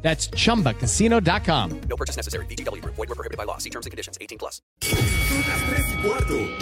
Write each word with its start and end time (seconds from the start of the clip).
That's 0.00 0.30
chumbacasino.com. 0.30 1.80
No 1.88 1.96
purchase 1.96 2.16
necessary. 2.16 2.46
BGW. 2.46 2.82
Void 2.84 2.96
were 2.96 3.14
prohibited 3.14 3.36
by 3.36 3.44
law. 3.44 3.58
See 3.58 3.70
terms 3.70 3.84
and 3.84 3.90
conditions. 3.90 4.16
18 4.20 4.38
plus. 4.38 4.62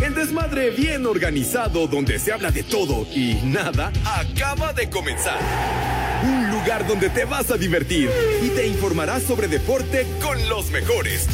El 0.02 0.14
desmadre 0.14 0.70
bien 0.70 1.06
organizado 1.06 1.86
donde 1.86 2.18
se 2.18 2.32
habla 2.32 2.50
de 2.50 2.62
todo 2.62 3.06
y 3.14 3.34
nada 3.44 3.92
acaba 4.04 4.72
de 4.72 4.88
comenzar. 4.88 5.38
Un 6.22 6.50
lugar 6.50 6.86
donde 6.86 7.10
te 7.10 7.24
vas 7.24 7.50
a 7.50 7.56
divertir 7.56 8.10
y 8.42 8.48
te 8.50 8.66
informarás 8.66 9.22
sobre 9.22 9.48
deporte 9.48 10.06
con 10.22 10.48
los 10.48 10.70
mejores. 10.70 11.28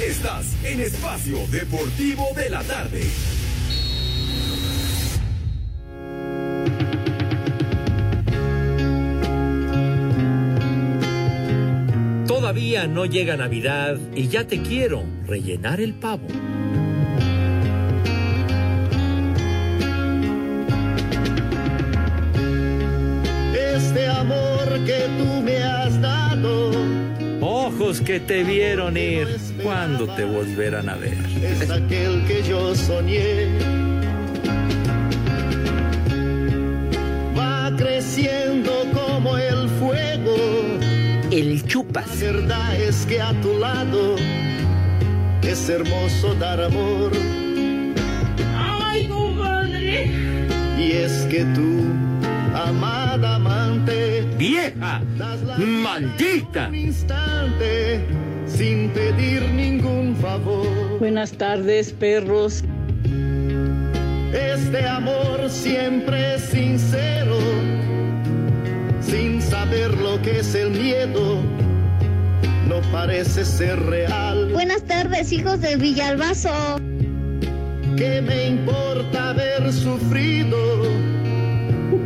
Estás 0.00 0.46
en 0.64 0.80
Espacio 0.80 1.38
Deportivo 1.48 2.28
de 2.36 2.50
la 2.50 2.62
Tarde. 2.62 3.02
Todavía 12.48 12.86
no 12.86 13.04
llega 13.04 13.36
Navidad 13.36 13.98
y 14.14 14.28
ya 14.28 14.46
te 14.46 14.62
quiero 14.62 15.02
rellenar 15.26 15.82
el 15.82 15.92
pavo. 15.92 16.26
Este 23.54 24.08
amor 24.08 24.66
que 24.86 24.98
tú 25.18 25.42
me 25.42 25.58
has 25.58 26.00
dado 26.00 26.70
Ojos 27.42 28.00
que 28.00 28.18
te 28.18 28.42
vieron 28.44 28.96
ir, 28.96 29.28
¿cuándo 29.62 30.06
te 30.14 30.24
volverán 30.24 30.88
a 30.88 30.96
ver? 30.96 31.18
es 31.44 31.70
aquel 31.70 32.24
que 32.26 32.42
yo 32.48 32.74
soñé. 32.74 33.46
Va 37.36 37.70
creciendo 37.76 38.72
como 38.94 39.36
el 39.36 39.68
fuego. 39.68 40.87
El 41.30 41.56
La 41.58 41.66
chupas. 41.66 42.20
verdad 42.20 42.80
es 42.80 43.04
que 43.06 43.20
a 43.20 43.32
tu 43.40 43.58
lado 43.58 44.16
es 45.42 45.68
hermoso 45.68 46.34
dar 46.34 46.60
amor. 46.60 47.12
¡Ay, 48.56 49.06
compadre! 49.08 50.10
Y 50.78 50.92
es 50.92 51.26
que 51.30 51.44
tú, 51.54 51.84
amada 52.54 53.36
amante, 53.36 54.22
¡Vieja! 54.38 55.02
das 55.18 55.42
la 55.42 55.58
¡Maldita! 55.58 56.68
un 56.68 56.74
instante 56.74 58.00
sin 58.46 58.90
pedir 58.90 59.42
ningún 59.50 60.16
favor. 60.16 60.66
Buenas 60.98 61.32
tardes, 61.32 61.92
perros. 61.92 62.64
Este 64.32 64.86
amor 64.86 65.48
siempre 65.48 66.34
es 66.36 66.42
sincero, 66.42 67.17
sin 67.17 67.17
saber 69.68 69.98
lo 69.98 70.20
que 70.22 70.38
es 70.38 70.54
el 70.54 70.70
miedo, 70.70 71.42
no 72.66 72.80
parece 72.90 73.44
ser 73.44 73.78
real. 73.80 74.50
Buenas 74.52 74.82
tardes, 74.84 75.30
hijos 75.30 75.60
de 75.60 75.76
Villalbazo. 75.76 76.48
¿Qué 77.96 78.22
me 78.22 78.48
importa 78.48 79.30
haber 79.30 79.70
sufrido 79.70 80.56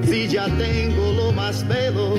si 0.05 0.27
ya 0.27 0.47
tengo 0.59 1.13
lo 1.13 1.31
más 1.33 1.65
bello? 1.69 2.17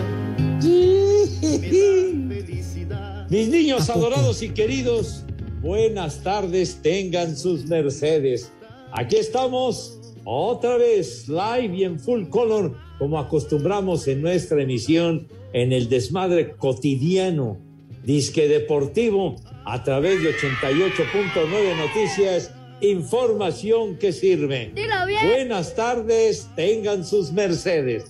Mis 3.30 3.50
niños 3.50 3.90
adorados 3.90 4.42
y 4.42 4.50
queridos, 4.50 5.26
buenas 5.62 6.24
tardes, 6.24 6.80
tengan 6.82 7.36
sus 7.36 7.66
mercedes. 7.66 8.50
Aquí 8.94 9.18
estamos 9.18 10.00
otra 10.24 10.78
vez, 10.78 11.28
live 11.28 11.76
y 11.76 11.84
en 11.84 12.00
full 12.00 12.30
color, 12.30 12.78
como 13.03 13.19
acostumbramos 13.19 14.08
en 14.08 14.22
nuestra 14.22 14.62
emisión 14.62 15.28
en 15.52 15.74
el 15.74 15.90
desmadre 15.90 16.52
cotidiano, 16.52 17.58
disque 18.02 18.47
deportivo, 18.47 19.36
a 19.66 19.84
través 19.84 20.24
de 20.24 20.34
88.9 20.34 21.78
Noticias, 21.78 22.53
información 22.80 23.97
que 23.97 24.14
sirve. 24.14 24.72
Dilo 24.74 25.06
bien. 25.06 25.28
Buenas 25.28 25.75
tardes, 25.75 26.47
tengan 26.56 27.03
sus 27.03 27.34
mercedes. 27.34 28.06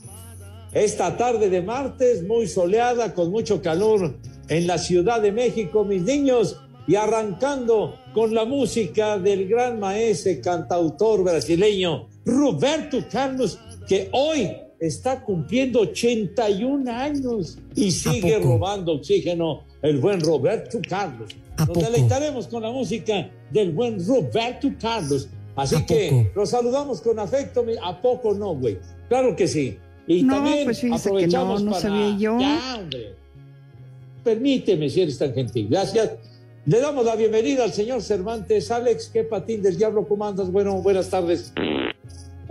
Esta 0.74 1.18
tarde 1.18 1.50
de 1.50 1.64
martes, 1.64 2.22
muy 2.22 2.46
soleada, 2.46 3.16
con 3.16 3.31
mucho 3.31 3.64
calor 3.64 4.14
en 4.48 4.68
la 4.68 4.78
Ciudad 4.78 5.24
de 5.24 5.31
México, 5.31 5.84
mis 5.84 6.04
niños, 6.04 6.60
y 6.86 6.94
arrancando 6.98 7.98
con 8.14 8.36
la 8.36 8.46
música 8.46 9.18
del 9.18 9.48
gran 9.48 9.80
maestro 9.80 10.34
cantautor 10.44 11.24
brasileño 11.24 12.10
Roberto 12.25 13.00
Carlos, 13.12 13.58
que 13.88 14.10
hoy 14.12 14.52
está 14.88 15.22
cumpliendo 15.22 15.80
81 15.82 16.92
años 16.92 17.58
y 17.76 17.92
sigue 17.92 18.38
robando 18.40 18.94
oxígeno 18.94 19.64
el 19.82 19.98
buen 20.00 20.20
Roberto 20.20 20.80
Carlos. 20.88 21.30
¿A 21.58 21.66
Nos 21.66 21.70
poco? 21.70 21.80
deleitaremos 21.82 22.48
con 22.48 22.64
la 22.64 22.72
música 22.72 23.30
del 23.50 23.72
buen 23.72 24.06
Roberto 24.06 24.70
Carlos. 24.80 25.30
Así 25.56 25.76
¿A 25.76 25.86
que 25.86 26.10
poco? 26.12 26.40
los 26.42 26.50
saludamos 26.50 27.00
con 27.02 27.18
afecto. 27.20 27.64
¿A 27.82 28.02
poco 28.02 28.34
no, 28.34 28.56
güey? 28.56 28.78
Claro 29.08 29.36
que 29.36 29.48
sí. 29.48 29.78
Y 30.08 30.24
No, 30.24 30.36
también 30.36 30.66
pues 30.66 30.80
fíjese 30.82 31.04
que 31.04 31.10
aprovechamos 31.10 31.62
no, 31.62 31.66
no 31.68 31.72
para... 31.72 31.82
sabía 31.82 32.18
yo. 32.18 32.40
Ya, 32.40 32.76
hombre. 32.78 33.16
Permíteme, 34.24 34.90
si 34.90 35.02
eres 35.02 35.18
tan 35.18 35.34
gentil. 35.34 35.68
Gracias. 35.70 36.12
Le 36.66 36.80
damos 36.80 37.06
la 37.06 37.16
bienvenida 37.16 37.64
al 37.66 37.74
señor 37.74 38.02
Cervantes. 38.02 38.72
Alex, 38.72 39.10
qué 39.14 39.24
patín 39.24 39.62
del 39.62 39.78
diablo, 39.78 40.08
¿cómo 40.08 40.26
andas? 40.26 40.50
Bueno, 40.52 40.82
buenas 40.82 41.10
tardes. 41.10 41.54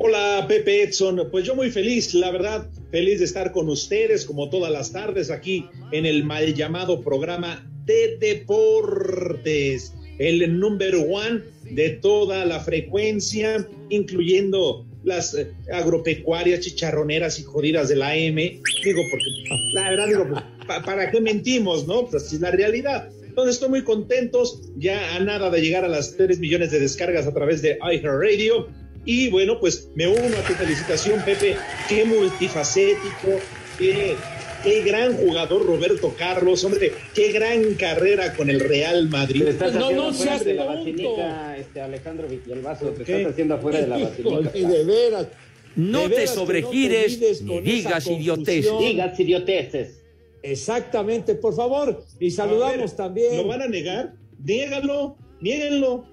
Hola 0.05 0.47
Pepe 0.49 0.83
Edson, 0.83 1.29
pues 1.31 1.45
yo 1.45 1.55
muy 1.55 1.71
feliz, 1.71 2.13
la 2.15 2.33
verdad, 2.33 2.69
feliz 2.91 3.21
de 3.21 3.25
estar 3.25 3.53
con 3.53 3.69
ustedes 3.69 4.25
como 4.25 4.51
todas 4.51 4.73
las 4.73 4.91
tardes 4.93 5.31
aquí 5.31 5.67
en 5.93 6.07
el 6.07 6.25
mal 6.25 6.55
llamado 6.55 7.01
programa 7.03 7.65
de 7.85 8.17
deportes, 8.19 9.93
el 10.19 10.59
number 10.59 10.97
one 10.97 11.43
de 11.71 11.91
toda 11.91 12.45
la 12.47 12.59
frecuencia, 12.59 13.65
incluyendo 13.91 14.85
las 15.05 15.35
eh, 15.37 15.53
agropecuarias, 15.73 16.61
chicharroneras 16.61 17.39
y 17.39 17.45
jodidas 17.45 17.89
de 17.89 17.95
la 17.97 18.09
AM. 18.11 18.37
Digo, 18.37 19.03
porque 19.09 19.25
la 19.75 19.91
verdad, 19.91 20.07
digo, 20.09 20.27
pues, 20.31 20.43
pa- 20.67 20.83
¿para 20.83 21.13
qué 21.13 21.21
mentimos, 21.21 21.87
no? 21.87 22.07
Pues 22.09 22.33
es 22.33 22.41
la 22.41 22.51
realidad. 22.51 23.09
Entonces 23.25 23.55
estoy 23.55 23.69
muy 23.71 23.83
contentos, 23.85 24.63
ya 24.77 25.15
a 25.15 25.21
nada 25.21 25.49
de 25.49 25.61
llegar 25.61 25.85
a 25.85 25.89
las 25.89 26.17
3 26.17 26.41
millones 26.41 26.73
de 26.73 26.81
descargas 26.81 27.27
a 27.29 27.33
través 27.33 27.63
de 27.63 27.79
iHeartRadio. 27.81 28.69
Y 29.05 29.31
bueno, 29.31 29.59
pues 29.59 29.89
me 29.95 30.07
uno 30.07 30.37
a 30.37 30.47
tu 30.47 30.53
felicitación, 30.55 31.23
Pepe. 31.25 31.57
Qué 31.89 32.05
multifacético, 32.05 33.41
qué, 33.79 34.15
qué 34.63 34.83
gran 34.83 35.17
jugador 35.17 35.67
Roberto 35.67 36.15
Carlos, 36.17 36.63
hombre, 36.65 36.93
qué 37.15 37.33
gran 37.33 37.75
carrera 37.75 38.35
con 38.35 38.49
el 38.49 38.61
Real 38.61 39.09
Madrid. 39.09 39.45
Te 39.45 39.51
estás 39.51 39.75
No, 39.75 39.87
haciendo 39.87 40.03
no 40.13 40.39
de 40.45 40.55
la 40.55 41.57
este 41.57 41.81
Alejandro 41.81 42.29
Villalbazo, 42.29 42.87
te 42.91 43.05
¿Qué? 43.05 43.17
estás 43.19 43.33
haciendo 43.33 43.55
afuera 43.55 43.81
de 43.81 43.87
la 43.89 43.97
de 43.99 44.85
veras. 44.85 45.27
No 45.75 46.03
De 46.03 46.09
te 46.09 46.15
veras 46.17 46.35
sobregires 46.35 47.13
no 47.15 47.19
te 47.19 47.27
olvides 47.27 47.43
ni 47.43 47.61
digas 47.61 48.07
idioteces. 48.07 48.79
Digas 48.79 49.19
idioteces. 49.21 50.03
Exactamente, 50.43 51.35
por 51.35 51.55
favor. 51.55 52.05
Y 52.21 52.31
saludamos 52.31 52.77
ver, 52.77 52.91
también. 52.91 53.37
¿Lo 53.37 53.47
van 53.47 53.63
a 53.63 53.69
negar? 53.69 54.15
Niégalo, 54.45 55.17
niéguenlo. 55.41 56.05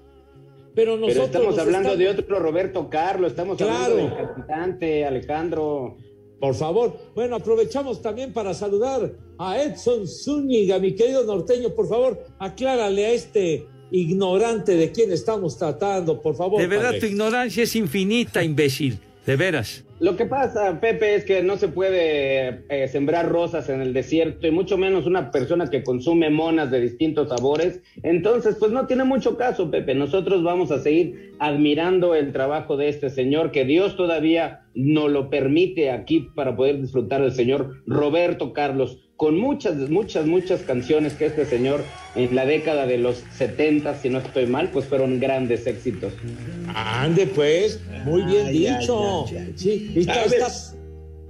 Pero 0.74 0.96
nosotros 0.96 1.28
Pero 1.32 1.40
estamos 1.42 1.58
hablando 1.58 1.96
de 1.96 2.08
otro 2.08 2.38
Roberto 2.38 2.88
Carlos, 2.88 3.30
estamos 3.32 3.56
Claro. 3.56 3.92
hablando 3.94 4.16
del 4.16 4.26
capitante 4.26 5.04
Alejandro. 5.04 5.96
Por 6.40 6.54
favor. 6.54 6.96
Bueno, 7.14 7.36
aprovechamos 7.36 8.00
también 8.00 8.32
para 8.32 8.54
saludar 8.54 9.12
a 9.38 9.62
Edson 9.62 10.08
Zúñiga, 10.08 10.78
mi 10.78 10.94
querido 10.94 11.24
norteño. 11.24 11.70
Por 11.74 11.86
favor, 11.86 12.18
aclárale 12.38 13.04
a 13.06 13.10
este 13.12 13.66
ignorante 13.90 14.74
de 14.76 14.90
quién 14.90 15.12
estamos 15.12 15.58
tratando, 15.58 16.22
por 16.22 16.34
favor. 16.36 16.60
De 16.60 16.66
verdad, 16.66 16.86
padre. 16.90 17.00
tu 17.00 17.06
ignorancia 17.06 17.62
es 17.64 17.76
infinita, 17.76 18.42
imbécil. 18.42 18.98
De 19.26 19.36
veras. 19.36 19.84
Lo 20.00 20.16
que 20.16 20.24
pasa, 20.24 20.80
Pepe, 20.80 21.14
es 21.14 21.26
que 21.26 21.42
no 21.42 21.58
se 21.58 21.68
puede 21.68 22.64
eh, 22.70 22.88
sembrar 22.88 23.28
rosas 23.28 23.68
en 23.68 23.82
el 23.82 23.92
desierto 23.92 24.46
y 24.46 24.50
mucho 24.50 24.78
menos 24.78 25.04
una 25.04 25.30
persona 25.30 25.68
que 25.68 25.82
consume 25.82 26.30
monas 26.30 26.70
de 26.70 26.80
distintos 26.80 27.28
sabores. 27.28 27.82
Entonces, 28.02 28.56
pues 28.58 28.72
no 28.72 28.86
tiene 28.86 29.04
mucho 29.04 29.36
caso, 29.36 29.70
Pepe. 29.70 29.94
Nosotros 29.94 30.42
vamos 30.42 30.70
a 30.70 30.78
seguir 30.78 31.34
admirando 31.38 32.14
el 32.14 32.32
trabajo 32.32 32.78
de 32.78 32.88
este 32.88 33.10
señor, 33.10 33.50
que 33.50 33.66
Dios 33.66 33.94
todavía 33.94 34.62
nos 34.74 35.10
lo 35.10 35.28
permite 35.28 35.90
aquí 35.90 36.28
para 36.34 36.56
poder 36.56 36.80
disfrutar 36.80 37.20
del 37.20 37.32
señor 37.32 37.82
Roberto 37.86 38.54
Carlos. 38.54 39.09
Con 39.20 39.38
muchas, 39.38 39.76
muchas, 39.90 40.24
muchas 40.24 40.62
canciones 40.62 41.12
que 41.12 41.26
este 41.26 41.44
señor 41.44 41.84
en 42.14 42.34
la 42.34 42.46
década 42.46 42.86
de 42.86 42.96
los 42.96 43.22
70, 43.36 44.00
si 44.00 44.08
no 44.08 44.18
estoy 44.20 44.46
mal, 44.46 44.70
pues 44.70 44.86
fueron 44.86 45.20
grandes 45.20 45.66
éxitos. 45.66 46.14
Ande 46.74 47.26
pues, 47.26 47.80
muy 48.06 48.22
bien 48.22 48.50
dicho. 48.50 49.26
ay, 49.28 49.36
ay. 49.36 49.52
Sí, 49.56 49.92
y 49.94 50.08
A 50.08 50.14
ver. 50.24 50.24
está- 50.24 50.50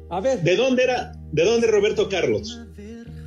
a 0.08 0.20
ver, 0.20 0.40
¿De 0.40 0.54
dónde 0.54 0.84
era? 0.84 1.14
¿De 1.32 1.44
dónde 1.44 1.66
Roberto 1.66 2.08
Carlos? 2.08 2.60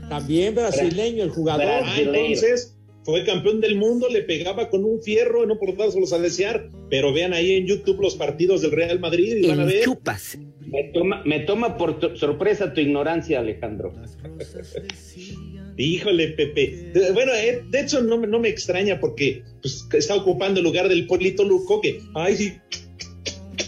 también 0.08 0.56
brasileño 0.56 1.24
el 1.26 1.30
jugador. 1.32 1.66
Ah, 1.84 1.96
entonces 2.00 2.73
fue 3.04 3.26
campeón 3.26 3.60
del 3.62 3.76
mundo, 3.76 4.08
le 4.10 4.22
pegaba 4.24 4.70
con 4.70 4.86
un 4.86 5.02
fierro, 5.02 5.46
no 5.46 5.60
por 5.60 5.76
dárselos 5.76 6.14
a 6.14 6.20
desear, 6.20 6.70
pero 6.90 7.12
vean 7.14 7.34
ahí 7.34 7.52
en 7.56 7.68
YouTube 7.68 8.00
los 8.02 8.16
partidos 8.16 8.62
del 8.62 8.72
Real 8.72 9.00
Madrid 9.00 9.36
y 9.38 9.48
van 9.48 9.60
a 9.60 9.66
ver. 9.66 9.84
Me 10.66 10.86
toma, 10.94 11.22
me 11.26 11.40
toma 11.42 11.78
por 11.78 12.00
tu- 12.00 12.16
sorpresa 12.16 12.74
tu 12.74 12.80
ignorancia, 12.82 13.40
Alejandro. 13.40 13.94
Híjole, 15.78 16.28
Pepe. 16.30 16.92
Bueno, 17.14 17.32
eh, 17.34 17.64
de 17.70 17.82
hecho 17.82 18.02
no, 18.02 18.18
me- 18.18 18.28
no 18.28 18.40
me 18.40 18.50
extraña 18.50 19.00
porque 19.00 19.44
pues, 19.62 19.86
está 19.94 20.16
ocupando 20.16 20.60
el 20.60 20.64
lugar 20.64 20.88
del 20.88 21.08
Polito 21.08 21.44
Luco 21.44 21.82
que, 21.82 22.00
ay, 22.14 22.36
sí. 22.36 22.54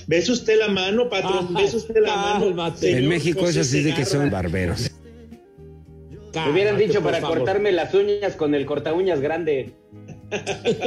¿Besa 0.08 0.34
usted 0.34 0.60
la 0.60 0.68
mano, 0.68 1.10
patrón? 1.10 1.54
¿Besa 1.56 1.78
usted 1.78 1.96
la 2.00 2.16
mano? 2.16 2.46
señor 2.78 3.00
En 3.00 3.08
México 3.10 3.40
José 3.42 3.62
eso 3.62 3.70
sí 3.72 3.82
de 3.82 3.94
que 3.96 4.06
son 4.06 4.30
barberos. 4.30 4.92
Me 6.46 6.52
hubieran 6.52 6.78
dicho 6.78 7.02
para 7.02 7.22
favor. 7.22 7.38
cortarme 7.40 7.72
las 7.72 7.94
uñas 7.94 8.36
con 8.36 8.54
el 8.56 8.66
corta 8.66 8.94
uñas 8.94 9.22
grande. 9.22 9.72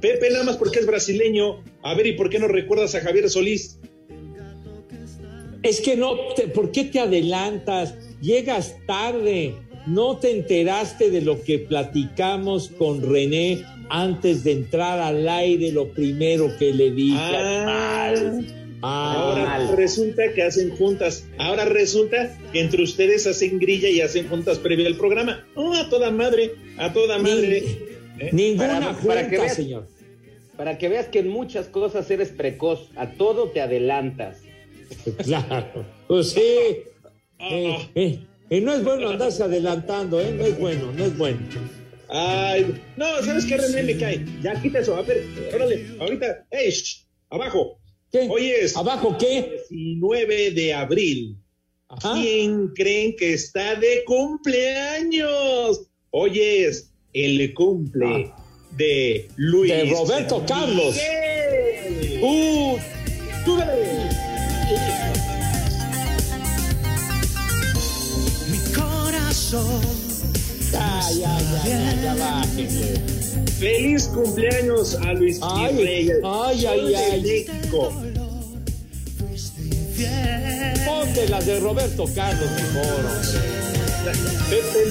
Pepe, 0.00 0.30
nada 0.30 0.44
más 0.44 0.56
porque 0.56 0.78
es 0.78 0.86
brasileño. 0.86 1.62
A 1.82 1.94
ver, 1.94 2.06
¿y 2.06 2.12
por 2.12 2.30
qué 2.30 2.38
no 2.38 2.48
recuerdas 2.48 2.94
a 2.94 3.00
Javier 3.00 3.28
Solís? 3.28 3.78
Es 5.62 5.80
que 5.82 5.96
no, 5.96 6.14
te- 6.34 6.48
¿por 6.48 6.72
qué 6.72 6.84
te 6.84 7.00
adelantas? 7.00 7.94
Llegas 8.22 8.76
tarde. 8.86 9.54
No 9.86 10.16
te 10.18 10.30
enteraste 10.30 11.10
de 11.10 11.20
lo 11.22 11.42
que 11.42 11.58
platicamos 11.58 12.68
con 12.70 13.02
René 13.02 13.62
antes 13.88 14.44
de 14.44 14.52
entrar 14.52 14.98
al 15.00 15.28
aire. 15.28 15.72
Lo 15.72 15.88
primero 15.92 16.48
que 16.58 16.72
le 16.72 16.90
dije. 16.92 17.18
Ah. 17.18 18.14
Ah, 18.82 19.14
Ahora 19.16 19.44
mal. 19.44 19.76
resulta 19.76 20.32
que 20.32 20.42
hacen 20.42 20.70
juntas. 20.70 21.26
Ahora 21.38 21.64
resulta 21.66 22.36
que 22.52 22.60
entre 22.60 22.82
ustedes 22.82 23.26
hacen 23.26 23.58
grilla 23.58 23.88
y 23.88 24.00
hacen 24.00 24.28
juntas 24.28 24.58
previo 24.58 24.86
al 24.86 24.96
programa. 24.96 25.44
Oh, 25.54 25.74
a 25.74 25.88
toda 25.90 26.10
madre, 26.10 26.52
a 26.78 26.92
toda 26.92 27.18
madre. 27.18 27.58
¿Eh? 28.18 28.30
ninguna 28.32 28.68
Para- 28.80 28.94
junta, 28.94 29.06
para 29.08 29.28
que 29.30 29.38
veas- 29.38 29.54
señor. 29.54 29.86
Para 30.56 30.76
que 30.78 30.88
veas 30.90 31.06
que 31.08 31.20
en 31.20 31.28
muchas 31.28 31.68
cosas 31.68 32.10
eres 32.10 32.28
precoz, 32.28 32.88
a 32.96 33.10
todo 33.12 33.48
te 33.48 33.60
adelantas. 33.62 34.38
Claro. 35.24 35.86
Pues 36.08 36.30
sí. 36.30 36.40
Eh, 37.38 37.88
eh, 37.94 38.18
y 38.50 38.60
no 38.60 38.74
es 38.74 38.84
bueno 38.84 39.08
andarse 39.08 39.42
adelantando, 39.42 40.20
¿eh? 40.20 40.34
No 40.36 40.44
es 40.44 40.58
bueno, 40.58 40.92
no 40.92 41.04
es 41.06 41.16
bueno. 41.16 41.38
Ay, 42.08 42.74
no, 42.96 43.06
¿sabes 43.22 43.46
qué, 43.46 43.56
René? 43.56 43.82
Me 43.84 43.96
cae. 43.96 44.24
Ya, 44.42 44.60
quita 44.60 44.80
eso. 44.80 44.96
A 44.96 45.02
ver, 45.02 45.24
órale, 45.54 45.86
ahorita. 46.00 46.44
¡Ey! 46.50 46.70
shh, 46.70 47.06
abajo. 47.30 47.79
¿Qué? 48.10 48.28
Hoy 48.28 48.50
es 48.50 48.76
¿Abajo 48.76 49.16
qué? 49.18 49.62
19 49.70 50.50
de 50.50 50.74
abril. 50.74 51.36
Ajá. 51.88 52.14
¿Quién 52.14 52.68
creen 52.68 53.14
que 53.16 53.34
está 53.34 53.76
de 53.76 54.02
cumpleaños? 54.04 55.82
Hoy 56.10 56.40
es 56.40 56.90
el 57.12 57.54
cumple 57.54 58.32
de 58.76 59.28
Luis. 59.36 59.72
Ah. 59.72 59.76
De 59.76 59.90
Roberto 59.90 60.44
Carlos. 60.46 60.96
Miguel. 60.96 62.20
Uh. 62.22 62.78
Mi 68.50 68.72
corazón. 68.74 69.99
Ya, 71.12 71.38
ya, 71.40 71.64
ya, 71.64 71.78
ya, 71.94 72.02
ya 72.02 72.14
bájale. 72.14 73.00
Feliz 73.58 74.04
cumpleaños 74.08 74.94
a 74.94 75.12
Luis 75.12 75.38
Ay, 75.42 75.84
ay, 75.84 76.10
ay, 76.66 76.88
de 76.88 76.96
ay. 76.96 77.20
México. 77.22 77.92
Ponte 80.86 81.28
las 81.28 81.44
de 81.46 81.60
Roberto 81.60 82.04
Carlos 82.14 82.50
mejor. 82.50 83.04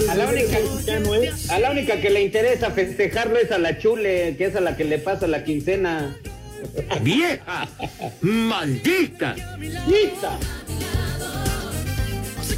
A 0.09 0.15
la 0.15 0.27
única- 0.27 0.59
¿eh? 0.59 1.31
A 1.49 1.59
la 1.59 1.71
única 1.71 1.99
que 1.99 2.09
le 2.11 2.21
interesa 2.21 2.69
festejarlo 2.71 3.37
es 3.39 3.51
a 3.51 3.57
la 3.57 3.77
chule, 3.79 4.35
que 4.37 4.45
es 4.45 4.55
a 4.55 4.61
la 4.61 4.77
que 4.77 4.83
le 4.85 4.99
pasa 4.99 5.25
la 5.27 5.43
quincena. 5.43 6.15
¡Vieja! 7.01 7.67
¡Maldita! 8.21 9.35
¡Lista! 9.57 10.37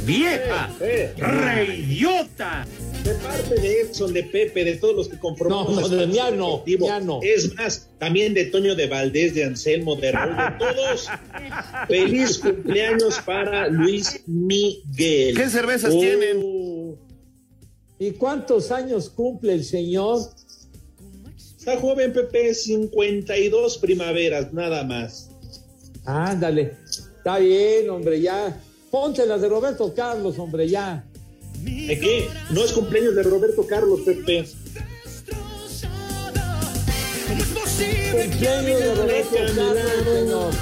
¡Vieja! 0.04 0.68
Eh, 0.80 1.14
¡Reidiota! 1.16 2.66
De 3.04 3.14
parte 3.14 3.54
de 3.60 3.80
Edson, 3.80 4.12
de 4.12 4.22
Pepe, 4.24 4.64
de 4.64 4.76
todos 4.76 4.94
los 4.94 5.08
que 5.08 5.18
conformamos 5.18 5.68
No, 5.70 5.74
no, 5.74 5.80
este 5.86 5.96
de 5.96 6.06
deportivo. 6.06 6.86
Miano. 6.86 7.20
Es 7.22 7.54
más, 7.56 7.88
también 7.98 8.32
de 8.34 8.46
Toño 8.46 8.74
de 8.74 8.86
Valdés, 8.86 9.34
de 9.34 9.44
Anselmo, 9.44 9.96
de 9.96 10.12
Raúl, 10.12 10.36
de 10.36 10.58
todos. 10.58 11.08
Feliz 11.88 12.38
cumpleaños 12.38 13.18
para 13.24 13.68
Luis 13.68 14.22
Miguel. 14.26 15.36
¿Qué 15.36 15.48
cervezas 15.48 15.92
Uh, 15.92 16.00
tienen? 16.00 16.96
¿Y 17.98 18.10
cuántos 18.12 18.70
años 18.70 19.10
cumple 19.10 19.54
el 19.54 19.64
señor? 19.64 20.20
Está 21.58 21.78
joven, 21.78 22.12
Pepe, 22.12 22.54
52 22.54 23.78
primaveras, 23.78 24.52
nada 24.52 24.82
más. 24.84 25.30
Ándale. 26.04 26.76
Está 27.16 27.38
bien, 27.38 27.88
hombre, 27.90 28.20
ya. 28.20 28.60
Ponte 28.90 29.24
las 29.26 29.40
de 29.40 29.48
Roberto 29.48 29.92
Carlos, 29.94 30.38
hombre, 30.38 30.68
ya. 30.68 31.04
¿De 31.60 31.98
qué? 31.98 32.28
No 32.50 32.64
es 32.64 32.72
cumpleaños 32.72 33.14
de 33.14 33.22
Roberto 33.22 33.66
Carlos, 33.66 34.00
Pepe. 34.04 34.44
¿Cómo 37.28 37.42
es 37.42 37.48
posible 37.48 38.10
Cumpleaños 38.12 38.80
de 38.80 38.94
Roberto 38.94 39.36
Carlos, 39.54 40.54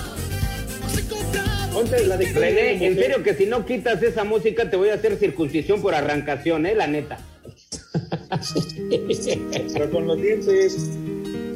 la 2.07 2.17
de 2.17 2.33
René, 2.33 2.85
en 2.87 2.95
serio 2.97 3.23
que 3.23 3.35
si 3.35 3.47
no 3.47 3.65
quitas 3.65 4.03
esa 4.03 4.25
música 4.25 4.69
te 4.69 4.77
voy 4.77 4.91
a 4.91 4.95
hacer 4.95 5.17
circuncisión 5.17 5.81
por 5.81 5.95
arrancación, 5.95 6.67
eh, 6.67 6.75
la 6.75 6.87
neta. 6.87 7.19
Pero 9.73 9.91
con 9.91 10.07
los 10.07 10.21
dientes. 10.21 10.91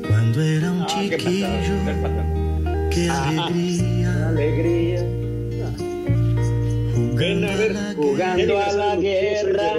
Cuando 0.06 0.40
era 0.40 0.70
un 0.70 0.82
Ah, 0.82 0.86
¿qué 1.08 1.16
chiquillo, 1.18 1.46
pasaba? 1.84 2.24
qué 2.90 3.10
alegría. 3.10 4.28
Alegría. 4.28 4.83
Ven 7.16 7.44
a 7.44 7.56
ver. 7.56 7.74
Jugando 7.96 8.58
a 8.58 8.72
la 8.72 8.96
guerra, 8.96 9.74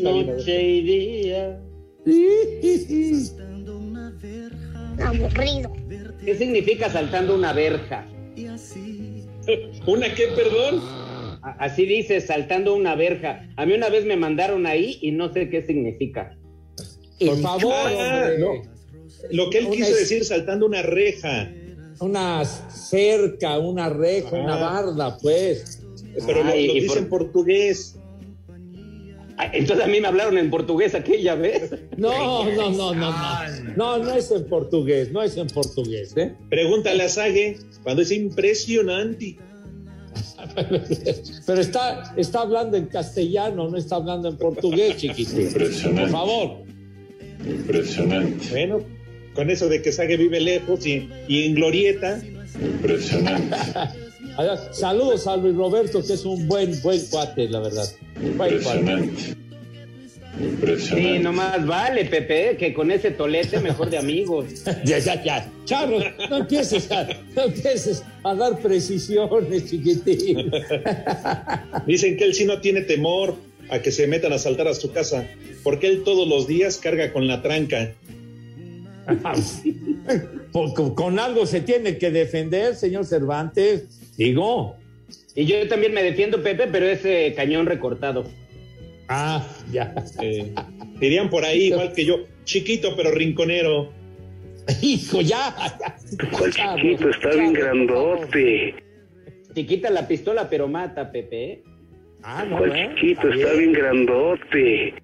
noche 0.00 0.62
y 0.62 0.82
día. 0.82 1.60
Aburrido. 5.04 5.72
¿Qué 6.24 6.34
significa 6.36 6.90
saltando 6.90 7.34
una 7.34 7.52
verja? 7.52 8.06
¿Una 9.86 10.14
qué, 10.14 10.26
perdón? 10.34 10.80
A- 11.42 11.56
Así 11.60 11.86
dice, 11.86 12.20
saltando 12.20 12.74
una 12.74 12.94
verja. 12.96 13.48
A 13.56 13.64
mí 13.64 13.72
una 13.74 13.88
vez 13.88 14.04
me 14.04 14.16
mandaron 14.16 14.66
ahí 14.66 14.98
y 15.00 15.12
no 15.12 15.32
sé 15.32 15.48
qué 15.48 15.62
significa. 15.62 16.36
Por 17.20 17.38
favor, 17.40 17.72
Ah, 17.74 18.30
no. 18.38 18.52
Lo 19.30 19.50
que 19.50 19.58
él 19.58 19.66
Una 19.66 19.76
quiso 19.76 19.90
es- 19.90 19.98
decir 20.00 20.24
saltando 20.24 20.66
una 20.66 20.82
reja. 20.82 21.50
Una 22.00 22.44
cerca, 22.44 23.58
una 23.58 23.88
reja, 23.88 24.36
una 24.36 24.54
Ah. 24.54 24.60
barda, 24.82 25.18
pues. 25.18 25.77
Pero 26.26 26.42
lo, 26.44 26.50
lo 26.50 26.56
y 26.56 26.74
dice 26.80 26.86
por- 26.88 26.98
en 26.98 27.08
portugués. 27.08 27.96
Ay, 29.40 29.50
entonces 29.52 29.84
a 29.84 29.88
mí 29.88 30.00
me 30.00 30.08
hablaron 30.08 30.36
en 30.36 30.50
portugués 30.50 30.94
aquella 30.96 31.36
vez. 31.36 31.70
No, 31.96 32.44
no, 32.44 32.70
no, 32.70 32.92
no, 32.92 32.94
no. 32.94 33.14
No, 33.76 33.98
no 33.98 34.12
es 34.14 34.30
en 34.32 34.44
portugués, 34.46 35.12
no 35.12 35.22
es 35.22 35.36
en 35.36 35.46
portugués, 35.46 36.12
¿eh? 36.16 36.34
Pregúntale 36.50 37.04
a 37.04 37.08
Sage 37.08 37.56
cuando 37.84 38.02
es 38.02 38.10
impresionante. 38.10 39.36
Pero 41.46 41.60
está, 41.60 42.14
está 42.16 42.40
hablando 42.40 42.76
en 42.76 42.86
castellano, 42.86 43.68
no 43.68 43.76
está 43.76 43.96
hablando 43.96 44.28
en 44.28 44.36
portugués, 44.38 44.96
chiquitín. 44.96 45.52
Por 45.52 46.08
favor. 46.10 46.56
Bueno, 48.50 48.80
con 49.34 49.50
eso 49.50 49.68
de 49.68 49.82
que 49.82 49.92
Sage 49.92 50.16
vive 50.16 50.40
lejos 50.40 50.84
y, 50.84 51.08
y 51.28 51.44
en 51.44 51.54
Glorieta. 51.54 52.20
Allá, 52.82 53.94
Saludos 54.70 55.26
a 55.26 55.36
Luis 55.36 55.56
Roberto, 55.56 56.04
que 56.04 56.12
es 56.12 56.24
un 56.24 56.46
buen, 56.46 56.80
buen 56.82 57.04
cuate, 57.06 57.48
la 57.48 57.60
verdad. 57.60 57.88
Buen 58.36 58.62
cuate. 58.62 59.36
Sí, 60.78 61.18
nomás 61.18 61.66
vale, 61.66 62.04
Pepe, 62.04 62.56
que 62.56 62.72
con 62.72 62.92
ese 62.92 63.10
tolete 63.10 63.58
mejor 63.58 63.90
de 63.90 63.98
amigos. 63.98 64.46
Ya, 64.84 64.98
ya, 64.98 65.22
ya. 65.24 65.50
Charro, 65.64 65.98
no 66.30 66.36
empieces 66.38 66.90
a, 66.92 67.08
no 67.34 67.44
empieces 67.44 68.04
a 68.22 68.34
dar 68.34 68.58
precisiones, 68.60 69.68
chiquitín. 69.68 70.52
Dicen 71.86 72.16
que 72.16 72.24
él 72.24 72.34
sí 72.34 72.44
no 72.44 72.60
tiene 72.60 72.82
temor 72.82 73.34
a 73.70 73.80
que 73.80 73.90
se 73.90 74.06
metan 74.06 74.32
a 74.32 74.38
saltar 74.38 74.68
a 74.68 74.74
su 74.74 74.92
casa, 74.92 75.26
porque 75.64 75.88
él 75.88 76.04
todos 76.04 76.28
los 76.28 76.46
días 76.46 76.78
carga 76.78 77.12
con 77.12 77.26
la 77.26 77.42
tranca. 77.42 77.92
Con 80.94 81.18
algo 81.18 81.44
se 81.46 81.60
tiene 81.60 81.98
que 81.98 82.10
defender, 82.10 82.76
señor 82.76 83.04
Cervantes. 83.04 83.86
Digo, 84.18 84.76
Y 85.36 85.46
yo 85.46 85.66
también 85.68 85.94
me 85.94 86.02
defiendo, 86.02 86.42
Pepe, 86.42 86.66
pero 86.70 86.86
es 86.86 87.04
eh, 87.04 87.32
cañón 87.36 87.66
recortado. 87.66 88.24
Ah, 89.08 89.46
ya. 89.72 89.94
Eh, 90.20 90.52
dirían 91.00 91.30
por 91.30 91.44
ahí, 91.44 91.68
igual 91.68 91.92
que 91.92 92.04
yo, 92.04 92.26
chiquito 92.44 92.94
pero 92.96 93.12
rinconero. 93.12 93.90
Hijo, 94.82 95.22
ya. 95.22 95.54
¿Cuál 96.36 96.52
chiquito? 96.52 97.08
Está 97.08 97.30
bien 97.30 97.52
grandote. 97.52 98.74
Chiquita 99.54 99.88
la 99.88 100.06
pistola, 100.06 100.50
pero 100.50 100.68
mata, 100.68 101.10
Pepe. 101.10 101.62
Ah, 102.22 102.44
¿Cuál 102.50 102.94
chiquito? 102.96 103.28
Está 103.28 103.52
bien 103.54 103.72
grandote. 103.72 104.94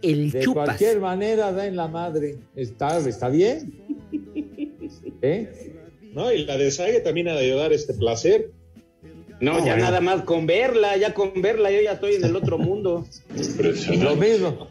El 0.00 0.30
De 0.30 0.40
chupas. 0.40 0.66
cualquier 0.66 1.00
manera 1.00 1.50
da 1.50 1.66
en 1.66 1.76
la 1.76 1.88
madre. 1.88 2.36
Está, 2.54 2.98
está 2.98 3.28
bien. 3.28 3.72
¿Eh? 5.22 5.74
No, 6.18 6.32
y 6.32 6.44
la 6.44 6.56
de 6.58 6.72
Sague 6.72 6.98
también 6.98 7.28
ha 7.28 7.36
de 7.36 7.54
dar 7.54 7.72
este 7.72 7.94
placer. 7.94 8.50
No, 9.40 9.52
No, 9.52 9.58
ya 9.58 9.74
bueno. 9.74 9.84
nada 9.84 10.00
más 10.00 10.24
con 10.24 10.48
verla, 10.48 10.96
ya 10.96 11.14
con 11.14 11.40
verla, 11.40 11.70
yo 11.70 11.80
ya 11.80 11.92
estoy 11.92 12.16
en 12.16 12.24
el 12.24 12.34
otro 12.34 12.58
mundo. 12.58 13.06
Lo 14.00 14.16
mismo. 14.16 14.68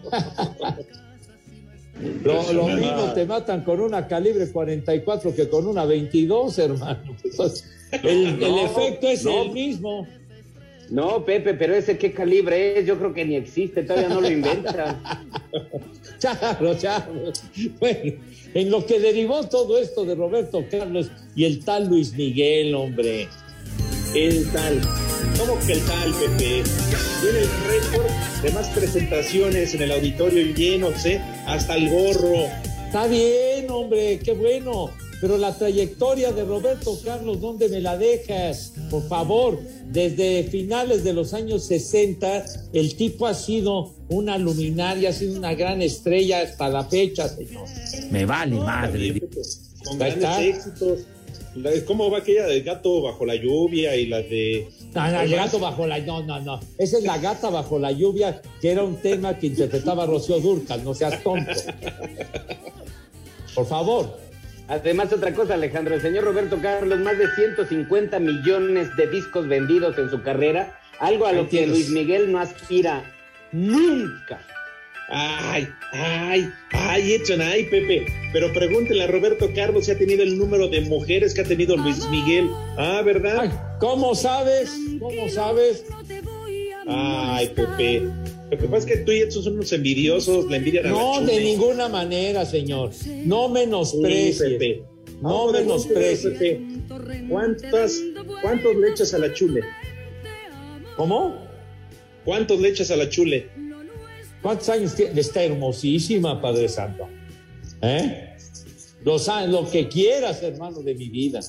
Lo, 2.21 2.51
lo 2.51 2.67
mismo 2.67 3.13
te 3.13 3.25
matan 3.25 3.63
con 3.63 3.79
una 3.79 4.07
calibre 4.07 4.51
44 4.51 5.33
que 5.33 5.47
con 5.47 5.67
una 5.67 5.85
22, 5.85 6.59
hermano. 6.59 7.15
Entonces, 7.23 7.63
el, 8.03 8.43
efecto 8.43 9.07
es 9.07 9.23
no. 9.23 9.43
el 9.43 9.51
mismo. 9.51 10.05
No, 10.89 11.25
Pepe, 11.25 11.53
pero 11.53 11.75
ese 11.75 11.97
qué 11.97 12.13
calibre 12.13 12.79
es, 12.79 12.85
yo 12.85 12.97
creo 12.97 13.13
que 13.13 13.25
ni 13.25 13.35
existe, 13.35 13.83
todavía 13.83 14.09
no 14.09 14.21
lo 14.21 14.29
inventan. 14.29 15.01
Charro, 16.19 16.75
charro. 16.75 17.31
Bueno, 17.79 18.13
en 18.53 18.71
lo 18.71 18.85
que 18.85 18.99
derivó 18.99 19.47
todo 19.47 19.77
esto 19.77 20.03
de 20.03 20.15
Roberto 20.15 20.65
Carlos 20.69 21.11
y 21.35 21.45
el 21.45 21.63
tal 21.63 21.87
Luis 21.87 22.13
Miguel, 22.13 22.73
hombre. 22.73 23.27
El 24.15 24.51
tal. 24.51 24.81
¿Cómo 25.37 25.59
que 25.65 25.73
el 25.73 25.81
tal, 25.81 26.11
Pepe? 26.13 26.63
Tiene 27.21 27.39
el 27.39 27.49
récord 27.67 28.11
de 28.41 28.51
más 28.51 28.67
presentaciones 28.69 29.75
en 29.75 29.83
el 29.83 29.91
auditorio 29.91 30.55
llenos, 30.55 31.05
¿eh? 31.05 31.21
Hasta 31.45 31.75
el 31.75 31.89
gorro. 31.89 32.45
Está 32.87 33.05
bien, 33.05 33.69
hombre, 33.69 34.19
qué 34.23 34.31
bueno. 34.31 34.89
Pero 35.19 35.37
la 35.37 35.57
trayectoria 35.57 36.31
de 36.31 36.45
Roberto 36.45 36.99
Carlos, 37.03 37.41
¿dónde 37.41 37.69
me 37.69 37.81
la 37.81 37.97
dejas? 37.97 38.73
Por 38.91 39.07
favor, 39.07 39.59
desde 39.87 40.43
finales 40.43 41.03
de 41.03 41.13
los 41.13 41.33
años 41.33 41.63
60, 41.65 42.45
el 42.73 42.95
tipo 42.95 43.25
ha 43.25 43.33
sido 43.33 43.93
una 44.09 44.37
luminaria, 44.37 45.09
ha 45.09 45.13
sido 45.13 45.35
una 45.37 45.55
gran 45.55 45.81
estrella 45.81 46.41
hasta 46.41 46.69
la 46.69 46.83
fecha, 46.83 47.27
señor. 47.27 47.67
Me 48.11 48.25
vale 48.25 48.57
madre. 48.57 49.13
Pepe, 49.13 49.37
Con 49.85 49.97
grandes 49.97 50.23
está. 50.23 50.43
éxitos. 50.43 50.99
¿Cómo 51.87 52.11
va 52.11 52.19
aquella 52.19 52.45
del 52.45 52.61
gato 52.61 53.01
bajo 53.01 53.25
la 53.25 53.33
lluvia 53.33 53.95
y 53.95 54.05
la 54.05 54.17
de. 54.17 54.69
No, 54.93 55.11
no, 55.11 55.21
el 55.21 55.31
gato 55.31 55.57
bajo 55.57 55.87
la... 55.87 55.97
No, 55.99 56.21
no, 56.21 56.39
no. 56.39 56.59
Esa 56.77 56.99
es 56.99 57.03
la 57.03 57.17
gata 57.17 57.49
bajo 57.49 57.79
la 57.79 57.91
lluvia, 57.91 58.39
que 58.61 58.69
era 58.69 58.83
un 58.83 58.97
tema 58.97 59.39
que 59.39 59.47
interpretaba 59.47 60.05
Rocío 60.05 60.39
Durcal. 60.39 60.83
No 60.83 60.93
seas 60.93 61.23
tonto. 61.23 61.51
Por 63.55 63.65
favor. 63.65 64.26
Además, 64.67 65.13
otra 65.13 65.33
cosa, 65.33 65.53
Alejandro, 65.53 65.95
el 65.95 66.01
señor 66.01 66.25
Roberto 66.25 66.59
Carlos, 66.61 66.99
más 66.99 67.17
de 67.17 67.27
150 67.35 68.19
millones 68.19 68.95
de 68.97 69.07
discos 69.07 69.47
vendidos 69.47 69.97
en 69.97 70.09
su 70.09 70.21
carrera, 70.21 70.77
algo 70.99 71.25
a 71.25 71.31
lo 71.31 71.47
que. 71.47 71.67
Luis 71.67 71.89
Miguel 71.89 72.31
no 72.31 72.39
aspira 72.39 73.03
nunca. 73.51 74.39
Ay, 75.09 75.69
ay, 75.93 76.49
ay, 76.71 77.13
echan 77.13 77.41
ay, 77.41 77.63
Pepe. 77.65 78.05
Pero 78.33 78.51
pregúntele 78.51 79.03
a 79.03 79.07
Roberto 79.07 79.49
Carlos 79.55 79.85
si 79.85 79.91
ha 79.91 79.97
tenido 79.97 80.21
el 80.21 80.37
número 80.37 80.67
de 80.67 80.81
mujeres 80.81 81.33
que 81.33 81.41
ha 81.41 81.45
tenido 81.45 81.77
Luis 81.77 82.05
Miguel. 82.09 82.49
Ah, 82.77 83.01
¿verdad? 83.05 83.39
Ay, 83.39 83.51
¿Cómo 83.79 84.15
sabes? 84.15 84.77
¿Cómo 84.99 85.29
sabes? 85.29 85.85
Ay, 86.87 87.47
Pepe. 87.55 88.03
Lo 88.49 88.57
que 88.57 88.65
pasa 88.67 88.77
es 88.77 88.85
que 88.85 88.97
tú 89.03 89.11
y 89.11 89.19
Edson 89.19 89.43
son 89.43 89.53
unos 89.53 89.73
envidiosos, 89.73 90.49
la 90.49 90.57
envidia 90.57 90.79
a 90.81 90.83
la 90.85 90.89
No, 90.91 91.21
de 91.21 91.41
ninguna 91.41 91.89
manera, 91.89 92.45
señor. 92.45 92.91
No 93.25 93.47
Sí, 93.47 93.53
menosprecies. 93.53 94.39
Pepe. 94.53 94.83
No 95.21 95.51
menosprecies. 95.51 96.33
Pepe, 96.37 96.61
¿Cuántas, 97.29 98.01
¿Cuántos 98.41 98.75
le 98.75 98.89
echas 98.89 99.13
a 99.13 99.19
la 99.19 99.33
chule? 99.33 99.61
¿Cómo? 100.95 101.35
¿Cuántos 102.23 102.59
le 102.59 102.69
echas 102.69 102.89
a 102.91 102.95
la 102.95 103.09
chule? 103.09 103.49
¿Cuántos 104.41 104.69
años 104.69 104.95
tiene? 104.95 105.19
Está 105.19 105.43
hermosísima, 105.43 106.41
Padre 106.41 106.69
Santo. 106.69 107.07
¿Eh? 107.81 108.35
Los 109.03 109.29
lo 109.47 109.69
que 109.69 109.87
quieras, 109.87 110.41
hermano 110.43 110.81
de 110.81 110.95
mi 110.95 111.09
vida. 111.09 111.39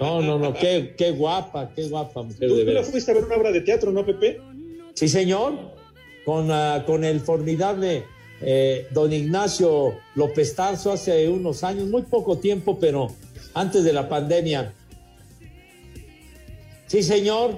No, 0.00 0.20
no, 0.20 0.38
no, 0.38 0.52
qué, 0.54 0.94
qué 0.96 1.12
guapa, 1.12 1.72
qué 1.74 1.88
guapa 1.88 2.22
mujer 2.22 2.48
¿Tú, 2.48 2.56
de 2.56 2.64
veras. 2.64 2.90
fuiste 2.90 3.10
a 3.10 3.14
ver 3.14 3.24
una 3.24 3.36
obra 3.36 3.52
de 3.52 3.60
teatro, 3.60 3.92
no, 3.92 4.04
Pepe? 4.04 4.40
Sí, 4.94 5.08
señor. 5.08 5.69
Con, 6.24 6.50
ah, 6.50 6.84
con 6.86 7.04
el 7.04 7.20
formidable 7.20 8.04
eh, 8.42 8.86
don 8.92 9.12
Ignacio 9.12 9.94
López 10.14 10.54
Tarso 10.54 10.92
hace 10.92 11.28
unos 11.28 11.62
años, 11.64 11.88
muy 11.88 12.02
poco 12.02 12.38
tiempo, 12.38 12.78
pero 12.78 13.08
antes 13.54 13.84
de 13.84 13.92
la 13.92 14.08
pandemia. 14.08 14.72
Sí, 16.86 17.02
señor. 17.02 17.56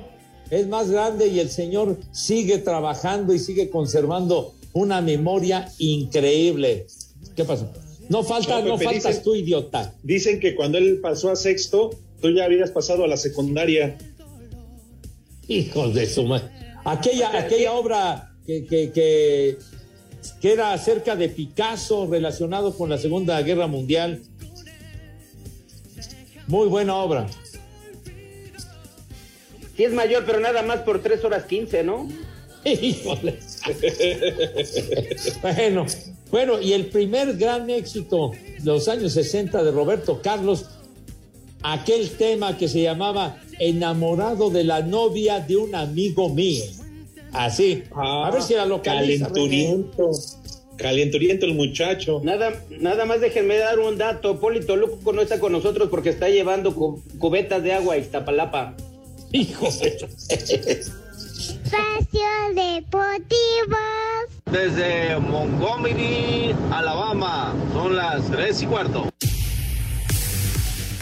Es 0.50 0.66
más 0.66 0.90
grande 0.90 1.28
y 1.28 1.40
el 1.40 1.48
señor 1.48 1.96
sigue 2.10 2.58
trabajando 2.58 3.32
y 3.32 3.38
sigue 3.38 3.70
conservando 3.70 4.52
una 4.74 5.00
memoria 5.00 5.66
increíble. 5.78 6.86
¿Qué 7.34 7.44
pasó? 7.44 7.72
No 8.10 8.22
falta, 8.22 8.60
No, 8.60 8.76
faltas 8.76 9.04
dice- 9.04 9.20
tú, 9.24 9.34
idiota. 9.34 9.94
Dicen 10.02 10.40
que 10.40 10.54
cuando 10.54 10.76
él 10.76 10.98
pasó 11.00 11.30
a 11.30 11.36
sexto, 11.36 11.90
tú 12.20 12.30
ya 12.36 12.44
habías 12.44 12.70
pasado 12.70 13.04
a 13.04 13.08
la 13.08 13.16
secundaria. 13.16 13.96
Hijos 15.48 15.94
de 15.94 16.04
su 16.06 16.24
madre. 16.24 16.50
Aquella, 16.84 17.38
aquella 17.38 17.72
obra 17.72 18.31
que, 18.46 18.66
que, 18.66 18.90
que, 18.92 19.58
que 20.40 20.52
era 20.52 20.72
acerca 20.72 21.16
de 21.16 21.28
Picasso 21.28 22.06
relacionado 22.10 22.76
con 22.76 22.90
la 22.90 22.98
Segunda 22.98 23.40
Guerra 23.42 23.66
Mundial. 23.66 24.22
Muy 26.46 26.68
buena 26.68 26.96
obra. 26.96 27.28
Sí 29.76 29.84
es 29.84 29.92
mayor, 29.92 30.24
pero 30.26 30.40
nada 30.40 30.62
más 30.62 30.80
por 30.80 31.02
3 31.02 31.24
horas 31.24 31.44
15, 31.44 31.82
¿no? 31.82 32.08
Híjole. 32.64 33.38
bueno, 35.40 35.86
bueno, 36.30 36.60
y 36.60 36.72
el 36.72 36.86
primer 36.86 37.36
gran 37.36 37.70
éxito 37.70 38.30
de 38.30 38.64
los 38.64 38.88
años 38.88 39.12
60 39.12 39.62
de 39.62 39.70
Roberto 39.70 40.20
Carlos, 40.22 40.66
aquel 41.62 42.10
tema 42.10 42.56
que 42.56 42.68
se 42.68 42.82
llamaba 42.82 43.40
Enamorado 43.58 44.50
de 44.50 44.64
la 44.64 44.82
novia 44.82 45.40
de 45.40 45.56
un 45.56 45.74
amigo 45.74 46.28
mío. 46.28 46.64
Así. 47.32 47.84
a 47.94 48.30
ver 48.30 48.42
si 48.42 48.54
la 48.54 48.66
localiza. 48.66 49.26
Calenturiento. 49.26 50.10
Calenturiento 50.76 51.46
el 51.46 51.54
muchacho. 51.54 52.20
Nada, 52.24 52.52
nada 52.80 53.04
más 53.04 53.20
déjenme 53.20 53.56
dar 53.58 53.78
un 53.78 53.98
dato. 53.98 54.40
Poli 54.40 54.64
Toluco 54.64 55.12
no 55.12 55.22
está 55.22 55.38
con 55.38 55.52
nosotros 55.52 55.88
porque 55.90 56.08
está 56.10 56.28
llevando 56.28 56.74
cu- 56.74 57.02
cubetas 57.18 57.62
de 57.62 57.72
agua 57.74 57.94
a 57.94 57.98
Iztapalapa. 57.98 58.74
Hijo 59.32 59.66
de... 59.80 60.08
Espacio 60.28 62.20
Deportivo. 62.54 63.76
Desde 64.50 65.18
Montgomery, 65.18 66.54
Alabama, 66.70 67.54
son 67.72 67.96
las 67.96 68.30
3 68.30 68.62
y 68.62 68.66
cuarto. 68.66 69.08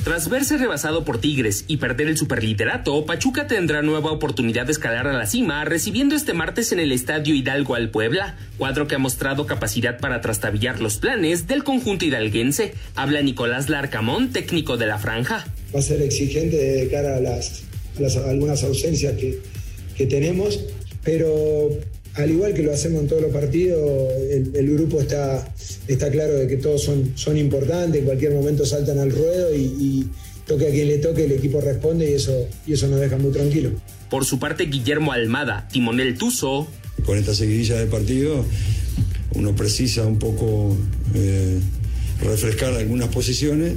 Tras 0.05 0.31
verse 0.31 0.57
rebasado 0.57 1.05
por 1.05 1.21
Tigres 1.21 1.65
y 1.67 1.77
perder 1.77 2.09
el 2.09 2.17
superliderato, 2.17 3.05
Pachuca 3.05 3.47
tendrá 3.47 3.83
nueva 3.83 4.11
oportunidad 4.11 4.65
de 4.65 4.73
escalar 4.73 5.07
a 5.07 5.13
la 5.13 5.27
cima, 5.27 5.63
recibiendo 5.67 6.15
este 6.17 6.33
martes 6.33 6.73
en 6.73 6.81
el 6.81 6.91
Estadio 6.91 7.35
Hidalgo 7.35 7.75
al 7.75 7.91
Puebla, 7.91 8.39
cuadro 8.57 8.87
que 8.87 8.95
ha 8.95 8.99
mostrado 8.99 9.45
capacidad 9.45 9.99
para 9.99 10.23
trastabillar 10.23 10.81
los 10.81 10.97
planes 10.97 11.47
del 11.47 11.65
conjunto 11.65 12.07
hidalguense. 12.07 12.73
Habla 12.97 13.21
Nicolás 13.21 13.69
Larcamón, 13.69 14.33
técnico 14.33 14.79
de 14.79 14.87
la 14.87 14.99
franja. 14.99 15.47
Va 15.75 15.81
a 15.81 15.83
ser 15.83 16.01
exigente 16.01 16.57
de 16.57 16.89
cara 16.89 17.17
a 17.17 17.21
las, 17.21 17.65
algunas 18.27 18.65
ausencias 18.65 19.15
que, 19.19 19.39
que 19.99 20.07
tenemos, 20.07 20.61
pero 21.05 21.69
al 22.15 22.31
igual 22.31 22.55
que 22.55 22.63
lo 22.63 22.73
hacemos 22.73 23.03
en 23.03 23.09
todos 23.09 23.23
los 23.23 23.33
partidos, 23.33 24.13
el, 24.31 24.51
el 24.55 24.75
grupo 24.75 25.01
está, 25.01 25.53
está 25.87 26.11
claro 26.11 26.35
de 26.35 26.47
que 26.47 26.57
todos 26.57 26.83
son, 26.83 27.13
son 27.15 27.37
importantes, 27.37 28.01
en 28.01 28.07
cualquier 28.07 28.33
momento 28.33 28.67
saltan 28.67 28.99
al 28.99 29.11
ruedo 29.11 29.55
y, 29.55 29.61
y 29.61 30.07
toque 30.47 30.67
a 30.67 30.71
quien 30.71 30.89
le 30.89 30.99
toque, 30.99 31.25
el 31.25 31.33
equipo 31.33 31.61
responde 31.61 32.11
y 32.11 32.15
eso, 32.15 32.49
y 32.67 32.73
eso 32.73 32.89
nos 32.89 33.01
deja 33.01 33.17
muy 33.17 33.31
tranquilos. 33.31 33.73
Por 34.11 34.25
su 34.25 34.41
parte, 34.41 34.65
Guillermo 34.65 35.13
Almada, 35.13 35.69
timonel 35.71 36.19
Tuzo. 36.19 36.67
Con 37.05 37.17
esta 37.17 37.35
seguidilla 37.35 37.79
de 37.79 37.87
partido, 37.87 38.45
uno 39.35 39.55
precisa 39.55 40.05
un 40.05 40.19
poco 40.19 40.77
eh, 41.15 41.61
refrescar 42.23 42.75
algunas 42.75 43.09
posiciones 43.09 43.77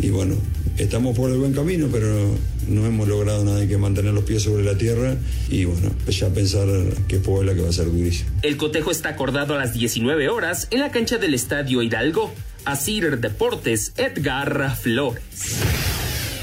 y 0.00 0.10
bueno, 0.10 0.34
estamos 0.76 1.16
por 1.16 1.30
el 1.30 1.38
buen 1.38 1.52
camino, 1.52 1.88
pero 1.90 2.34
no 2.68 2.86
hemos 2.86 3.08
logrado 3.08 3.44
nada 3.44 3.66
que 3.66 3.76
mantener 3.76 4.12
los 4.12 4.24
pies 4.24 4.42
sobre 4.42 4.64
la 4.64 4.76
tierra 4.76 5.16
y 5.48 5.64
bueno, 5.64 5.90
ya 6.08 6.28
pensar 6.30 6.66
que 7.08 7.18
Puebla 7.18 7.54
que 7.54 7.62
va 7.62 7.68
a 7.68 7.72
ser 7.72 7.86
durísimo. 7.86 8.30
El 8.42 8.56
cotejo 8.56 8.90
está 8.90 9.10
acordado 9.10 9.54
a 9.54 9.58
las 9.58 9.72
19 9.74 10.28
horas 10.28 10.68
en 10.70 10.80
la 10.80 10.90
cancha 10.90 11.18
del 11.18 11.34
Estadio 11.34 11.82
Hidalgo. 11.82 12.32
Asir 12.64 13.18
Deportes, 13.18 13.92
Edgar 13.96 14.76
Flores. 14.76 15.91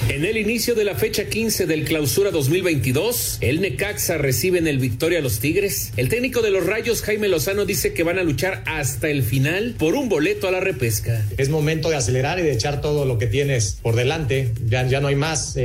En 0.10 0.26
el 0.26 0.38
inicio 0.38 0.74
de 0.74 0.86
la 0.86 0.96
fecha 0.96 1.26
15 1.26 1.68
del 1.68 1.86
clausura 1.86 2.32
2022, 2.32 3.38
el 3.42 3.62
Necaxa 3.62 4.18
recibe 4.18 4.58
en 4.58 4.66
el 4.66 4.80
Victoria 4.80 5.20
a 5.20 5.22
los 5.22 5.40
Tigres. 5.40 5.92
El 5.98 6.10
técnico 6.10 6.42
de 6.42 6.50
los 6.50 6.66
Rayos, 6.66 7.04
Jaime 7.04 7.28
Lozano, 7.28 7.64
dice 7.64 7.94
que 7.94 8.02
van 8.02 8.18
a 8.18 8.24
luchar 8.24 8.64
hasta 8.66 9.08
el 9.10 9.22
final 9.22 9.76
por 9.78 9.94
un 9.94 10.10
boleto 10.10 10.48
a 10.48 10.52
la 10.52 10.62
repesca. 10.62 11.24
Es 11.38 11.50
momento 11.50 11.92
de 11.92 11.98
acelerar 11.98 12.40
y 12.40 12.42
de 12.42 12.54
echar 12.54 12.82
todo 12.82 13.06
lo 13.06 13.20
que 13.20 13.28
tienes 13.28 13.78
por 13.84 13.96
delante. 13.96 14.52
Ya, 14.66 14.84
no 15.00 15.10
hay 15.10 15.16
más. 15.16 15.56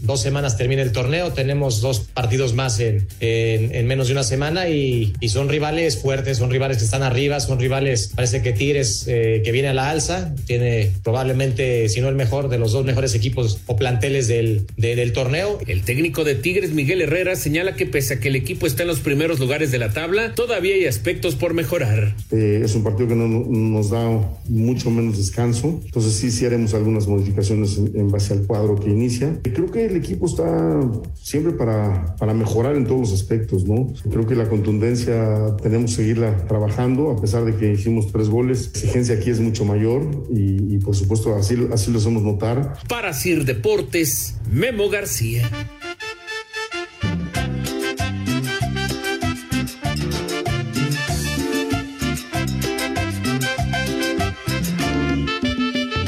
Dos 0.00 0.20
semanas 0.20 0.56
termina 0.56 0.82
el 0.82 0.90
torneo. 0.90 1.32
Tenemos 1.32 1.80
dos 1.80 2.00
partidos 2.00 2.54
más 2.54 2.80
en, 2.80 3.06
en, 3.20 3.72
en 3.72 3.86
menos 3.86 4.08
de 4.08 4.14
una 4.14 4.24
semana 4.24 4.68
y, 4.68 5.14
y, 5.20 5.28
son 5.28 5.48
rivales 5.48 5.96
fuertes, 5.98 6.38
son 6.38 6.50
rivales 6.50 6.78
que 6.78 6.84
están 6.84 7.04
arriba, 7.04 7.38
son 7.38 7.60
rivales, 7.60 8.10
parece 8.16 8.42
que 8.42 8.52
Tigres 8.52 9.04
eh, 9.06 9.42
que 9.44 9.52
viene 9.52 9.68
a 9.68 9.74
la 9.74 9.90
alza, 9.90 10.34
tiene 10.44 10.90
probablemente, 11.04 11.88
si 11.88 12.00
no 12.00 12.08
el 12.08 12.16
mejor, 12.16 12.48
de 12.48 12.58
los 12.58 12.72
dos 12.72 12.84
mejores 12.84 13.14
equipos 13.14 13.60
planteles 13.76 14.28
del, 14.28 14.66
de, 14.76 14.96
del 14.96 15.12
torneo. 15.12 15.58
El 15.66 15.82
técnico 15.82 16.24
de 16.24 16.34
Tigres, 16.34 16.72
Miguel 16.72 17.02
Herrera, 17.02 17.36
señala 17.36 17.76
que 17.76 17.86
pese 17.86 18.14
a 18.14 18.20
que 18.20 18.28
el 18.28 18.36
equipo 18.36 18.66
está 18.66 18.82
en 18.82 18.88
los 18.88 19.00
primeros 19.00 19.38
lugares 19.38 19.70
de 19.70 19.78
la 19.78 19.92
tabla, 19.92 20.34
todavía 20.34 20.74
hay 20.74 20.86
aspectos 20.86 21.34
por 21.34 21.54
mejorar. 21.54 22.14
Eh, 22.30 22.62
es 22.64 22.74
un 22.74 22.82
partido 22.82 23.08
que 23.08 23.14
no, 23.14 23.26
nos 23.28 23.90
da 23.90 24.06
mucho 24.48 24.90
menos 24.90 25.18
descanso, 25.18 25.80
entonces 25.84 26.12
sí, 26.14 26.30
sí 26.30 26.46
haremos 26.46 26.74
algunas 26.74 27.06
modificaciones 27.06 27.78
en, 27.78 27.92
en 27.94 28.10
base 28.10 28.32
al 28.32 28.42
cuadro 28.46 28.76
que 28.76 28.90
inicia. 28.90 29.38
Creo 29.42 29.70
que 29.70 29.86
el 29.86 29.96
equipo 29.96 30.26
está 30.26 30.80
siempre 31.14 31.52
para, 31.52 32.16
para 32.16 32.34
mejorar 32.34 32.76
en 32.76 32.86
todos 32.86 33.00
los 33.00 33.12
aspectos, 33.12 33.66
¿no? 33.66 33.92
Creo 34.10 34.26
que 34.26 34.34
la 34.34 34.48
contundencia 34.48 35.56
tenemos 35.62 35.90
que 35.90 35.96
seguirla 36.02 36.46
trabajando, 36.46 37.10
a 37.10 37.20
pesar 37.20 37.44
de 37.44 37.56
que 37.56 37.72
hicimos 37.72 38.12
tres 38.12 38.28
goles, 38.28 38.70
la 38.74 38.80
exigencia 38.80 39.14
aquí 39.16 39.30
es 39.30 39.40
mucho 39.40 39.64
mayor 39.64 40.26
y, 40.30 40.74
y 40.74 40.78
por 40.78 40.94
supuesto 40.94 41.34
así, 41.34 41.56
así 41.72 41.90
lo 41.90 41.98
hacemos 41.98 42.22
notar. 42.22 42.78
Para 42.88 43.12
Sir 43.12 43.44
Deportes, 43.66 44.38
Memo 44.48 44.88
García. 44.88 45.42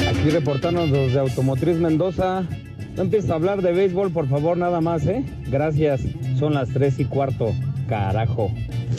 Aquí 0.07 0.29
reportando 0.29 0.87
desde 0.87 1.19
Automotriz 1.19 1.75
Mendoza. 1.75 2.47
No 2.95 3.01
empieces 3.01 3.29
a 3.29 3.33
hablar 3.33 3.61
de 3.61 3.73
béisbol, 3.73 4.13
por 4.13 4.29
favor, 4.29 4.55
nada 4.55 4.79
más, 4.79 5.05
¿eh? 5.05 5.25
Gracias. 5.49 5.99
Son 6.39 6.53
las 6.53 6.69
tres 6.69 6.97
y 6.97 7.03
cuarto. 7.03 7.53
Carajo. 7.89 8.53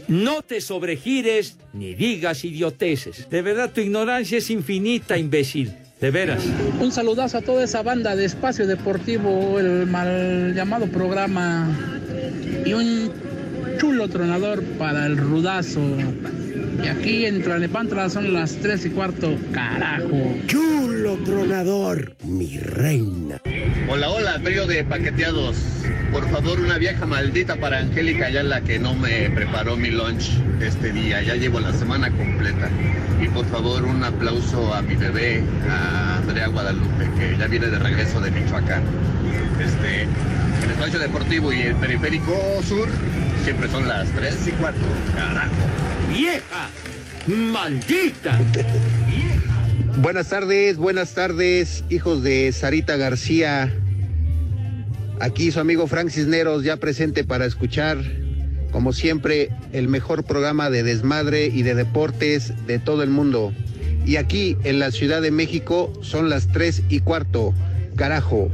No 0.07 0.43
te 0.43 0.61
sobregires 0.61 1.57
ni 1.73 1.95
digas 1.95 2.45
idioteces. 2.45 3.31
De 3.31 3.41
verdad, 3.41 3.71
tu 3.73 3.81
ignorancia 3.81 4.37
es 4.37 4.51
infinita, 4.51 5.17
imbécil. 5.17 5.73
De 6.01 6.11
veras. 6.11 6.43
Un 6.81 6.93
saludazo 6.93 7.39
a 7.39 7.43
toda 7.43 7.63
esa 7.63 7.83
banda 7.83 8.17
de 8.17 8.25
Espacio 8.25 8.67
Deportivo, 8.67 9.61
el 9.61 9.87
mal 9.87 10.55
llamado 10.55 10.87
programa. 10.87 11.69
Y 12.65 12.73
un 12.73 13.13
chulo 13.79 14.09
tronador 14.09 14.63
para 14.79 15.05
el 15.05 15.19
rudazo. 15.19 15.81
Y 16.83 16.89
aquí 16.89 17.27
en 17.27 17.43
Tlalnepantla 17.43 18.09
son 18.09 18.33
las 18.33 18.57
tres 18.57 18.87
y 18.87 18.91
cuarto. 18.91 19.37
Carajo. 19.53 20.35
Chulo 20.47 21.17
tronador, 21.25 22.15
mi 22.25 22.57
reina. 22.59 23.41
Hola, 23.89 24.11
hola, 24.11 24.41
trío 24.43 24.67
de 24.67 24.85
paqueteados. 24.85 25.57
Por 26.13 26.29
favor, 26.31 26.59
una 26.61 26.79
vieja 26.79 27.07
maldita 27.07 27.57
para 27.57 27.79
Angélica, 27.79 28.31
ya 28.31 28.43
la 28.43 28.63
que 28.63 28.79
no 28.79 28.95
me 28.95 29.31
preparó 29.31 29.77
mi 29.77 29.91
lunch 29.91 30.31
este 30.61 30.93
día. 30.93 31.23
Ya 31.23 31.35
llevo 31.35 31.61
la 31.61 31.73
semana 31.73 32.11
completa. 32.11 32.71
Y 33.23 33.29
por 33.29 33.45
favor, 33.47 33.85
un 33.85 34.03
aplauso 34.03 34.73
a 34.73 34.81
mi 34.83 34.97
bebé, 34.97 35.43
a 35.69 36.17
Andrea 36.17 36.49
Guadalupe, 36.49 37.09
que 37.19 37.37
ya 37.39 37.47
viene 37.47 37.67
de 37.67 37.79
regreso 37.79 38.21
de 38.21 38.31
Michoacán. 38.31 38.83
Este, 39.61 40.03
el 40.65 40.71
espacio 40.71 40.99
deportivo 40.99 41.53
y 41.53 41.61
el 41.61 41.77
periférico 41.77 42.35
sur 42.67 42.89
siempre 43.45 43.69
son 43.69 43.87
las 43.87 44.09
3 44.11 44.49
y 44.49 44.51
4. 44.53 44.81
Carajo. 45.15 46.00
¡Vieja! 46.13 46.71
¡Maldita! 47.27 48.39
Buenas 49.99 50.29
tardes, 50.29 50.77
buenas 50.77 51.15
tardes, 51.15 51.85
hijos 51.89 52.23
de 52.23 52.51
Sarita 52.53 52.97
García. 52.97 53.73
Aquí 55.21 55.53
su 55.53 55.61
amigo 55.61 55.87
Frank 55.87 56.11
Cisneros 56.11 56.65
ya 56.65 56.79
presente 56.79 57.23
para 57.23 57.47
escuchar, 57.47 57.99
como 58.73 58.93
siempre, 58.93 59.51
el 59.73 59.89
mejor 59.89 60.25
programa 60.25 60.69
de 60.69 60.83
desmadre 60.83 61.47
y 61.47 61.63
de 61.63 61.75
deportes 61.75 62.55
de 62.67 62.79
todo 62.79 63.03
el 63.03 63.11
mundo. 63.11 63.53
Y 64.05 64.17
aquí 64.17 64.57
en 64.65 64.79
la 64.79 64.91
Ciudad 64.91 65.23
de 65.23 65.31
México 65.31 65.93
son 66.03 66.29
las 66.29 66.49
tres 66.49 66.83
y 66.89 67.01
cuarto. 67.01 67.55
Carajo. 67.97 68.51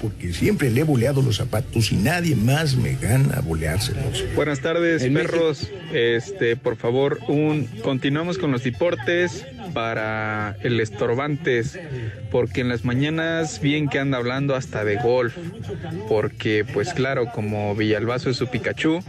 Porque 0.00 0.32
siempre 0.32 0.70
le 0.70 0.82
he 0.82 0.84
boleado 0.84 1.22
los 1.22 1.36
zapatos 1.36 1.92
y 1.92 1.96
nadie 1.96 2.36
más 2.36 2.76
me 2.76 2.94
gana 2.94 3.40
boleárselos. 3.40 4.24
Buenas 4.34 4.60
tardes, 4.60 5.02
perros. 5.04 5.70
Este, 5.92 6.56
por 6.56 6.76
favor, 6.76 7.18
un 7.28 7.66
continuamos 7.82 8.38
con 8.38 8.52
los 8.52 8.62
deportes 8.64 9.44
para 9.72 10.56
el 10.62 10.80
estorbantes, 10.80 11.78
porque 12.30 12.60
en 12.60 12.68
las 12.68 12.84
mañanas 12.84 13.60
bien 13.60 13.88
que 13.88 13.98
anda 13.98 14.18
hablando 14.18 14.54
hasta 14.54 14.84
de 14.84 14.96
golf, 14.96 15.36
porque 16.08 16.64
pues 16.72 16.94
claro, 16.94 17.26
como 17.32 17.74
Villalbazo 17.74 18.30
es 18.30 18.36
su 18.36 18.48
Pikachu, 18.48 19.00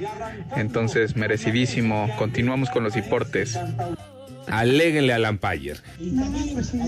entonces 0.55 1.15
merecidísimo. 1.15 2.09
Continuamos 2.17 2.69
con 2.69 2.83
los 2.83 2.93
deportes. 2.93 3.57
Aléguenle 4.51 5.13
al 5.13 5.23
Lampayer. 5.23 5.77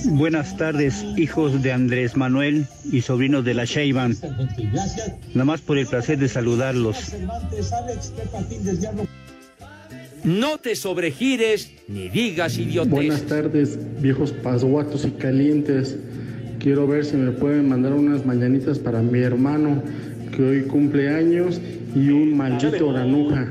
Buenas 0.06 0.58
tardes, 0.58 1.04
hijos 1.18 1.62
de 1.62 1.72
Andrés 1.72 2.16
Manuel 2.18 2.66
y 2.92 3.02
sobrinos 3.02 3.46
de 3.46 3.54
la 3.54 3.66
Sheiban. 3.66 4.16
Nada 5.34 5.46
más 5.46 5.62
por 5.62 5.78
el 5.78 5.88
placer 5.88 6.18
de 6.18 6.28
saludarlos. 6.28 7.14
No 10.24 10.58
te 10.60 10.76
sobregires 10.76 11.72
ni 11.88 12.10
digas 12.10 12.58
idiotes. 12.58 12.92
Buenas 12.92 13.24
tardes, 13.24 13.80
viejos 14.02 14.32
pasguatos 14.32 15.06
y 15.06 15.12
calientes. 15.12 15.98
Quiero 16.60 16.86
ver 16.86 17.06
si 17.06 17.18
me 17.18 17.32
pueden 17.32 17.70
mandar 17.70 17.94
unas 17.94 18.26
mañanitas 18.26 18.78
para 18.78 19.02
mi 19.02 19.20
hermano 19.20 19.82
que 20.36 20.44
hoy 20.44 20.62
cumple 20.64 21.10
años 21.10 21.60
y 21.96 22.10
un 22.10 22.38
maldito 22.38 22.94
granuja. 22.94 23.48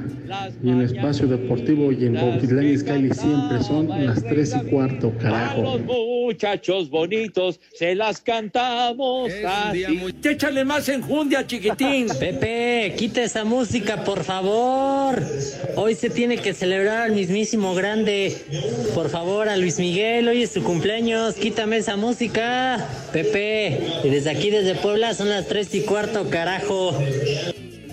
Y 0.63 0.71
en 0.71 0.83
Espacio 0.83 1.27
Deportivo 1.27 1.91
y 1.91 2.07
en 2.07 2.15
Bautitlán 2.15 2.67
Izcalli 2.67 3.13
siempre 3.13 3.63
son 3.63 3.89
las 3.89 4.23
tres 4.23 4.55
y 4.55 4.71
cuarto, 4.71 5.13
carajo. 5.19 5.63
Vamos, 5.63 5.81
muchachos 5.83 6.89
bonitos, 6.89 7.59
se 7.75 7.97
las 7.97 8.21
cantamos 8.21 9.33
así. 9.45 9.87
Échale 10.23 10.65
más 10.65 10.89
enjundia, 10.89 11.47
chiquitín. 11.47 12.07
Pepe, 12.21 12.95
quita 12.97 13.23
esa 13.23 13.45
música, 13.45 14.05
por 14.05 14.23
favor. 14.23 15.21
Hoy 15.75 15.97
se 15.97 16.11
tiene 16.11 16.39
que 16.39 16.55
celebrar 16.55 17.03
al 17.03 17.13
mismísimo 17.13 17.75
grande. 17.75 18.37
Por 18.95 19.09
favor, 19.09 19.49
a 19.49 19.57
Luis 19.57 19.81
Miguel, 19.81 20.29
hoy 20.29 20.45
es 20.45 20.53
su 20.53 20.63
cumpleaños. 20.63 21.35
Quítame 21.35 21.79
esa 21.79 21.97
música. 21.97 22.87
Pepe, 23.13 23.81
y 24.05 24.11
desde 24.11 24.31
aquí, 24.31 24.51
desde 24.51 24.77
Puebla, 24.77 25.15
son 25.15 25.29
las 25.29 25.49
tres 25.49 25.75
y 25.75 25.81
cuarto, 25.81 26.31
carajo. 26.31 26.97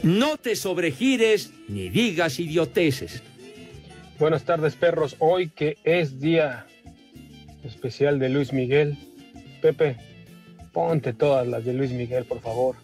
No 0.04 0.38
te 0.38 0.56
sobregires 0.56 1.52
ni 1.68 1.90
digas 1.90 2.40
idioteces. 2.40 3.24
Buenas 4.20 4.44
tardes, 4.44 4.76
perros. 4.76 5.16
Hoy 5.20 5.50
que 5.50 5.78
es 5.84 6.20
día 6.20 6.66
especial 7.64 8.20
de 8.20 8.30
Luis 8.30 8.54
Miguel. 8.54 8.98
Pepe, 9.62 9.98
ponte 10.74 11.14
todas 11.14 11.48
las 11.48 11.66
de 11.66 11.74
Luis 11.74 11.92
Miguel, 11.92 12.26
por 12.26 12.42
favor. 12.42 12.76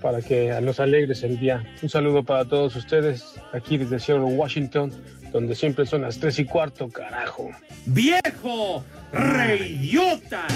Para 0.00 0.22
que 0.22 0.58
nos 0.60 0.80
alegres 0.80 1.22
el 1.22 1.38
día. 1.38 1.64
Un 1.82 1.88
saludo 1.88 2.22
para 2.24 2.44
todos 2.44 2.76
ustedes 2.76 3.34
aquí 3.52 3.78
desde 3.78 3.98
Seattle, 3.98 4.24
Washington, 4.24 4.92
donde 5.32 5.54
siempre 5.54 5.86
son 5.86 6.02
las 6.02 6.18
tres 6.18 6.38
y 6.38 6.44
cuarto, 6.44 6.88
carajo. 6.88 7.50
¡Viejo! 7.86 8.84
¡Reidiota! 9.12 10.46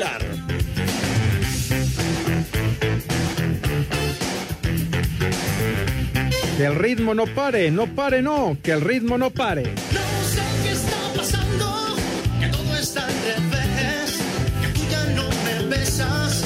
Bailar. 0.00 0.22
Que 6.56 6.66
el 6.66 6.74
ritmo 6.74 7.14
no 7.14 7.26
pare, 7.26 7.70
no 7.70 7.94
pare, 7.94 8.20
no, 8.22 8.58
que 8.62 8.72
el 8.72 8.80
ritmo 8.82 9.16
no 9.16 9.30
pare. 9.30 9.62
No 9.62 10.24
sé 10.28 10.42
qué 10.62 10.72
está 10.72 11.12
pasando, 11.16 11.96
que 12.38 12.48
todo 12.48 12.76
está 12.76 13.06
al 13.06 13.14
revés, 13.24 14.18
que 14.60 14.78
tú 14.78 14.80
ya 14.90 15.04
no 15.14 15.28
me 15.44 15.74
besas 15.74 16.44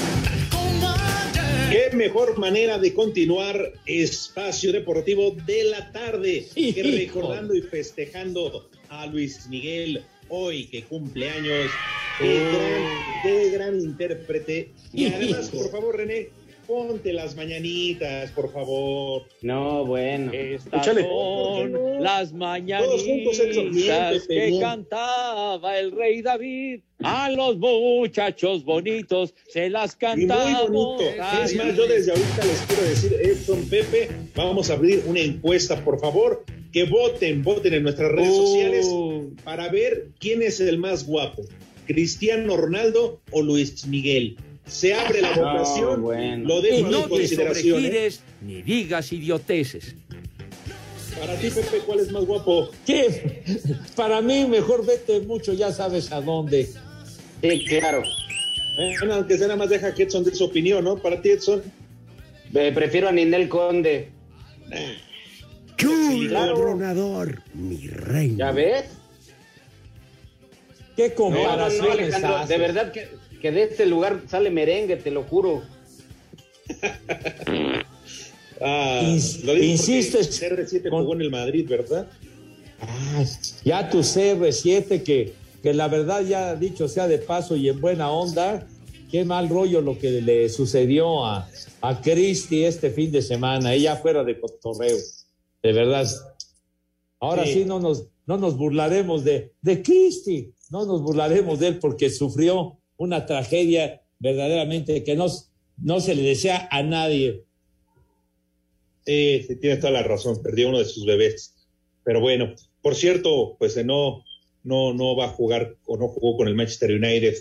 como 0.51 0.89
ayer. 0.89 1.91
Qué 1.91 1.97
mejor 1.97 2.39
manera 2.39 2.79
de 2.79 2.95
continuar 2.95 3.73
espacio 3.87 4.73
deportivo 4.73 5.35
de 5.45 5.65
la 5.65 5.91
tarde 5.91 6.47
que 6.55 6.83
recordando 6.83 7.55
y 7.55 7.63
festejando 7.63 8.69
a 8.89 9.07
Luis 9.07 9.49
Miguel 9.49 10.05
hoy 10.29 10.67
que 10.67 10.85
cumple 10.85 11.31
años. 11.31 11.71
Qué, 12.19 12.39
gran, 12.39 13.23
qué 13.23 13.51
gran 13.51 13.81
intérprete. 13.81 14.71
Y 14.93 15.07
además, 15.07 15.51
por 15.51 15.71
favor, 15.71 15.97
René, 15.97 16.29
ponte 16.67 17.13
las 17.13 17.35
mañanitas, 17.37 18.31
por 18.31 18.53
favor. 18.53 19.23
No, 19.43 19.85
bueno. 19.85 20.33
Estas 20.33 20.83
Échale. 20.87 21.03
son 21.03 22.03
las 22.03 22.33
Todos 22.33 23.03
juntos, 23.05 23.41
Edson. 23.41 23.71
Bien, 23.73 23.89
mañanitas 23.89 24.27
que 24.29 24.47
bien. 24.47 24.61
cantaba 24.61 25.79
el 25.79 25.91
rey 25.93 26.23
David. 26.23 26.81
A 27.03 27.29
los 27.31 27.59
muchachos 27.59 28.65
bonitos 28.65 29.35
se 29.49 29.69
las 29.69 29.97
Y 30.01 30.07
muy 30.17 30.27
cantamos. 30.29 30.71
bonito. 30.71 31.11
Es 31.45 31.55
más, 31.57 31.77
yo 31.77 31.87
desde 31.87 32.13
ahorita 32.13 32.45
les 32.47 32.61
quiero 32.63 32.83
decir, 32.85 33.13
Edson, 33.21 33.69
Pepe, 33.69 34.09
vamos 34.35 34.71
a 34.71 34.75
abrir 34.75 35.03
una 35.07 35.21
encuesta, 35.21 35.85
por 35.85 36.01
favor, 36.01 36.45
que 36.73 36.85
voten, 36.85 37.43
voten 37.43 37.75
en 37.75 37.83
nuestras 37.83 38.11
redes 38.13 38.31
Uh. 38.31 38.47
sociales 38.47 38.87
para 39.45 39.69
ver 39.69 40.09
quién 40.19 40.41
es 40.43 40.61
el 40.61 40.79
más 40.79 41.07
guapo, 41.07 41.43
Cristiano 41.87 42.57
Ronaldo 42.57 43.21
o 43.31 43.43
Luis 43.43 43.87
Miguel. 43.87 44.37
Se 44.67 44.95
abre 44.95 45.21
la 45.21 45.35
No, 45.37 45.43
votación, 45.43 46.03
bueno. 46.03 46.49
lo 46.49 46.63
dejo 46.63 46.79
Y 46.79 46.83
no 46.91 47.07
te. 47.09 47.25
¿eh? 47.25 47.29
sobregires 47.29 48.21
ni 48.41 48.63
digas 48.63 49.13
idioteces. 49.13 49.95
Para 51.21 51.37
ti, 51.37 51.49
Pepe, 51.51 51.79
¿cuál 51.87 52.01
es 52.01 52.11
más 52.11 52.25
guapo? 52.25 52.71
¿Qué? 52.87 53.43
Para 53.95 54.21
mí, 54.21 54.47
mejor 54.47 54.85
vete 54.85 55.21
mucho, 55.21 55.53
ya 55.53 55.71
sabes 55.73 56.11
a 56.13 56.21
dónde. 56.21 56.69
Sí, 57.43 57.65
claro. 57.67 58.03
Bueno, 58.99 59.15
aunque 59.15 59.37
sea 59.39 59.47
nada 59.47 59.59
más 59.59 59.69
deja 59.71 59.95
que 59.95 60.03
Edson 60.05 60.25
dé 60.25 60.35
su 60.35 60.45
opinión, 60.45 60.83
¿no? 60.85 60.97
Para 60.97 61.21
ti, 61.23 61.31
Edson. 61.31 61.63
Eh, 62.55 62.73
prefiero 62.75 63.09
a 63.09 63.13
Ninel 63.13 63.49
Conde. 63.49 64.09
Chulo 65.77 66.29
Claro. 66.29 67.27
mi 67.55 67.87
reina. 67.89 68.47
¿Ya 68.47 68.53
ves? 68.53 68.85
¿Qué 70.97 71.09
No, 71.19 71.31
no, 71.31 71.37
comparaciones 71.37 72.21
no, 72.23 72.47
de 72.47 72.59
verdad 72.59 72.93
que, 72.93 73.09
que 73.41 73.51
de 73.51 73.65
este 73.65 73.87
lugar 73.87 74.23
sale 74.29 74.51
merengue, 74.51 74.97
te 74.97 75.11
lo 75.11 75.25
juro. 75.25 75.63
Ah, 78.61 79.01
Ins- 79.05 79.43
lo 79.45 79.53
digo 79.55 79.65
insistes 79.67 80.29
porque 80.41 80.63
CR7 80.65 80.91
jugó 80.91 81.15
en 81.15 81.21
el 81.23 81.31
Madrid, 81.31 81.67
¿verdad? 81.69 82.07
Ay, 82.81 83.27
ya 83.65 83.91
tu 83.91 83.99
CR7 83.99 85.03
que, 85.03 85.35
que 85.63 85.75
la 85.75 85.89
verdad 85.89 86.23
ya 86.25 86.55
dicho 86.55 86.89
sea 86.89 87.09
de 87.09 87.19
paso 87.19 87.57
y 87.57 87.69
en 87.69 87.81
buena 87.81 88.11
onda, 88.11 88.67
qué 89.11 89.25
mal 89.25 89.49
rollo 89.49 89.81
lo 89.81 89.99
que 89.99 90.11
le 90.23 90.49
sucedió 90.49 91.25
a, 91.25 91.49
a 91.81 92.01
Cristi 92.01 92.65
este 92.65 92.91
fin 92.91 93.11
de 93.11 93.23
semana, 93.23 93.75
ella 93.75 93.97
fuera 93.97 94.23
de 94.23 94.39
cotorreo, 94.39 94.97
de 95.63 95.73
verdad. 95.73 96.07
Ahora 97.21 97.45
sí, 97.45 97.53
Sí. 97.55 97.65
no, 97.65 97.81
nos, 97.81 98.05
no 98.27 98.37
nos 98.39 98.57
burlaremos 98.57 99.25
de, 99.25 99.53
de 99.63 99.83
Cristi, 99.83 100.53
no 100.75 100.85
nos 100.87 101.03
burlaremos 101.03 101.61
de 101.61 101.69
él 101.69 101.79
porque 101.79 102.11
sufrió 102.11 102.81
una 102.97 103.27
tragedia 103.27 104.03
verdaderamente 104.19 105.05
que 105.05 105.15
no, 105.15 105.27
no 105.77 106.01
se 106.01 106.17
le 106.17 106.23
desea 106.23 106.69
a 106.73 106.83
nadie. 106.83 107.45
Sí, 109.07 109.45
sí, 109.47 109.55
tienes 109.57 109.79
toda 109.79 109.93
la 109.93 110.03
razón, 110.03 110.43
perdió 110.43 110.69
uno 110.71 110.81
de 110.81 110.85
sus 110.85 111.07
bebés. 111.07 111.55
Pero 112.03 112.21
bueno, 112.21 112.55
por 112.83 112.97
cierto, 112.97 113.55
pues 113.57 113.77
no, 113.85 114.25
no, 114.65 114.93
no 114.95 115.15
va 115.15 115.27
a 115.27 115.29
jugar 115.29 115.77
o 115.87 115.97
no 115.97 116.09
jugó 116.09 116.37
con 116.39 116.49
el 116.49 116.57
Manchester 116.57 116.91
United 116.91 117.37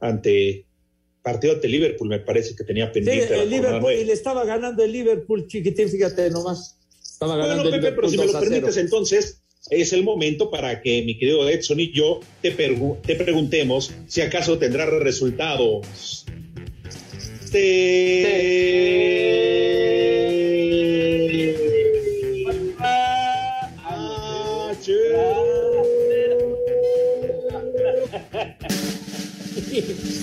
ante 0.00 0.64
partido 1.22 1.52
ante 1.52 1.68
Liverpool, 1.68 2.08
me 2.08 2.20
parece 2.20 2.56
que 2.56 2.64
tenía 2.64 2.86
Sí, 2.86 2.92
pendiente. 2.94 3.36
la 3.36 3.42
el 3.42 3.50
Liverpool, 3.50 3.92
y 3.92 4.04
le 4.06 4.14
estaba 4.14 4.42
ganando 4.46 4.82
el 4.82 4.90
Liverpool, 4.90 5.46
chiquitín, 5.48 5.90
fíjate 5.90 6.30
nomás. 6.30 6.78
Estaba 7.02 7.36
ganando 7.36 7.64
Bueno, 7.64 7.76
el 7.76 7.82
Pepe, 7.82 7.94
pero 7.96 8.08
si 8.08 8.16
me 8.16 8.22
2 8.24 8.32
lo 8.32 8.38
a 8.38 8.40
0. 8.40 8.50
permites, 8.50 8.76
entonces 8.78 9.39
es 9.70 9.92
el 9.92 10.02
momento 10.02 10.50
para 10.50 10.82
que 10.82 11.02
mi 11.02 11.16
querido 11.16 11.48
Edson 11.48 11.80
y 11.80 11.92
yo 11.92 12.20
te, 12.42 12.50
te 12.50 13.14
preguntemos 13.14 13.92
si 14.06 14.20
acaso 14.20 14.58
tendrá 14.58 14.86
resultados. 14.86 16.26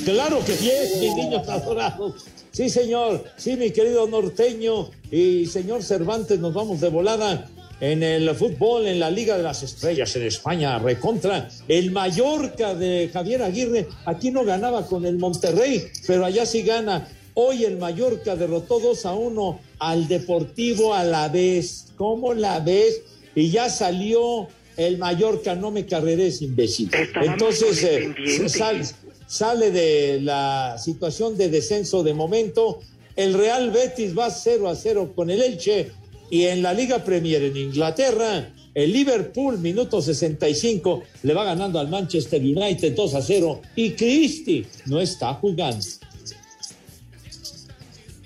Claro 0.05 0.39
que 0.45 0.53
sí, 0.53 0.71
mis 1.01 1.15
niños 1.15 1.47
adorados. 1.47 2.25
Sí, 2.51 2.69
señor. 2.69 3.25
Sí, 3.35 3.57
mi 3.57 3.71
querido 3.71 4.07
norteño 4.07 4.89
y 5.11 5.45
señor 5.45 5.83
Cervantes, 5.83 6.39
nos 6.39 6.53
vamos 6.53 6.79
de 6.79 6.89
volada 6.89 7.49
en 7.79 8.01
el 8.03 8.33
fútbol, 8.35 8.87
en 8.87 8.99
la 8.99 9.09
Liga 9.11 9.37
de 9.37 9.43
las 9.43 9.61
Estrellas 9.63 10.15
en 10.15 10.23
España, 10.23 10.79
recontra 10.79 11.47
el 11.67 11.91
Mallorca 11.91 12.73
de 12.73 13.09
Javier 13.13 13.43
Aguirre. 13.43 13.87
Aquí 14.05 14.31
no 14.31 14.43
ganaba 14.43 14.85
con 14.87 15.05
el 15.05 15.17
Monterrey, 15.17 15.87
pero 16.07 16.25
allá 16.25 16.45
sí 16.45 16.63
gana. 16.63 17.07
Hoy 17.35 17.65
el 17.65 17.77
Mallorca 17.77 18.35
derrotó 18.35 18.79
2 18.79 19.05
a 19.05 19.13
1 19.13 19.59
al 19.79 20.07
Deportivo 20.07 20.93
a 20.95 21.03
la 21.03 21.29
vez. 21.29 21.85
¿Cómo 21.95 22.33
la 22.33 22.59
ves? 22.59 23.01
Y 23.35 23.51
ya 23.51 23.69
salió 23.69 24.47
el 24.75 24.97
Mallorca, 24.97 25.53
no 25.55 25.69
me 25.69 25.85
carreres, 25.85 26.41
imbécil. 26.41 26.89
Entonces, 27.21 27.83
eh, 27.83 28.49
sal- 28.49 28.81
sale 29.27 29.69
de 29.71 30.19
la 30.21 30.77
situación 30.83 31.37
de 31.37 31.49
descenso 31.49 32.01
de 32.01 32.13
momento. 32.15 32.79
El 33.15 33.33
Real 33.35 33.69
Betis 33.71 34.17
va 34.17 34.29
0 34.31 34.67
a 34.69 34.75
0 34.75 35.13
con 35.15 35.29
el 35.29 35.41
Elche 35.41 35.91
y 36.29 36.43
en 36.45 36.61
la 36.61 36.73
Liga 36.73 37.03
Premier 37.03 37.43
en 37.43 37.57
Inglaterra, 37.57 38.49
el 38.73 38.93
Liverpool, 38.93 39.57
minuto 39.57 40.01
65, 40.01 41.03
le 41.23 41.33
va 41.33 41.43
ganando 41.43 41.79
al 41.79 41.87
Manchester 41.87 42.41
United 42.41 42.93
2 42.93 43.15
a 43.15 43.21
0 43.21 43.61
y 43.75 43.91
Cristi 43.91 44.65
no 44.85 44.99
está 44.99 45.33
jugando. 45.33 45.83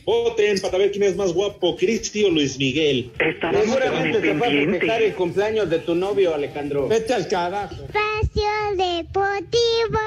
Voten 0.04 0.60
para 0.60 0.78
ver 0.78 0.92
quién 0.92 1.04
es 1.04 1.16
más 1.16 1.32
guapo, 1.32 1.76
Cristi 1.78 2.24
o 2.24 2.30
Luis 2.30 2.58
Miguel. 2.58 3.12
Seguramente 3.40 4.20
te 4.20 4.34
va 4.34 4.48
a 4.48 4.50
festejar 4.50 5.02
el 5.04 5.16
cumpleaños 5.16 5.70
de 5.70 5.80
tu 5.80 5.96
novio, 5.96 6.34
Alejandro. 6.34 6.88
Vete 6.88 7.14
al 7.14 7.28
carajo. 7.28 7.76
Espacio 7.76 8.52
Deportivo. 8.76 10.00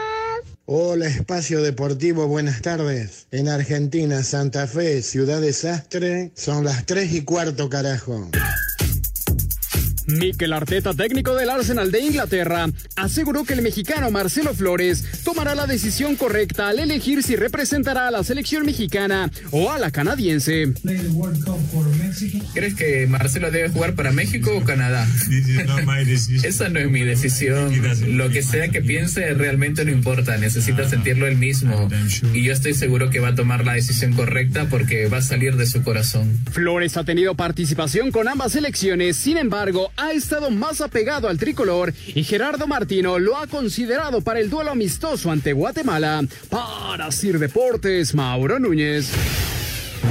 Hola, 0.67 1.09
Espacio 1.09 1.61
Deportivo, 1.61 2.27
buenas 2.27 2.63
tardes. 2.63 3.27
En 3.31 3.49
Argentina, 3.49 4.23
Santa 4.23 4.67
Fe, 4.67 5.03
Ciudad 5.03 5.43
Desastre, 5.43 6.33
son 6.35 6.65
las 6.65 6.87
3 6.87 7.13
y 7.13 7.21
cuarto, 7.21 7.69
carajo. 7.69 8.31
Mikel 10.07 10.53
Arteta, 10.53 10.95
técnico 10.95 11.35
del 11.35 11.51
Arsenal 11.51 11.91
de 11.91 12.01
Inglaterra, 12.01 12.69
aseguró 12.97 13.45
que 13.45 13.55
el 13.55 13.63
mexicano 13.63 14.11
Marcelo 14.11 14.55
Flores 14.55 15.05
tomará 15.25 15.55
la 15.55 15.67
decisión 15.67 16.17
correcta 16.17 16.69
al 16.69 16.79
elegir 16.79 17.23
si 17.23 17.37
representará 17.37 18.09
a 18.09 18.11
la 18.11 18.25
selección 18.25 18.67
mexicana 18.67 19.31
o 19.51 19.71
a 19.71 19.79
la 19.79 19.91
canadiense. 19.91 20.73
¿Crees 22.55 22.75
que 22.75 23.07
Marcelo 23.07 23.51
debe 23.51 23.69
jugar 23.69 23.95
para 23.95 24.13
México 24.13 24.57
o 24.57 24.65
Canadá? 24.65 25.07
Esa 26.43 26.69
no 26.69 26.79
es 26.79 26.91
mi 26.91 27.01
decisión. 27.01 27.73
Lo 28.17 28.31
que 28.31 28.43
sea 28.43 28.69
que 28.69 28.83
piense 28.83 29.35
realmente 29.35 29.85
no 29.85 29.91
importa. 29.91 30.37
Necesita 30.37 30.89
sentirlo 30.89 31.27
él 31.27 31.37
mismo. 31.37 31.89
Y 32.33 32.45
yo 32.45 32.53
estoy 32.53 32.75
seguro 32.75 33.11
que 33.11 33.21
va 33.21 33.29
a 33.29 33.35
tomar 33.35 33.65
la 33.65 33.75
decisión 33.75 34.13
correcta 34.13 34.67
porque 34.69 35.09
va 35.09 35.19
a 35.19 35.23
salir 35.23 35.57
de 35.57 35.67
su 35.67 35.83
corazón. 35.83 36.39
Flores 36.53 36.97
ha 36.97 37.05
tenido 37.05 37.35
participación 37.35 38.11
con 38.11 38.29
ambas 38.29 38.53
selecciones, 38.53 39.17
sin 39.17 39.37
embargo, 39.37 39.93
ha 39.97 40.13
estado 40.13 40.51
más 40.51 40.81
apegado 40.81 41.29
al 41.29 41.39
tricolor 41.39 41.93
y 42.15 42.25
Gerardo 42.25 42.67
Martino 42.67 43.19
lo 43.19 43.37
ha 43.37 43.47
considerado 43.47 44.21
para 44.21 44.41
el 44.41 44.51
duelo 44.51 44.71
amistoso 44.71 45.31
ante 45.31 45.53
Guatemala. 45.53 46.23
Para 46.51 47.11
Sir 47.11 47.39
Deportes, 47.39 48.15
Mauro 48.15 48.59
Núñez. 48.59 49.54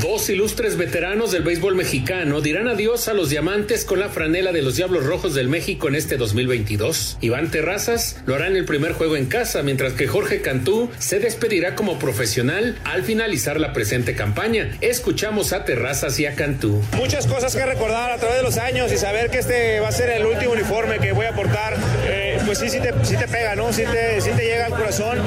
Dos 0.02 0.30
ilustres 0.30 0.76
veteranos 0.76 1.32
del 1.32 1.44
béisbol 1.44 1.76
mexicano 1.76 2.42
dirán 2.42 2.68
adiós 2.68 3.08
a 3.08 3.14
los 3.14 3.30
diamantes 3.30 3.86
con 3.86 4.00
la 4.00 4.10
franela 4.10 4.52
de 4.52 4.62
los 4.62 4.76
Diablos 4.76 5.06
Rojos 5.06 5.34
del 5.34 5.48
México 5.48 5.88
en 5.88 5.96
este 5.96 6.18
2022. 6.18 7.18
Iván 7.22 7.52
Terrazas 7.52 8.18
lo 8.26 8.36
hará 8.36 8.48
en 8.48 8.56
el 8.56 8.66
primer 8.66 8.94
juego 8.94 9.16
en 9.16 9.28
casa, 9.28 9.64
mientras 9.64 9.94
que 9.94 10.08
Jorge 10.08 10.42
Cantú 10.42 10.90
se 11.00 11.20
despedirá 11.20 11.76
como 11.76 12.00
profesional 12.00 12.78
al 12.84 13.04
finalizar 13.04 13.60
la 13.60 13.72
presente 13.72 14.16
campaña. 14.16 14.78
Escuchamos 14.82 15.54
a 15.54 15.64
Terrazas 15.64 16.20
y 16.20 16.26
a 16.26 16.36
Cantú. 16.36 16.82
Muchas 16.98 17.28
cosas 17.28 17.56
que 17.56 17.66
recordar 17.66 18.12
a 18.12 18.18
través 18.18 18.38
de 18.38 18.44
los 18.44 18.58
años 18.58 18.92
y 18.92 18.98
saber 18.98 19.30
que 19.30 19.40
este 19.40 19.80
va 19.80 19.90
a 19.90 19.94
ser 19.94 20.10
el 20.10 20.26
último 20.26 20.54
uniforme 20.54 21.00
que 21.00 21.12
voy 21.12 21.28
a 21.28 21.34
portar, 21.34 21.78
eh, 22.08 22.40
pues 22.46 22.58
sí, 22.58 22.70
sí 22.70 22.80
te, 22.80 22.94
sí 23.04 23.16
te 23.16 23.28
pega, 23.28 23.56
¿no? 23.56 23.72
Sí 23.72 23.84
te, 23.84 24.20
sí 24.22 24.32
te 24.36 24.44
llega 24.44 24.66
al 24.66 24.74
corazón. 24.74 25.20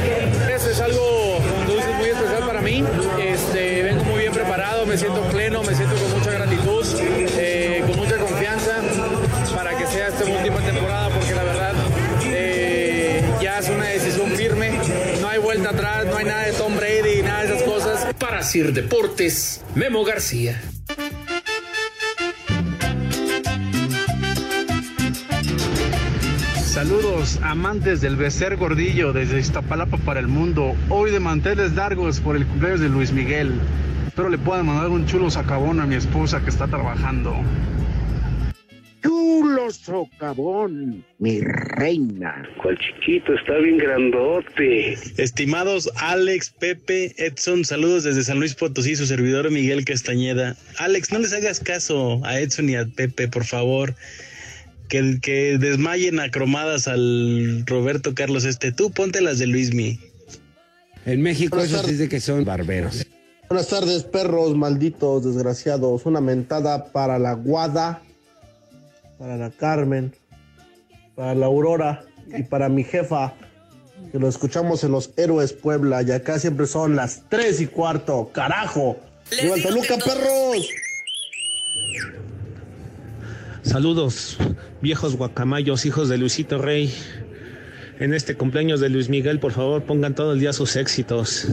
Esto 0.53 0.71
es 0.71 0.81
algo 0.81 1.41
muy 1.99 2.09
especial 2.09 2.47
para 2.47 2.61
mí. 2.61 2.85
Me 4.87 4.97
siento 4.97 5.21
pleno, 5.29 5.63
me 5.65 5.75
siento 5.75 5.97
con 5.97 6.19
mucha 6.19 6.31
gratitud, 6.31 6.85
eh, 7.39 7.83
con 7.87 7.97
mucha 7.97 8.17
confianza 8.19 8.81
para 9.55 9.77
que 9.77 9.87
sea 9.87 10.09
esta 10.09 10.25
última 10.25 10.61
temporada, 10.61 11.09
porque 11.11 11.35
la 11.35 11.43
verdad 11.43 11.75
eh, 12.25 13.23
ya 13.43 13.59
es 13.59 13.69
una 13.69 13.87
decisión 13.87 14.31
firme, 14.31 14.71
no 15.21 15.29
hay 15.29 15.39
vuelta 15.39 15.71
atrás, 15.71 16.07
no 16.07 16.17
hay 16.17 16.25
nada 16.25 16.45
de 16.45 16.53
Tom 16.53 16.77
Brady, 16.77 17.23
nada 17.23 17.43
de 17.43 17.47
esas 17.49 17.63
cosas. 17.65 18.15
Para 18.15 18.43
Sir 18.43 18.73
Deportes, 18.73 19.65
Memo 19.75 20.05
García. 20.05 20.63
Saludos 26.77 27.41
amantes 27.43 28.01
del 28.01 28.17
becer 28.17 28.57
gordillo 28.57 29.13
desde 29.13 29.41
Iztapalapa 29.41 29.97
para 29.97 30.21
el 30.21 30.29
mundo. 30.29 30.77
Hoy 30.91 31.11
de 31.11 31.21
manteles 31.21 31.73
largos 31.73 32.21
por 32.21 32.37
el 32.37 32.47
cumpleaños 32.47 32.81
de 32.81 32.89
Luis 32.89 33.13
Miguel. 33.13 33.61
Espero 34.17 34.31
le 34.31 34.39
puedan 34.39 34.65
mandar 34.65 34.89
un 34.89 35.05
chulo 35.05 35.31
sacabón 35.31 35.79
a 35.79 35.85
mi 35.85 35.95
esposa 35.95 36.41
que 36.43 36.49
está 36.49 36.67
trabajando. 36.67 37.35
Chulo 39.03 39.71
socavón, 39.71 41.05
mi 41.19 41.43
reina. 41.43 42.49
Cual 42.63 42.79
chiquito, 42.79 43.35
está 43.35 43.59
bien 43.59 43.77
grandote. 43.77 44.95
Estimados 45.19 45.91
Alex, 45.97 46.49
Pepe, 46.59 47.15
Edson, 47.19 47.67
saludos 47.67 48.05
desde 48.05 48.25
San 48.25 48.39
Luis 48.39 48.55
Potosí, 48.55 48.97
su 48.97 49.05
servidor 49.05 49.51
Miguel 49.51 49.85
Castañeda. 49.85 50.57
Alex, 50.79 51.13
no 51.13 51.19
les 51.19 51.35
hagas 51.35 51.61
caso 51.61 52.25
a 52.25 52.41
Edson 52.41 52.71
y 52.71 52.77
a 52.77 52.87
Pepe, 52.87 53.29
por 53.29 53.45
favor. 53.45 53.95
Que, 54.89 55.19
que 55.21 55.59
desmayen 55.59 56.21
a 56.21 56.31
cromadas 56.31 56.89
al 56.89 57.65
Roberto 57.67 58.15
Carlos 58.15 58.47
este. 58.47 58.73
Tú 58.73 58.91
ponte 58.93 59.21
las 59.21 59.39
de 59.39 59.47
Luismi. 59.47 60.01
En 61.05 61.21
México 61.21 61.61
eso 61.61 61.83
se 61.83 61.93
dice 61.93 62.09
que 62.09 62.19
son 62.19 62.47
barberos. 62.47 63.07
Buenas 63.49 63.69
tardes, 63.69 64.03
perros 64.03 64.57
malditos, 64.57 65.25
desgraciados. 65.25 66.05
Una 66.05 66.21
mentada 66.21 66.87
para 66.87 67.17
la 67.21 67.35
Guada, 67.35 68.03
para 69.21 69.37
la 69.37 69.51
Carmen, 69.51 70.13
para 71.15 71.33
la 71.37 71.47
Aurora 71.47 72.05
y 72.27 72.43
para 72.43 72.69
mi 72.69 72.83
jefa, 72.83 73.35
que 74.11 74.19
lo 74.19 74.27
escuchamos 74.29 74.83
en 74.83 74.91
los 74.91 75.13
Héroes 75.17 75.53
Puebla. 75.53 76.03
Y 76.03 76.11
acá 76.11 76.41
siempre 76.41 76.67
son 76.67 76.97
las 76.97 77.23
tres 77.29 77.61
y 77.61 77.69
cuarto. 77.69 78.31
¡Carajo! 78.33 78.97
¡Viva 79.41 79.55
el 79.55 79.63
Toluca, 79.63 79.97
perros! 79.99 80.69
Saludos, 83.63 84.39
viejos 84.83 85.17
guacamayos, 85.17 85.87
hijos 85.87 86.09
de 86.09 86.19
Luisito 86.19 86.59
Rey. 86.59 86.93
En 88.01 88.13
este 88.13 88.37
cumpleaños 88.37 88.81
de 88.81 88.89
Luis 88.89 89.09
Miguel, 89.09 89.39
por 89.39 89.53
favor, 89.53 89.85
pongan 89.85 90.17
todo 90.17 90.33
el 90.33 90.41
día 90.41 90.53
sus 90.53 90.75
éxitos. 90.75 91.47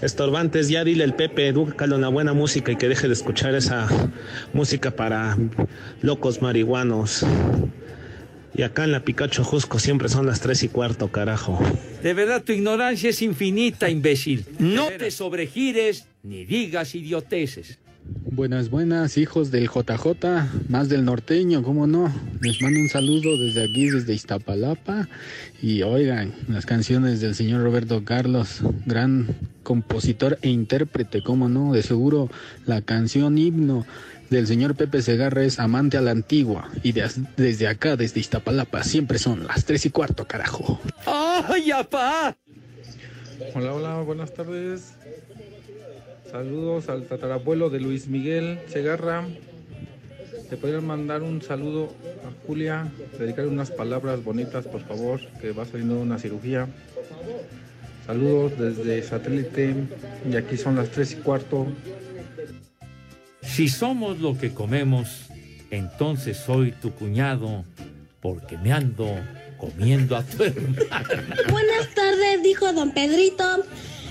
Estorbantes, 0.00 0.68
ya 0.68 0.84
dile 0.84 1.02
el 1.02 1.14
Pepe, 1.14 1.48
edúcalo 1.48 1.96
en 1.96 2.02
la 2.02 2.08
buena 2.08 2.32
música 2.32 2.70
y 2.70 2.76
que 2.76 2.88
deje 2.88 3.08
de 3.08 3.14
escuchar 3.14 3.54
esa 3.54 3.88
música 4.52 4.92
para 4.92 5.36
locos 6.02 6.40
marihuanos. 6.40 7.26
Y 8.54 8.62
acá 8.62 8.84
en 8.84 8.92
la 8.92 9.04
Picacho 9.04 9.44
Jusco 9.44 9.78
siempre 9.78 10.08
son 10.08 10.26
las 10.26 10.40
tres 10.40 10.62
y 10.62 10.68
cuarto, 10.68 11.08
carajo. 11.10 11.58
De 12.02 12.14
verdad, 12.14 12.42
tu 12.42 12.52
ignorancia 12.52 13.10
es 13.10 13.22
infinita, 13.22 13.90
imbécil. 13.90 14.46
No 14.58 14.88
te 14.88 15.10
sobregires 15.10 16.06
ni 16.22 16.44
digas 16.44 16.94
idioteces. 16.94 17.78
Buenas, 18.08 18.70
buenas, 18.70 19.18
hijos 19.18 19.50
del 19.50 19.68
JJ, 19.68 20.68
más 20.68 20.88
del 20.88 21.04
norteño, 21.04 21.62
¿cómo 21.62 21.86
no? 21.86 22.12
Les 22.40 22.60
mando 22.62 22.80
un 22.80 22.88
saludo 22.88 23.36
desde 23.38 23.64
aquí, 23.64 23.90
desde 23.90 24.14
Iztapalapa. 24.14 25.08
Y 25.60 25.82
oigan, 25.82 26.32
las 26.48 26.64
canciones 26.64 27.20
del 27.20 27.34
señor 27.34 27.62
Roberto 27.62 28.04
Carlos, 28.04 28.60
gran 28.86 29.26
compositor 29.62 30.38
e 30.42 30.48
intérprete, 30.50 31.22
¿cómo 31.22 31.48
no? 31.48 31.72
De 31.72 31.82
seguro 31.82 32.30
la 32.64 32.80
canción 32.82 33.36
himno 33.38 33.86
del 34.30 34.46
señor 34.46 34.74
Pepe 34.76 35.02
Segarra 35.02 35.42
es 35.42 35.58
Amante 35.58 35.96
a 35.96 36.00
la 36.00 36.10
Antigua. 36.12 36.70
Y 36.82 36.92
de- 36.92 37.10
desde 37.36 37.66
acá, 37.66 37.96
desde 37.96 38.20
Iztapalapa, 38.20 38.84
siempre 38.84 39.18
son 39.18 39.46
las 39.46 39.64
tres 39.64 39.84
y 39.86 39.90
cuarto, 39.90 40.26
carajo. 40.26 40.80
¡Ay, 41.06 41.70
apá! 41.72 42.36
Hola, 43.54 43.72
hola, 43.74 44.00
buenas 44.02 44.32
tardes. 44.34 44.94
Saludos 46.30 46.90
al 46.90 47.04
tatarabuelo 47.04 47.70
de 47.70 47.80
Luis 47.80 48.06
Miguel 48.06 48.58
Segarra. 48.68 49.26
¿Le 50.50 50.56
podrían 50.58 50.86
mandar 50.86 51.22
un 51.22 51.40
saludo 51.40 51.94
a 52.26 52.46
Julia? 52.46 52.92
Dedicarle 53.18 53.50
unas 53.50 53.70
palabras 53.70 54.22
bonitas, 54.22 54.66
por 54.66 54.82
favor, 54.82 55.20
que 55.40 55.52
va 55.52 55.64
saliendo 55.64 55.94
de 55.96 56.02
una 56.02 56.18
cirugía. 56.18 56.68
Saludos 58.06 58.58
desde 58.58 59.02
satélite. 59.02 59.74
Y 60.30 60.36
aquí 60.36 60.58
son 60.58 60.76
las 60.76 60.90
tres 60.90 61.12
y 61.12 61.16
cuarto. 61.16 61.66
Si 63.42 63.68
somos 63.68 64.18
lo 64.20 64.36
que 64.36 64.52
comemos, 64.52 65.28
entonces 65.70 66.36
soy 66.36 66.72
tu 66.72 66.92
cuñado, 66.92 67.64
porque 68.20 68.58
me 68.58 68.72
ando 68.72 69.14
comiendo 69.56 70.16
a 70.16 70.22
tu 70.22 70.44
hermana. 70.44 71.06
Buenas 71.50 71.94
tardes, 71.94 72.42
dijo 72.42 72.72
don 72.72 72.92
Pedrito. 72.92 73.64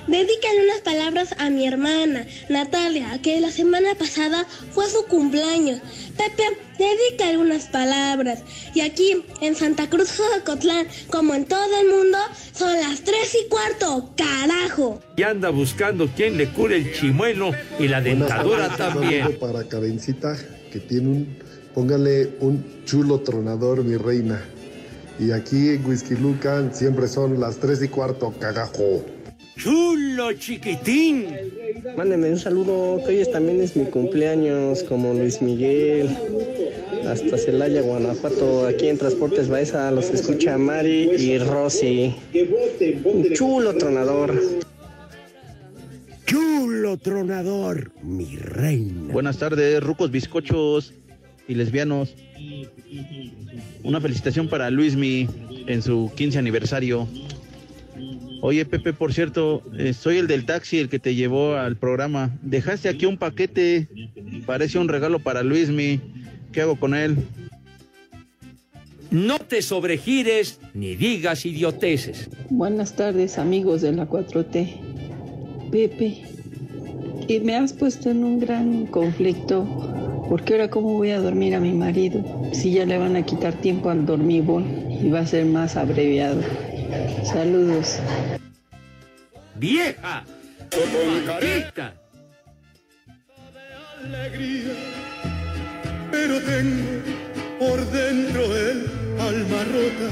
Dedícale 0.07 0.63
unas 0.63 0.79
palabras 0.81 1.35
a 1.37 1.49
mi 1.49 1.67
hermana, 1.67 2.25
Natalia, 2.47 3.19
que 3.21 3.41
la 3.41 3.51
semana 3.51 3.93
pasada 3.95 4.45
fue 4.71 4.89
su 4.89 5.05
cumpleaños. 5.05 5.81
Pepe, 6.15 6.43
dedícale 6.79 7.37
unas 7.37 7.65
palabras. 7.65 8.39
Y 8.73 8.79
aquí, 8.79 9.25
en 9.41 9.55
Santa 9.55 9.89
Cruz, 9.89 10.17
Jocotlán, 10.17 10.87
como 11.09 11.35
en 11.35 11.43
todo 11.43 11.81
el 11.81 11.89
mundo, 11.89 12.17
son 12.53 12.73
las 12.75 13.01
tres 13.01 13.35
y 13.35 13.49
cuarto. 13.49 14.13
¡Carajo! 14.15 15.01
Y 15.17 15.23
anda 15.23 15.49
buscando 15.49 16.07
quien 16.07 16.37
le 16.37 16.47
cure 16.53 16.77
el 16.77 16.93
chimuelo 16.93 17.51
y 17.77 17.89
la 17.89 17.99
dentadura 17.99 18.77
también. 18.77 19.37
para 19.37 19.65
Karencita, 19.65 20.37
que 20.71 20.79
tiene 20.79 21.09
un, 21.09 21.37
póngale 21.73 22.29
un 22.39 22.85
chulo 22.85 23.19
tronador, 23.19 23.83
mi 23.83 23.97
reina. 23.97 24.41
Y 25.19 25.31
aquí 25.31 25.69
en 25.69 25.85
Whisky 25.85 26.15
Lucan 26.15 26.73
siempre 26.73 27.09
son 27.09 27.41
las 27.41 27.57
tres 27.57 27.83
y 27.83 27.89
cuarto, 27.89 28.33
cagajo. 28.39 29.03
¡Chulo 29.57 30.33
chiquitín! 30.33 31.25
Mándenme 31.95 32.29
un 32.31 32.39
saludo, 32.39 33.01
que 33.03 33.09
hoy 33.13 33.17
es- 33.19 33.31
también 33.31 33.61
es 33.61 33.75
mi 33.75 33.85
cumpleaños, 33.85 34.83
como 34.83 35.13
Luis 35.13 35.41
Miguel, 35.41 36.09
hasta 37.07 37.37
Celaya, 37.37 37.81
Guanajuato, 37.81 38.67
aquí 38.67 38.87
en 38.87 38.97
Transportes 38.97 39.47
Baeza, 39.49 39.89
los 39.91 40.09
escucha 40.11 40.57
Mari 40.57 41.09
y 41.17 41.37
Rosy. 41.39 42.13
Un 43.03 43.33
chulo 43.33 43.75
tronador. 43.77 44.39
Chulo 46.25 46.97
tronador, 46.97 47.91
mi 48.03 48.35
reina. 48.35 49.11
Buenas 49.13 49.37
tardes, 49.37 49.81
rucos 49.81 50.11
bizcochos 50.11 50.93
y 51.47 51.55
lesbianos. 51.55 52.13
Una 53.83 54.01
felicitación 54.01 54.49
para 54.49 54.69
Luismi 54.69 55.27
en 55.67 55.81
su 55.81 56.11
15 56.15 56.37
aniversario. 56.37 57.07
Oye, 58.41 58.65
Pepe, 58.65 58.93
por 58.93 59.13
cierto, 59.13 59.63
eh, 59.77 59.93
soy 59.93 60.17
el 60.17 60.27
del 60.27 60.45
taxi, 60.45 60.77
el 60.77 60.89
que 60.89 60.99
te 60.99 61.15
llevó 61.15 61.55
al 61.55 61.75
programa. 61.75 62.37
Dejaste 62.41 62.89
aquí 62.89 63.05
un 63.05 63.17
paquete, 63.17 63.87
parece 64.45 64.77
un 64.77 64.87
regalo 64.87 65.19
para 65.19 65.43
Luismi. 65.43 65.99
¿Qué 66.51 66.61
hago 66.61 66.79
con 66.79 66.93
él? 66.93 67.17
No 69.09 69.39
te 69.39 69.61
sobregires 69.61 70.59
ni 70.73 70.95
digas 70.95 71.45
idioteces. 71.45 72.29
Buenas 72.49 72.95
tardes 72.95 73.37
amigos 73.37 73.81
de 73.81 73.93
la 73.93 74.07
4T. 74.07 74.79
Pepe, 75.71 76.23
y 77.27 77.39
me 77.39 77.55
has 77.55 77.73
puesto 77.73 78.09
en 78.09 78.23
un 78.23 78.39
gran 78.39 78.85
conflicto 78.85 79.65
porque 80.29 80.53
ahora 80.53 80.69
cómo 80.69 80.93
voy 80.93 81.11
a 81.11 81.19
dormir 81.19 81.55
a 81.55 81.59
mi 81.59 81.71
marido 81.71 82.23
si 82.51 82.71
ya 82.71 82.85
le 82.85 82.97
van 82.97 83.15
a 83.15 83.23
quitar 83.23 83.53
tiempo 83.53 83.89
al 83.89 84.05
dormibol 84.05 84.63
y 85.01 85.09
va 85.09 85.19
a 85.19 85.27
ser 85.27 85.45
más 85.45 85.75
abreviado. 85.75 86.41
Saludos. 87.23 87.99
¡Vieja! 89.55 90.23
¡Maldita! 91.25 91.93
alegría, 94.07 94.73
pero 96.11 96.39
tengo 96.41 97.01
por 97.59 97.85
dentro 97.91 98.41
el 98.55 98.85
alma 99.19 99.63
rota 99.63 100.09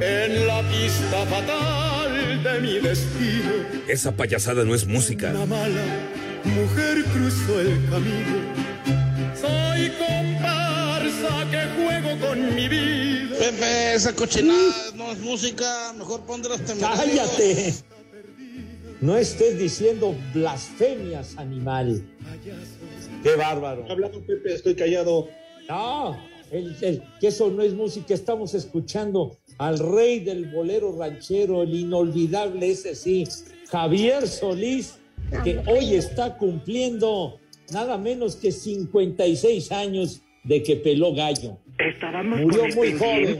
en 0.00 0.46
la 0.46 0.62
pista 0.62 1.26
fatal 1.26 2.42
de 2.42 2.60
mi 2.60 2.78
destino. 2.78 3.52
Esa 3.88 4.12
payasada 4.12 4.64
no 4.64 4.74
es 4.74 4.86
música. 4.86 5.30
Una 5.30 5.46
mala 5.46 5.84
mujer 6.44 7.04
cruzó 7.12 7.60
el 7.60 7.84
camino. 7.90 8.38
Soy 9.40 9.90
comparsa 9.98 10.41
que 11.52 11.82
juego 11.82 12.26
con 12.26 12.54
mi 12.54 12.68
vida. 12.68 13.36
Pepe, 13.38 13.94
esa 13.94 14.14
cochinada 14.14 14.72
no 14.96 15.12
es 15.12 15.18
música, 15.20 15.92
mejor 15.98 16.22
pondrás 16.22 16.60
¡Cállate! 16.80 17.74
No 19.00 19.16
estés 19.16 19.58
diciendo 19.58 20.14
blasfemias, 20.32 21.36
animal. 21.36 22.02
¡Qué 23.22 23.36
bárbaro! 23.36 23.84
Hablando, 23.90 24.20
Pepe, 24.24 24.54
estoy 24.54 24.74
callado. 24.74 25.28
No, 25.68 26.16
el- 26.50 26.74
el- 26.80 27.02
que 27.20 27.28
eso 27.28 27.50
no 27.50 27.62
es 27.62 27.74
música. 27.74 28.14
Estamos 28.14 28.54
escuchando 28.54 29.36
al 29.58 29.78
rey 29.78 30.20
del 30.20 30.46
bolero 30.46 30.96
ranchero, 30.96 31.62
el 31.62 31.74
inolvidable, 31.74 32.70
ese 32.70 32.94
sí, 32.94 33.24
Javier 33.70 34.26
Solís, 34.28 34.94
que 35.44 35.62
hoy 35.66 35.94
está 35.94 36.36
cumpliendo 36.38 37.38
nada 37.72 37.98
menos 37.98 38.36
que 38.36 38.52
56 38.52 39.72
años 39.72 40.22
de 40.44 40.62
que 40.62 40.76
peló 40.76 41.14
gallo. 41.14 41.58
Estábamos 41.78 42.40
Murió 42.40 42.64
muy 42.74 42.92
joven. 42.92 43.38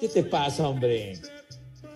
¿Qué 0.00 0.08
te 0.08 0.24
pasa, 0.24 0.68
hombre? 0.68 1.14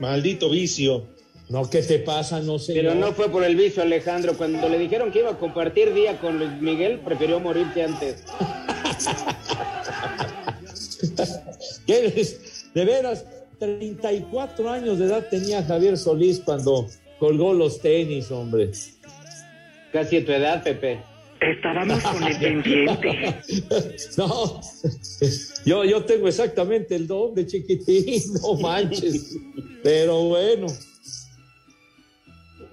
Maldito 0.00 0.50
vicio. 0.50 1.06
No, 1.48 1.68
¿qué 1.68 1.82
te 1.82 1.98
pasa? 1.98 2.40
No 2.40 2.58
sé. 2.58 2.74
Pero 2.74 2.94
no 2.94 3.12
fue 3.12 3.30
por 3.30 3.42
el 3.42 3.56
vicio, 3.56 3.82
Alejandro. 3.82 4.36
Cuando 4.36 4.68
le 4.68 4.78
dijeron 4.78 5.10
que 5.10 5.20
iba 5.20 5.30
a 5.30 5.38
compartir 5.38 5.94
día 5.94 6.18
con 6.18 6.38
Luis 6.38 6.50
Miguel, 6.60 7.00
prefirió 7.00 7.40
morirse 7.40 7.84
antes. 7.84 8.22
¿Qué 11.86 12.06
eres? 12.06 12.70
De 12.74 12.84
veras, 12.84 13.24
34 13.58 14.70
años 14.70 14.98
de 14.98 15.06
edad 15.06 15.26
tenía 15.30 15.62
Javier 15.62 15.96
Solís 15.96 16.40
cuando 16.40 16.86
colgó 17.18 17.54
los 17.54 17.80
tenis, 17.80 18.30
hombre. 18.30 18.70
Casi 19.92 20.18
a 20.18 20.24
tu 20.24 20.32
edad, 20.32 20.62
Pepe. 20.62 21.00
Estábamos 21.40 22.02
con 22.02 22.22
el 22.24 22.38
pendiente. 22.38 23.36
No, 24.16 24.60
yo, 25.64 25.84
yo 25.84 26.04
tengo 26.04 26.28
exactamente 26.28 26.96
el 26.96 27.06
doble, 27.06 27.46
chiquitín, 27.46 28.22
no 28.42 28.54
manches. 28.54 29.36
Pero 29.82 30.24
bueno, 30.24 30.66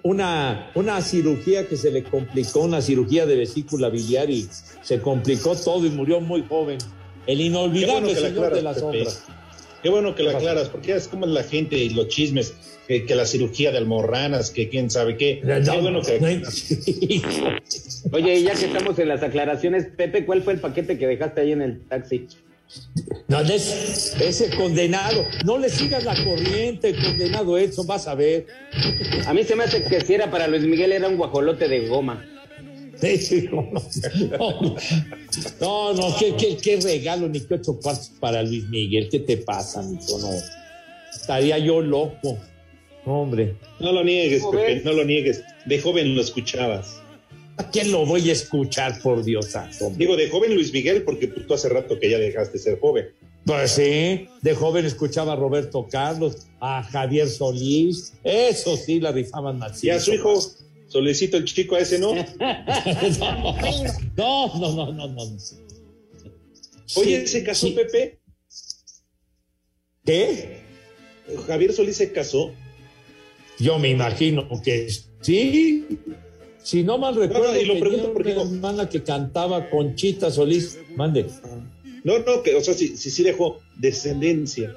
una, 0.03 0.71
una 0.75 1.01
cirugía 1.01 1.67
que 1.67 1.77
se 1.77 1.91
le 1.91 2.03
complicó, 2.03 2.61
una 2.61 2.81
cirugía 2.81 3.25
de 3.25 3.35
vesícula 3.35 3.89
biliar 3.89 4.29
y 4.29 4.47
se 4.81 5.01
complicó 5.01 5.55
todo 5.55 5.85
y 5.85 5.89
murió 5.89 6.19
muy 6.21 6.43
joven. 6.47 6.77
El 7.27 7.41
inolvidable 7.41 8.01
bueno 8.01 8.21
la 8.21 8.27
señor 8.29 8.53
de 8.53 8.61
las 8.61 8.79
sombras. 8.79 9.23
Qué 9.81 9.89
bueno 9.89 10.15
que 10.15 10.23
la 10.23 10.31
¿Qué 10.31 10.35
pasa? 10.37 10.49
aclaras, 10.49 10.69
porque 10.69 10.87
ya 10.89 10.95
es 10.95 11.07
como 11.07 11.25
la 11.27 11.43
gente 11.43 11.77
y 11.77 11.89
los 11.89 12.07
chismes, 12.07 12.53
que, 12.87 13.05
que 13.05 13.15
la 13.15 13.25
cirugía 13.25 13.71
de 13.71 13.77
almorranas, 13.79 14.51
que 14.51 14.69
quién 14.69 14.89
sabe 14.89 15.17
qué. 15.17 15.41
No, 15.43 15.71
Qué 15.71 15.79
bueno 15.81 16.01
que 16.01 16.19
Oye, 18.11 18.39
y 18.39 18.43
ya 18.43 18.53
que 18.53 18.65
estamos 18.65 18.97
en 18.99 19.07
las 19.09 19.23
aclaraciones, 19.23 19.87
Pepe, 19.95 20.25
¿cuál 20.25 20.43
fue 20.43 20.53
el 20.53 20.59
paquete 20.59 20.97
que 20.97 21.07
dejaste 21.07 21.41
ahí 21.41 21.51
en 21.51 21.61
el 21.61 21.81
taxi? 21.87 22.27
No, 23.27 23.41
es- 23.41 24.15
ese 24.19 24.49
condenado, 24.55 25.25
no 25.45 25.57
le 25.57 25.69
sigas 25.69 26.03
la 26.03 26.15
corriente, 26.23 26.93
condenado 26.95 27.57
Edson, 27.57 27.85
vas 27.87 28.07
a 28.07 28.15
ver. 28.15 28.47
A 29.27 29.33
mí 29.33 29.43
se 29.43 29.55
me 29.55 29.63
hace 29.65 29.83
que 29.83 30.01
si 30.01 30.13
era 30.13 30.29
para 30.31 30.47
Luis 30.47 30.63
Miguel 30.63 30.91
era 30.91 31.07
un 31.07 31.17
guajolote 31.17 31.67
de 31.67 31.87
goma. 31.87 32.25
Sí, 32.99 33.17
sí, 33.17 33.49
no, 33.51 33.69
no, 34.39 34.75
no, 35.59 35.93
no, 35.93 36.15
qué, 36.17 36.33
qué- 36.37 36.57
qué 36.57 36.79
regalo, 36.79 37.27
ni 37.27 37.41
qué 37.41 37.55
ocho 37.55 37.77
cuartos 37.81 38.11
para 38.19 38.41
Luis 38.41 38.67
Miguel, 38.69 39.09
¿qué 39.11 39.19
te 39.19 39.37
pasa, 39.37 39.81
mijo? 39.81 40.17
No, 40.19 40.29
estaría 41.13 41.57
yo 41.59 41.81
loco, 41.81 42.37
hombre. 43.05 43.55
No 43.79 43.91
lo 43.91 44.03
niegues, 44.03 44.41
¿Cómo 44.41 44.59
Pepe, 44.59 44.81
no 44.83 44.93
lo 44.93 45.05
niegues. 45.05 45.43
De 45.65 45.79
joven 45.79 46.15
lo 46.15 46.21
escuchabas. 46.21 47.01
¿A 47.57 47.69
quién 47.71 47.91
lo 47.91 48.05
voy 48.05 48.29
a 48.29 48.33
escuchar, 48.33 49.01
por 49.01 49.23
Dios 49.23 49.47
santo? 49.47 49.89
Digo, 49.95 50.17
de 50.17 50.29
joven 50.29 50.53
Luis 50.53 50.73
Miguel, 50.73 51.03
porque 51.03 51.27
tú 51.27 51.53
hace 51.53 51.69
rato 51.69 51.97
que 51.99 52.09
ya 52.09 52.17
dejaste 52.17 52.53
de 52.53 52.59
ser 52.59 52.79
joven. 52.79 53.07
Pues 53.45 53.71
sí, 53.71 54.27
de 54.41 54.55
joven 54.55 54.85
escuchaba 54.85 55.33
a 55.33 55.35
Roberto 55.35 55.87
Carlos, 55.89 56.47
a 56.59 56.81
Javier 56.83 57.29
Solís, 57.29 58.13
eso 58.23 58.75
sí, 58.75 58.99
la 58.99 59.11
rifaban 59.11 59.59
más. 59.59 59.83
Y 59.83 59.91
a 59.91 59.99
su 59.99 60.13
hijo, 60.13 60.41
solicito 60.87 61.37
el 61.37 61.45
chico 61.45 61.75
a 61.75 61.79
ese, 61.79 61.99
¿no? 61.99 62.13
No, 64.17 64.47
no, 64.57 64.75
no, 64.75 64.91
no, 64.91 65.07
no. 65.07 65.25
no. 65.25 65.37
Oye, 66.95 67.27
¿se 67.27 67.43
casó 67.43 67.67
sí. 67.67 67.73
Pepe? 67.73 68.19
¿Qué? 70.05 70.61
Javier 71.47 71.73
Solís 71.73 71.97
se 71.97 72.11
casó. 72.11 72.51
Yo 73.59 73.79
me 73.79 73.89
imagino 73.89 74.47
que 74.63 74.89
sí. 75.21 75.85
Si 76.61 76.83
no 76.83 76.97
mal 76.97 77.15
recuerdo, 77.15 77.53
No, 77.53 77.59
y 77.59 77.65
lo 77.65 77.73
tenía 77.73 77.79
pregunto 77.79 78.13
porque 78.13 78.33
una 78.33 78.41
hermana 78.41 78.89
que 78.89 79.03
cantaba 79.03 79.69
Conchita 79.69 80.31
Solís. 80.31 80.79
Mande. 80.95 81.27
No, 82.03 82.19
no, 82.19 82.41
que, 82.43 82.55
o 82.55 82.61
sea, 82.61 82.73
sí, 82.73 82.97
sí, 82.97 83.11
sí 83.11 83.23
dejó 83.23 83.59
descendencia. 83.77 84.73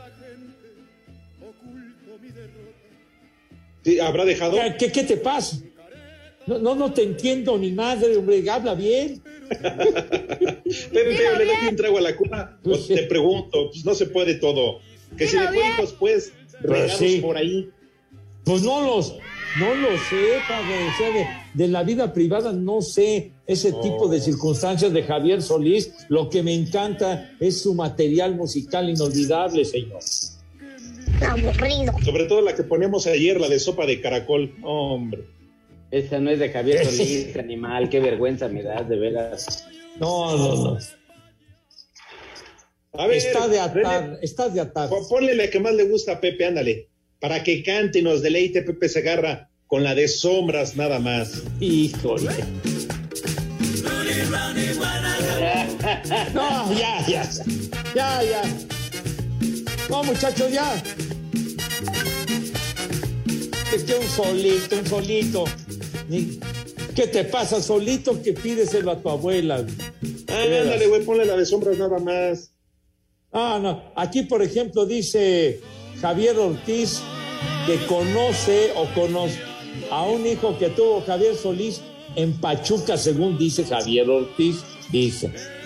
Sí, 3.84 4.00
¿Habrá 4.00 4.24
dejado? 4.24 4.56
¿Qué, 4.56 4.76
qué, 4.78 4.92
qué 4.92 5.04
te 5.04 5.16
pasa? 5.16 5.58
No, 6.46 6.58
no, 6.58 6.74
no 6.74 6.92
te 6.92 7.02
entiendo 7.02 7.58
ni 7.58 7.72
madre, 7.72 8.16
hombre, 8.16 8.42
habla 8.50 8.74
bien. 8.74 9.22
Pepe, 9.48 10.58
le 10.92 11.44
doy 11.44 11.68
un 11.70 11.76
trago 11.76 11.98
a 11.98 12.00
la 12.00 12.16
cuna. 12.16 12.58
O 12.64 12.78
te 12.78 13.02
pregunto, 13.04 13.70
pues 13.70 13.84
no 13.84 13.94
se 13.94 14.06
puede 14.06 14.34
todo. 14.34 14.80
Que 15.16 15.26
si 15.26 15.38
dejó 15.38 15.54
hijos, 15.54 15.94
pues, 15.98 16.32
regados 16.60 16.98
sí. 16.98 17.20
por 17.20 17.36
ahí. 17.36 17.70
Pues 18.48 18.62
no 18.62 18.80
los, 18.80 19.14
no 19.60 19.74
lo 19.74 19.88
sé, 19.98 20.38
padre. 20.48 20.88
O 20.88 20.96
sea, 20.98 21.10
de, 21.10 21.26
de 21.54 21.68
la 21.68 21.82
vida 21.82 22.12
privada 22.14 22.52
no 22.52 22.80
sé 22.80 23.32
ese 23.46 23.72
tipo 23.72 24.08
de 24.08 24.20
circunstancias 24.20 24.92
de 24.92 25.02
Javier 25.02 25.42
Solís. 25.42 25.92
Lo 26.08 26.30
que 26.30 26.42
me 26.42 26.54
encanta 26.54 27.30
es 27.40 27.60
su 27.62 27.74
material 27.74 28.34
musical 28.36 28.88
inolvidable, 28.88 29.64
señor. 29.64 30.00
Aburrido. 31.26 31.92
Sobre 32.04 32.24
todo 32.24 32.40
la 32.42 32.54
que 32.54 32.62
ponemos 32.62 33.06
ayer, 33.06 33.40
la 33.40 33.48
de 33.48 33.58
sopa 33.58 33.84
de 33.86 34.00
caracol. 34.00 34.54
Hombre. 34.62 35.24
Esa 35.90 36.18
no 36.20 36.30
es 36.30 36.38
de 36.38 36.50
Javier 36.50 36.84
Solís, 36.90 37.36
animal, 37.36 37.88
qué 37.88 38.00
vergüenza 38.00 38.48
me 38.48 38.62
das, 38.62 38.88
de 38.88 38.96
veras. 38.96 39.66
No, 39.98 40.36
no, 40.36 40.54
no. 40.72 40.78
A 42.94 43.06
ver, 43.06 43.16
está 43.18 43.46
de 43.48 43.68
René, 43.68 43.88
atar, 43.88 44.18
está 44.22 44.48
de 44.48 44.60
atar. 44.60 44.88
pon- 44.88 45.06
Ponle 45.08 45.34
la 45.34 45.48
que 45.50 45.60
más 45.60 45.74
le 45.74 45.84
gusta 45.84 46.12
a 46.12 46.20
Pepe, 46.20 46.46
ándale. 46.46 46.88
Para 47.20 47.42
que 47.42 47.62
cante 47.62 47.98
y 47.98 48.02
nos 48.02 48.22
deleite 48.22 48.62
Pepe 48.62 48.88
Segarra 48.88 49.50
con 49.66 49.82
la 49.82 49.94
de 49.94 50.08
sombras 50.08 50.76
nada 50.76 50.98
más. 50.98 51.42
Híjole. 51.60 52.32
No, 56.34 56.72
ya, 56.72 57.06
ya, 57.06 57.28
ya, 57.94 58.22
ya. 58.22 58.42
No, 59.90 60.04
muchachos, 60.04 60.52
ya. 60.52 60.82
Es 63.74 63.84
que 63.84 63.94
un 63.94 64.08
solito, 64.08 64.78
un 64.78 64.86
solito. 64.86 65.44
¿Qué 66.94 67.06
te 67.06 67.24
pasa, 67.24 67.60
solito 67.62 68.22
que 68.22 68.32
pídeselo 68.32 68.90
a 68.90 69.00
tu 69.00 69.08
abuela? 69.08 69.66
Ah, 70.28 70.42
ándale, 70.42 70.86
güey, 70.86 71.04
ponle 71.04 71.24
la 71.26 71.36
de 71.36 71.46
sombras 71.46 71.78
nada 71.78 71.98
más. 71.98 72.52
Ah, 73.32 73.58
no. 73.62 73.92
Aquí, 73.96 74.22
por 74.22 74.42
ejemplo, 74.42 74.86
dice 74.86 75.60
Javier 76.00 76.38
Ortiz 76.38 77.02
que 77.66 77.76
conoce 77.86 78.72
o 78.76 78.86
conoce 78.94 79.38
a 79.90 80.02
un 80.02 80.26
hijo 80.26 80.56
que 80.58 80.68
tuvo 80.70 81.02
Javier 81.02 81.34
Solís 81.34 81.80
en 82.16 82.32
Pachuca, 82.32 82.96
según 82.96 83.36
dice 83.38 83.64
Javier 83.64 84.08
Ortiz. 84.08 84.64
Dice. 84.90 85.32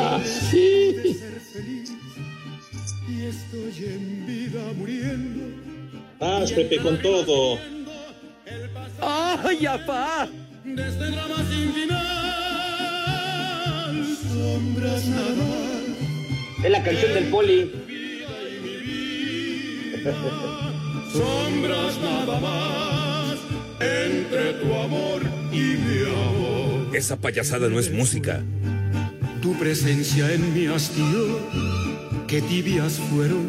Ah, 0.00 0.20
sí. 0.24 1.16
Y 3.08 3.22
estoy 3.24 3.84
en 3.84 4.26
vida 4.26 4.72
muriendo. 4.76 5.42
Haz, 6.20 6.52
Pepe, 6.52 6.78
con 6.78 7.02
todo. 7.02 7.58
¡Ay, 9.00 9.66
apá! 9.66 10.28
Desde 10.64 11.10
drama 11.10 11.44
sin 11.50 11.72
final, 11.72 11.96
sombras 14.32 15.04
nada 15.06 15.34
más. 15.34 15.77
Es 16.62 16.70
la 16.70 16.82
canción 16.82 17.14
del 17.14 17.24
poli. 17.26 17.70
Sombras 21.12 21.98
nada 22.02 22.40
más 22.40 23.38
entre 23.80 24.54
tu 24.54 24.74
amor 24.74 25.22
y 25.52 25.56
mi 25.56 26.02
amor. 26.04 26.96
Esa 26.96 27.16
payasada 27.16 27.68
no 27.68 27.78
es 27.78 27.92
música. 27.92 28.42
Tu 29.40 29.56
presencia 29.58 30.32
en 30.32 30.52
mi 30.52 30.66
hastío, 30.66 31.38
que 32.26 32.42
tibias 32.42 32.94
fueron 33.10 33.46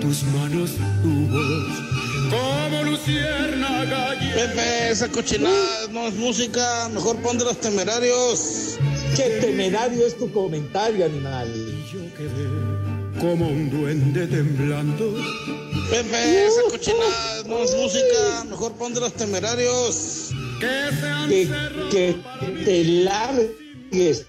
tus 0.00 0.22
manos, 0.22 0.76
tu 1.02 1.26
voz, 1.26 2.30
como 2.30 2.84
luciérnaga. 2.84 4.14
Pepe, 4.34 4.90
esa 4.90 5.08
cochinada 5.08 5.88
no 5.90 6.06
es 6.06 6.14
música, 6.14 6.88
mejor 6.94 7.16
pon 7.16 7.36
de 7.36 7.44
los 7.44 7.60
temerarios. 7.60 8.78
Qué 9.18 9.28
temerario 9.40 10.06
es 10.06 10.16
tu 10.16 10.30
comentario, 10.30 11.04
animal. 11.04 11.52
Yo 11.92 11.98
quedé 12.14 13.20
como 13.20 13.48
un 13.48 13.68
duende 13.68 14.28
temblando. 14.28 15.12
Pepe, 15.90 16.46
esa 16.46 16.62
cochinada 16.70 17.42
no 17.48 17.64
es 17.64 17.74
música, 17.74 18.44
mejor 18.48 18.74
pon 18.74 18.94
de 18.94 19.00
los 19.00 19.12
temerarios. 19.14 20.30
Que 20.60 20.96
sean 21.00 21.28
Que, 21.28 21.48
que 21.90 22.16
te 22.64 22.84
largues. 22.84 24.24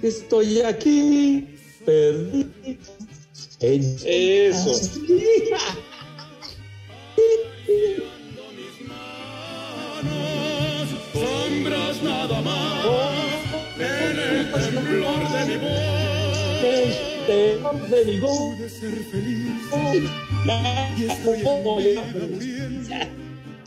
Estoy 0.00 0.62
aquí, 0.62 1.54
perdido. 1.84 2.48
En 3.60 3.96
Eso. 4.02 4.72
sombras 11.12 12.02
nada 12.02 12.40
más 12.42 12.84
en 13.78 14.18
el 14.18 14.52
temblor 14.52 15.28
de 15.32 15.44
mi 15.46 15.56
voz. 15.56 16.98
De 17.90 18.04
mi 18.04 18.18
voz. 18.20 18.56
Pude 18.56 18.68
ser 18.68 18.94
feliz 19.04 19.48
y 20.98 21.04
estoy 21.04 21.42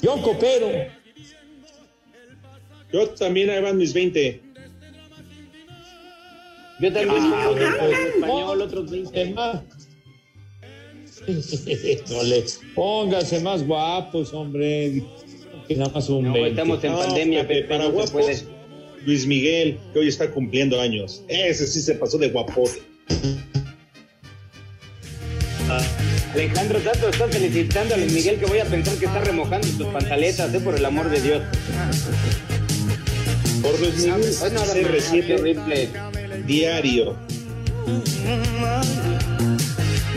Yo 0.01 0.22
coopero. 0.22 0.70
Yo 2.91 3.09
también 3.09 3.49
ahí 3.49 3.61
van 3.61 3.78
mis 3.78 3.93
20. 3.93 4.41
Yo 6.80 6.93
también 6.93 7.24
Ah, 7.34 7.45
pongo 7.47 7.57
en 7.57 7.74
pues, 7.78 7.99
español 8.15 8.61
otros 8.61 8.91
20. 8.91 9.34
más. 9.34 9.61
Póngase 12.76 13.39
más 13.39 13.65
guapos, 13.65 14.34
hombre. 14.34 15.01
Que 15.68 15.76
nada 15.76 15.91
más 15.93 16.09
un 16.09 16.26
No, 16.26 16.34
20. 16.34 16.49
estamos 16.49 16.84
en 16.84 16.91
No, 16.91 16.99
pandemia, 16.99 17.41
Pepe, 17.41 17.53
Pepe, 17.61 17.68
para 17.68 17.84
no 17.84 17.89
se 17.89 17.91
guapos, 17.95 18.11
puede. 18.11 18.43
Luis 19.05 19.26
Miguel, 19.28 19.78
que 19.93 19.99
hoy 19.99 20.07
está 20.07 20.30
cumpliendo 20.32 20.80
años. 20.82 21.24
Ese 21.28 21.68
sí 21.68 21.82
se 21.82 21.95
pasó 21.95 22.18
de 22.18 22.30
guapote. 22.30 22.82
Alejandro 26.34 26.80
Santos 26.84 27.09
está 27.13 27.28
felicitando 27.30 27.95
a 27.95 27.97
Luis 27.97 28.11
Miguel 28.13 28.38
que 28.39 28.45
voy 28.45 28.59
a 28.59 28.66
pensar 28.66 28.95
que 28.97 29.05
está 29.05 29.20
remojando 29.22 29.68
sus 29.68 29.88
pantaletas, 29.88 30.53
¿eh? 30.53 30.59
por 30.59 30.76
el 30.76 30.86
amor 30.86 31.09
de 31.09 31.22
Dios. 31.22 31.41
Por 33.61 33.80
Luis 33.80 33.95
Miguel, 33.97 34.11
más, 34.20 34.72
qué 34.74 34.86
CR7 34.86 35.39
horrible. 35.39 35.89
diario. 36.45 37.16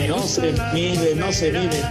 No 0.09 0.23
se 0.27 0.53
mide, 0.75 1.15
no 1.15 1.33
se 1.33 1.53
mide. 1.53 1.83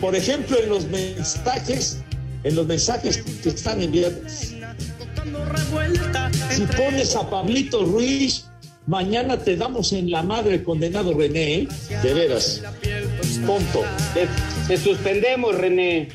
Por 0.00 0.16
ejemplo, 0.16 0.58
en 0.58 0.68
los 0.70 0.86
mensajes, 0.88 1.98
en 2.44 2.54
los 2.54 2.66
mensajes 2.66 3.22
que 3.42 3.48
están 3.48 3.80
enviados. 3.82 4.54
Si 6.50 6.62
pones 6.76 7.16
a 7.16 7.28
Pablito 7.28 7.84
Ruiz, 7.84 8.46
mañana 8.86 9.38
te 9.38 9.56
damos 9.56 9.92
en 9.92 10.10
la 10.10 10.22
madre 10.22 10.62
condenado 10.62 11.14
René, 11.14 11.54
¿eh? 11.54 11.68
de 12.02 12.14
veras. 12.14 12.62
Te, 14.14 14.28
te 14.68 14.76
suspendemos, 14.76 15.54
René. 15.54 16.08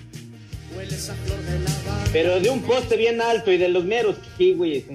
Pero 2.12 2.40
de 2.40 2.50
un 2.50 2.62
poste 2.62 2.96
bien 2.96 3.22
alto 3.22 3.52
y 3.52 3.58
de 3.58 3.70
los 3.70 3.84
meros 3.84 4.16
kiwis. 4.38 4.86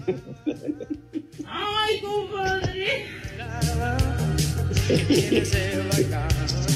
Ay, 1.47 2.01
compadre. 2.01 3.07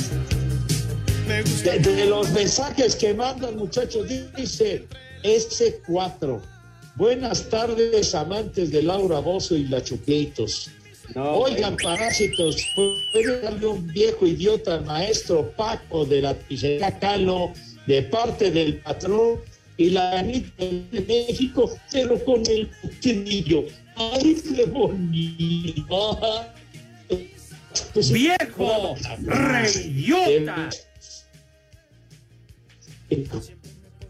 De, 1.27 1.79
de 1.81 2.05
los 2.07 2.31
mensajes 2.31 2.95
que 2.95 3.13
mandan, 3.13 3.57
muchachos, 3.57 4.07
dice 4.37 4.87
S4. 5.25 6.41
Buenas 6.95 7.51
tardes, 7.51 8.15
amantes 8.15 8.71
de 8.71 8.83
Laura 8.83 9.19
Bozo 9.19 9.57
y 9.57 9.65
la 9.67 9.83
Chuplitos. 9.83 10.71
Oigan, 11.17 11.77
parásitos, 11.79 12.65
puede 12.77 13.41
darle 13.41 13.67
un 13.67 13.87
viejo 13.89 14.25
idiota 14.25 14.75
al 14.75 14.85
maestro 14.85 15.51
Paco 15.57 16.05
de 16.05 16.23
la 16.23 16.35
pizzería 16.35 16.97
Calo 16.97 17.53
de 17.89 18.03
parte 18.03 18.53
del 18.53 18.79
patrón 18.79 19.41
y 19.77 19.91
la 19.91 20.21
Anita 20.21 20.65
de 20.65 21.05
México, 21.09 21.77
pero 21.91 22.25
con 22.25 22.47
el 22.47 22.71
cuchillo. 22.81 23.65
¡Ay, 23.97 24.37
qué 24.55 24.65
bonito! 24.67 26.21
¡Viejo! 28.13 28.95
¡Reyota! 29.25 30.71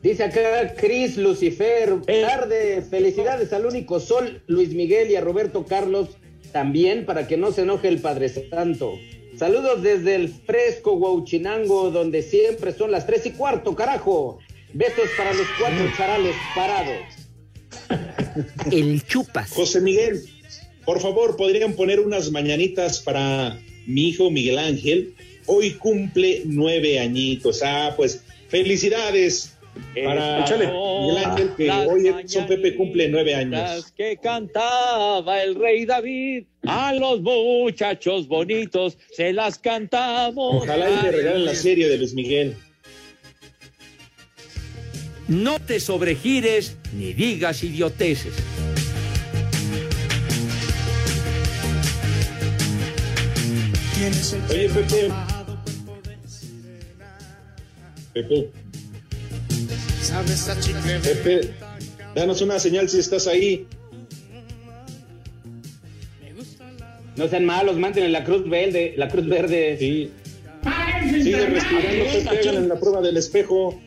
Dice 0.03 0.24
acá 0.24 0.74
Cris 0.76 1.16
Lucifer, 1.16 2.01
tarde, 2.07 2.82
felicidades 2.82 3.53
al 3.53 3.66
único 3.66 4.01
sol, 4.01 4.42
Luis 4.47 4.72
Miguel 4.72 5.11
y 5.11 5.16
a 5.16 5.20
Roberto 5.20 5.64
Carlos 5.64 6.11
también, 6.53 7.05
para 7.05 7.26
que 7.26 7.36
no 7.36 7.53
se 7.53 7.62
enoje 7.62 7.88
el 7.88 8.01
Padre 8.01 8.28
Santo. 8.28 8.94
Saludos 9.36 9.82
desde 9.82 10.14
el 10.14 10.28
fresco 10.28 10.94
Huauchinango, 10.94 11.90
donde 11.90 12.22
siempre 12.22 12.72
son 12.72 12.90
las 12.90 13.07
tres 13.07 13.26
y 13.26 13.32
cuarto, 13.32 13.74
carajo. 13.74 14.38
Besos 14.72 15.09
para 15.16 15.34
los 15.34 15.47
cuatro 15.59 15.84
charales 15.97 16.34
parados. 16.55 17.05
El 18.72 19.05
chupas. 19.05 19.51
José 19.51 19.80
Miguel, 19.80 20.22
por 20.84 21.01
favor, 21.01 21.36
podrían 21.36 21.74
poner 21.74 22.01
unas 22.01 22.30
mañanitas 22.30 23.01
para 23.01 23.59
mi 23.86 24.09
hijo 24.09 24.30
Miguel 24.30 24.59
Ángel. 24.59 25.14
Hoy 25.47 25.72
cumple 25.72 26.42
nueve 26.44 26.99
añitos. 26.99 27.62
Ah, 27.62 27.92
pues 27.97 28.22
felicidades 28.49 29.57
para 30.05 30.40
échale. 30.40 30.66
Miguel 30.66 31.24
Ángel, 31.24 31.51
que 31.57 31.66
Las 31.66 31.86
hoy 31.88 32.14
son 32.26 32.47
Pepe 32.47 32.76
cumple 32.76 33.09
nueve 33.09 33.34
años. 33.34 33.53
Las 33.53 33.92
que 33.92 34.16
cantaba 34.16 35.42
el 35.42 35.55
rey 35.55 35.84
David, 35.84 36.44
a 36.66 36.92
los 36.94 37.20
muchachos 37.20 38.28
bonitos 38.28 38.99
se 39.12 39.32
las 39.32 39.59
cantamos. 39.59 40.62
Ojalá 40.62 40.90
y 40.90 41.03
le 41.03 41.12
regalen 41.12 41.44
la 41.44 41.55
serie 41.55 41.88
de 41.88 41.99
Luis 41.99 42.14
Miguel. 42.14 42.57
No 45.28 45.59
te 45.59 45.80
sobregires 45.80 46.76
ni 46.92 47.12
digas 47.12 47.64
idioteces. 47.64 48.34
Oye, 54.51 54.68
Pepe. 54.68 55.36
Pepe. 58.16 58.50
¿Sabes 60.00 60.48
a 60.48 60.58
chicle 60.58 60.98
Pepe, 61.00 61.50
danos 62.14 62.40
una 62.40 62.58
señal 62.58 62.88
si 62.88 62.98
estás 62.98 63.26
ahí. 63.26 63.66
No 67.16 67.28
sean 67.28 67.44
malos, 67.44 67.76
manden 67.76 68.10
la 68.12 68.24
cruz 68.24 68.48
verde, 68.48 68.94
la 68.96 69.08
cruz 69.08 69.26
verde. 69.28 69.76
Sí. 69.78 70.10
Sigue 71.22 71.44
respirando, 71.46 72.58
en 72.60 72.68
la 72.70 72.80
prueba 72.80 73.02
del 73.02 73.18
espejo. 73.18 73.78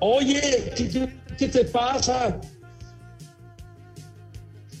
Oye, 0.00 0.72
¿qué, 0.74 0.88
qué- 0.88 1.08
qué 1.38 1.48
te 1.48 1.64
pasa? 1.66 2.40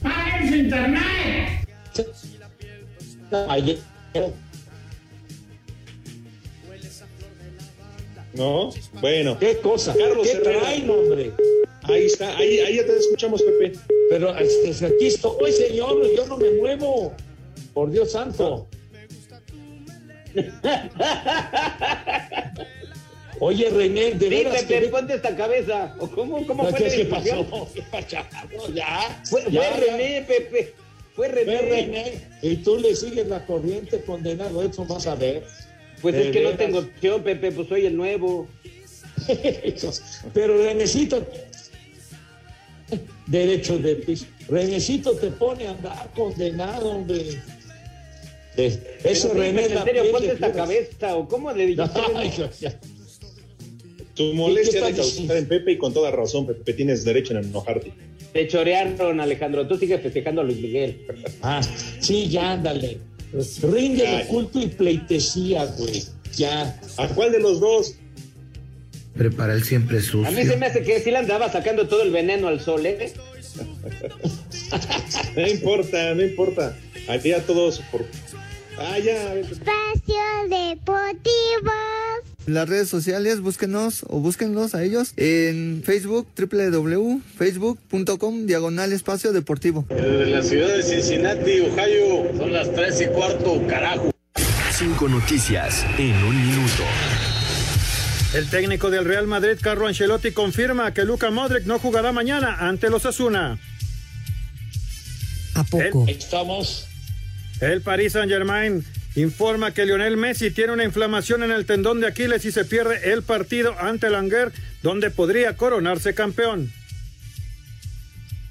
¡Paguen 0.02 0.48
su 0.48 0.54
internet! 0.56 1.68
Ayer, 3.48 3.78
¿No? 8.34 8.70
Bueno. 9.00 9.38
¿Qué 9.38 9.58
cosa? 9.58 9.94
Carlos 9.96 10.26
¿Qué 10.26 10.32
Herrera. 10.32 10.60
traen, 10.60 10.90
hombre? 10.90 11.32
Ahí 11.84 12.06
está, 12.06 12.36
ahí, 12.36 12.58
ahí 12.60 12.76
ya 12.76 12.86
te 12.86 12.96
escuchamos, 12.96 13.42
Pepe. 13.42 13.78
Pero 14.10 14.36
este, 14.36 14.86
aquí 14.86 15.06
estoy, 15.06 15.52
señor, 15.52 16.02
yo 16.16 16.26
no 16.26 16.36
me 16.36 16.50
muevo. 16.50 17.12
Por 17.72 17.90
Dios 17.90 18.12
santo. 18.12 18.68
Oye, 23.40 23.68
René, 23.70 24.12
de 24.12 24.28
Sí, 24.28 24.30
veras 24.30 24.62
Pepe, 24.62 24.80
que... 24.80 24.88
ponte 24.88 25.14
esta 25.14 25.36
cabeza. 25.36 25.94
¿O 25.98 26.08
cómo, 26.08 26.46
cómo 26.46 26.64
fue 26.70 26.78
¿Qué, 26.78 26.84
la 26.84 26.90
qué 26.90 27.04
discusión? 27.04 27.46
pasó? 27.46 27.68
¿Qué 27.74 27.82
pasó? 27.90 28.72
Ya, 28.72 29.22
Fue, 29.28 29.42
fue 29.42 29.52
ya, 29.52 29.76
René, 29.76 30.24
Pepe. 30.26 30.74
Fue 31.14 31.28
René. 31.28 31.58
Fue 31.58 31.68
René. 31.68 32.28
Y 32.42 32.56
tú 32.56 32.78
le 32.78 32.94
sigues 32.94 33.26
la 33.28 33.44
corriente, 33.44 34.00
condenado, 34.02 34.62
eso 34.62 34.84
vas 34.84 35.06
a 35.06 35.14
ver. 35.16 35.44
Pues 36.04 36.16
es 36.16 36.32
que 36.32 36.42
no 36.42 36.50
tengo 36.50 36.80
opción, 36.80 37.22
Pepe, 37.22 37.50
pues 37.50 37.66
soy 37.66 37.86
el 37.86 37.96
nuevo. 37.96 38.46
Pero 40.34 40.58
Renecito, 40.58 41.26
derecho 43.26 43.78
de 43.78 43.96
piso. 43.96 44.26
Renecito 44.46 45.12
te 45.12 45.30
pone 45.30 45.66
a 45.66 45.70
andar 45.70 46.10
condenado, 46.14 46.90
hombre. 46.90 47.40
De- 48.54 48.98
eso 49.02 49.30
sí, 49.32 49.38
René 49.38 49.64
en 49.64 49.82
serio, 49.82 50.12
ponte 50.12 50.32
esta 50.32 50.52
cabeza. 50.52 51.16
¿O 51.16 51.26
cómo 51.26 51.50
le 51.52 51.68
dijiste? 51.68 52.76
Tu 54.14 54.34
molestia 54.34 54.80
¿Qué 54.80 54.86
de 54.88 54.92
causar 54.98 55.36
en 55.38 55.48
Pepe 55.48 55.72
y 55.72 55.78
con 55.78 55.94
toda 55.94 56.10
razón, 56.10 56.46
Pepe, 56.46 56.74
tienes 56.74 57.02
derecho 57.02 57.32
en 57.32 57.44
enojarte. 57.46 57.92
Te 58.34 58.46
chorearon, 58.46 59.20
Alejandro. 59.20 59.66
Tú 59.66 59.78
sigues 59.78 60.02
festejando 60.02 60.42
a 60.42 60.44
Luis 60.44 60.60
Miguel. 60.60 61.06
Ah, 61.40 61.62
sí, 61.98 62.28
ya, 62.28 62.52
ándale. 62.52 62.98
Rinde 63.62 64.06
Ay. 64.06 64.18
de 64.18 64.26
culto 64.28 64.60
y 64.60 64.66
pleitesía, 64.68 65.64
güey. 65.66 66.04
Ya. 66.36 66.80
¿A 66.96 67.08
cuál 67.08 67.32
de 67.32 67.40
los 67.40 67.60
dos? 67.60 67.94
Prepara 69.16 69.54
el 69.54 69.62
siempre 69.64 69.98
A 69.98 70.02
sucio. 70.02 70.32
mí 70.32 70.44
se 70.44 70.56
me 70.56 70.66
hace 70.66 70.82
que 70.82 71.00
sí 71.00 71.10
le 71.10 71.18
andaba 71.18 71.50
sacando 71.50 71.86
todo 71.88 72.02
el 72.02 72.10
veneno 72.10 72.48
al 72.48 72.60
sol, 72.60 72.84
¿eh? 72.86 73.12
No 75.36 75.46
importa, 75.46 76.14
no 76.14 76.22
importa. 76.22 76.76
Aquí 77.08 77.32
a 77.32 77.44
todos 77.44 77.80
por. 77.92 78.04
Ah, 78.78 78.98
ya. 78.98 79.34
vete. 79.34 79.52
Espacio 79.52 80.14
Deportivo. 80.48 81.72
Las 82.46 82.68
redes 82.68 82.88
sociales, 82.90 83.40
búsquenos 83.40 84.04
o 84.08 84.20
búsquenlos 84.20 84.74
a 84.74 84.82
ellos 84.82 85.14
en 85.16 85.82
Facebook, 85.84 86.26
www.facebook.com, 86.36 88.46
diagonal 88.46 88.92
espacio 88.92 89.32
deportivo. 89.32 89.86
De 89.88 90.26
la 90.26 90.42
ciudad 90.42 90.68
de 90.68 90.82
Cincinnati, 90.82 91.60
Ohio, 91.60 92.36
son 92.36 92.52
las 92.52 92.70
tres 92.72 93.00
y 93.00 93.06
cuarto, 93.06 93.66
carajo. 93.66 94.10
Cinco 94.72 95.08
noticias 95.08 95.86
en 95.96 96.14
un 96.22 96.36
minuto. 96.36 96.82
El 98.34 98.50
técnico 98.50 98.90
del 98.90 99.06
Real 99.06 99.26
Madrid, 99.26 99.56
Carlo 99.60 99.86
Ancelotti, 99.86 100.32
confirma 100.32 100.92
que 100.92 101.04
Luka 101.04 101.30
Modric 101.30 101.64
no 101.64 101.78
jugará 101.78 102.12
mañana 102.12 102.68
ante 102.68 102.90
los 102.90 103.06
Asuna. 103.06 103.58
¿A 105.54 105.64
poco? 105.64 106.04
Estamos. 106.08 106.88
El 107.60 107.80
Paris 107.80 108.12
Saint-Germain 108.12 108.84
informa 109.16 109.72
que 109.72 109.86
Lionel 109.86 110.16
Messi 110.16 110.50
tiene 110.50 110.72
una 110.72 110.84
inflamación 110.84 111.42
en 111.42 111.52
el 111.52 111.66
tendón 111.66 112.00
de 112.00 112.08
Aquiles 112.08 112.44
y 112.44 112.52
se 112.52 112.64
pierde 112.64 113.12
el 113.12 113.22
partido 113.22 113.74
ante 113.78 114.08
el 114.08 114.14
Angers, 114.16 114.54
donde 114.82 115.10
podría 115.10 115.56
coronarse 115.56 116.14
campeón. 116.14 116.72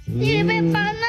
Sirve 0.06 0.64
para 0.72 0.94
nada. 0.94 1.04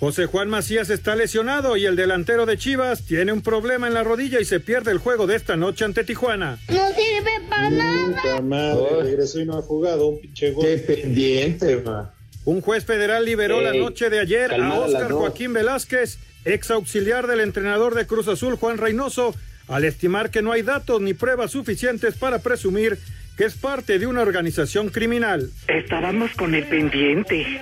José 0.00 0.26
Juan 0.26 0.48
Macías 0.48 0.90
está 0.90 1.16
lesionado 1.16 1.76
y 1.76 1.84
el 1.84 1.96
delantero 1.96 2.46
de 2.46 2.56
Chivas 2.56 3.04
tiene 3.04 3.32
un 3.32 3.42
problema 3.42 3.88
en 3.88 3.94
la 3.94 4.04
rodilla 4.04 4.38
y 4.38 4.44
se 4.44 4.60
pierde 4.60 4.92
el 4.92 4.98
juego 4.98 5.26
de 5.26 5.34
esta 5.34 5.56
noche 5.56 5.84
ante 5.84 6.04
Tijuana. 6.04 6.58
No 6.68 6.88
sirve 6.90 7.30
para 7.48 7.70
nada. 7.70 8.40
Madre, 8.40 9.02
regresó 9.02 9.40
y 9.40 9.44
no 9.44 9.58
ha 9.58 9.62
jugado. 9.62 10.06
Un 10.06 10.20
pinche 10.20 10.52
gol. 10.52 10.64
Qué 10.64 10.78
pendiente, 10.78 11.76
va. 11.76 12.14
Un 12.44 12.60
juez 12.60 12.84
federal 12.84 13.24
liberó 13.24 13.60
la 13.60 13.72
noche 13.72 14.08
de 14.08 14.20
ayer 14.20 14.54
a 14.54 14.74
Óscar 14.74 15.08
dos. 15.08 15.18
Joaquín 15.18 15.52
Velázquez, 15.52 16.18
ex 16.44 16.70
auxiliar 16.70 17.26
del 17.26 17.40
entrenador 17.40 17.94
de 17.94 18.06
Cruz 18.06 18.28
Azul 18.28 18.56
Juan 18.56 18.78
Reynoso, 18.78 19.34
al 19.68 19.84
estimar 19.84 20.30
que 20.30 20.42
no 20.42 20.52
hay 20.52 20.62
datos 20.62 21.00
ni 21.00 21.14
pruebas 21.14 21.50
suficientes 21.50 22.14
para 22.14 22.38
presumir 22.38 22.98
que 23.36 23.44
es 23.44 23.54
parte 23.54 23.98
de 23.98 24.06
una 24.06 24.22
organización 24.22 24.88
criminal. 24.88 25.50
Estábamos 25.68 26.32
con 26.32 26.54
el 26.54 26.66
pendiente. 26.66 27.60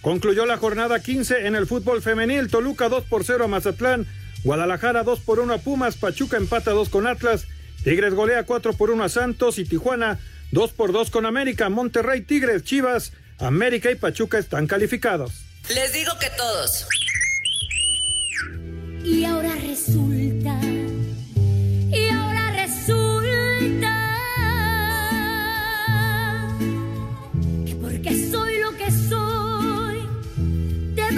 Concluyó 0.00 0.46
la 0.46 0.58
jornada 0.58 1.00
15 1.00 1.48
en 1.48 1.56
el 1.56 1.66
fútbol 1.66 2.00
femenil. 2.00 2.48
Toluca 2.48 2.88
2 2.88 3.04
por 3.06 3.24
0 3.24 3.46
a 3.46 3.48
Mazatlán. 3.48 4.06
Guadalajara 4.44 5.02
2 5.02 5.18
por 5.18 5.40
1 5.40 5.54
a 5.54 5.58
Pumas. 5.58 5.96
Pachuca 5.96 6.36
empata 6.36 6.70
2 6.70 6.88
con 6.88 7.08
Atlas. 7.08 7.48
Tigres 7.82 8.14
golea 8.14 8.44
4 8.44 8.74
por 8.74 8.90
1 8.90 9.02
a 9.02 9.08
Santos. 9.08 9.58
Y 9.58 9.64
Tijuana 9.64 10.20
2 10.52 10.72
por 10.74 10.92
2 10.92 11.10
con 11.10 11.26
América. 11.26 11.68
Monterrey, 11.68 12.20
Tigres, 12.20 12.62
Chivas, 12.62 13.12
América 13.40 13.90
y 13.90 13.96
Pachuca 13.96 14.38
están 14.38 14.68
calificados. 14.68 15.44
Les 15.74 15.92
digo 15.92 16.12
que 16.20 16.30
todos. 16.36 16.86
Y 19.06 19.24
ahora 19.24 19.54
resulta. 19.54 20.60
Y 20.64 22.08
ahora 22.08 22.66
resulta. 22.66 24.18
Que 27.64 27.74
porque 27.76 28.30
soy 28.30 28.58
lo 28.58 28.72
que 28.76 28.90
soy. 28.90 30.00
Te 30.96 31.02
de 31.02 31.12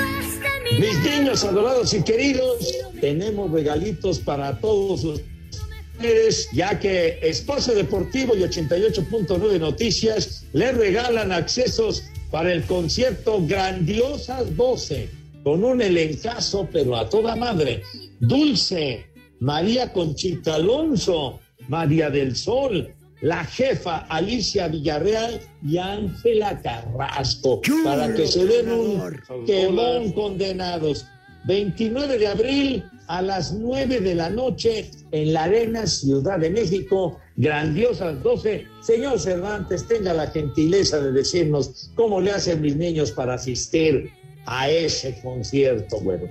mi 0.64 0.86
Mis 0.86 1.02
niños 1.02 1.42
adorados 1.44 1.94
y 1.94 2.02
queridos, 2.02 2.74
tenemos 3.00 3.50
regalitos 3.50 4.18
para 4.18 4.58
todos 4.60 5.04
ustedes, 5.04 6.50
ya 6.52 6.78
que 6.78 7.18
Espacio 7.22 7.74
Deportivo 7.74 8.36
y 8.36 8.40
88.9 8.40 9.58
Noticias 9.58 10.44
les 10.52 10.76
regalan 10.76 11.32
accesos 11.32 12.04
para 12.30 12.52
el 12.52 12.64
concierto 12.64 13.42
Grandiosas 13.46 14.54
12, 14.54 15.17
con 15.44 15.64
un 15.64 15.80
elencazo, 15.80 16.68
pero 16.72 16.96
a 16.96 17.08
toda 17.08 17.36
madre. 17.36 17.82
Dulce, 18.20 19.06
María 19.40 19.92
Conchita 19.92 20.56
Alonso, 20.56 21.40
María 21.68 22.10
del 22.10 22.34
Sol, 22.34 22.94
la 23.20 23.44
jefa 23.44 23.98
Alicia 24.08 24.68
Villarreal 24.68 25.40
y 25.62 25.78
Ángela 25.78 26.60
Carrasco, 26.62 27.60
para 27.84 28.14
que 28.14 28.26
se 28.26 28.44
den 28.44 28.70
un 28.70 29.20
quemón 29.46 30.12
condenados. 30.12 31.06
29 31.46 32.18
de 32.18 32.26
abril 32.26 32.84
a 33.06 33.22
las 33.22 33.54
9 33.54 34.00
de 34.00 34.14
la 34.14 34.28
noche 34.28 34.90
en 35.12 35.32
la 35.32 35.44
Arena 35.44 35.86
Ciudad 35.86 36.38
de 36.38 36.50
México, 36.50 37.18
grandiosas 37.36 38.22
12. 38.22 38.66
Señor 38.82 39.18
Cervantes, 39.18 39.88
tenga 39.88 40.12
la 40.12 40.26
gentileza 40.26 41.00
de 41.00 41.12
decirnos 41.12 41.90
cómo 41.94 42.20
le 42.20 42.32
hacen 42.32 42.60
mis 42.60 42.76
niños 42.76 43.12
para 43.12 43.34
asistir 43.34 44.10
a 44.50 44.70
ese 44.70 45.20
concierto, 45.20 46.00
bueno. 46.00 46.26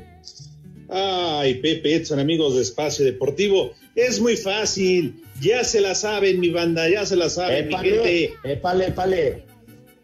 Ay, 0.89 1.55
Pepe 1.55 1.95
Edson, 1.95 2.18
amigos 2.18 2.55
de 2.55 2.63
Espacio 2.63 3.05
Deportivo, 3.05 3.74
es 3.95 4.20
muy 4.20 4.36
fácil. 4.36 5.22
Ya 5.39 5.63
se 5.63 5.82
la 5.82 5.93
saben, 5.93 6.39
mi 6.39 6.49
banda, 6.49 6.89
ya 6.89 7.05
se 7.05 7.15
la 7.15 7.30
saben, 7.30 7.68
mi 7.68 7.76
gente. 7.76 8.34
Épale, 8.43 8.88
épale. 8.88 9.43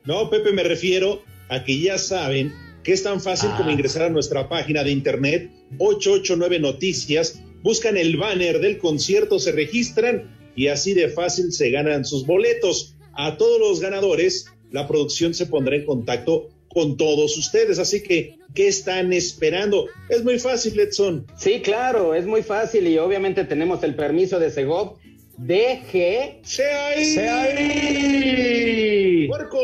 No, 0.06 0.30
Pepe, 0.30 0.52
me 0.52 0.62
refiero 0.62 1.24
a 1.50 1.64
que 1.64 1.80
ya 1.80 1.98
saben 1.98 2.54
que 2.84 2.94
es 2.94 3.02
tan 3.02 3.20
fácil 3.20 3.50
como 3.58 3.72
ingresar 3.72 4.04
a 4.04 4.10
nuestra 4.10 4.48
página 4.48 4.84
de 4.84 4.92
internet 4.92 5.50
889 5.80 6.60
Noticias, 6.60 7.42
buscan 7.64 7.98
el 7.98 8.18
banner 8.18 8.60
del 8.60 8.78
concierto, 8.78 9.40
se 9.40 9.54
registran 9.54 10.38
y 10.56 10.68
así 10.68 10.94
de 10.94 11.10
fácil 11.10 11.52
se 11.52 11.72
ganan 11.72 12.06
sus 12.06 12.28
boletos. 12.28 12.96
A 13.14 13.38
todos 13.38 13.60
los 13.60 13.80
ganadores, 13.80 14.46
la 14.72 14.88
producción 14.88 15.34
se 15.34 15.48
pondrá 15.48 15.76
en 15.78 15.86
contacto 15.86 16.50
con 16.74 16.98
todos 16.98 17.38
ustedes. 17.38 17.80
Así 17.80 18.04
que, 18.04 18.38
¿qué 18.54 18.68
están 18.68 19.14
esperando? 19.14 19.88
Es 20.10 20.24
muy 20.24 20.40
fácil, 20.40 20.80
Edson. 20.80 21.26
Sí, 21.38 21.62
claro, 21.62 22.16
es 22.16 22.26
muy 22.26 22.44
fácil 22.44 22.88
y 22.88 22.98
obviamente 22.98 23.46
tenemos 23.46 23.84
el 23.84 23.96
permiso 23.96 24.40
de 24.40 24.50
Segov. 24.50 24.98
DG. 25.38 26.40
¡Se 26.44 26.66
ahí! 26.66 27.06
¡Se 27.06 27.28
ahí! 27.28 29.28
¡Puerco! 29.28 29.60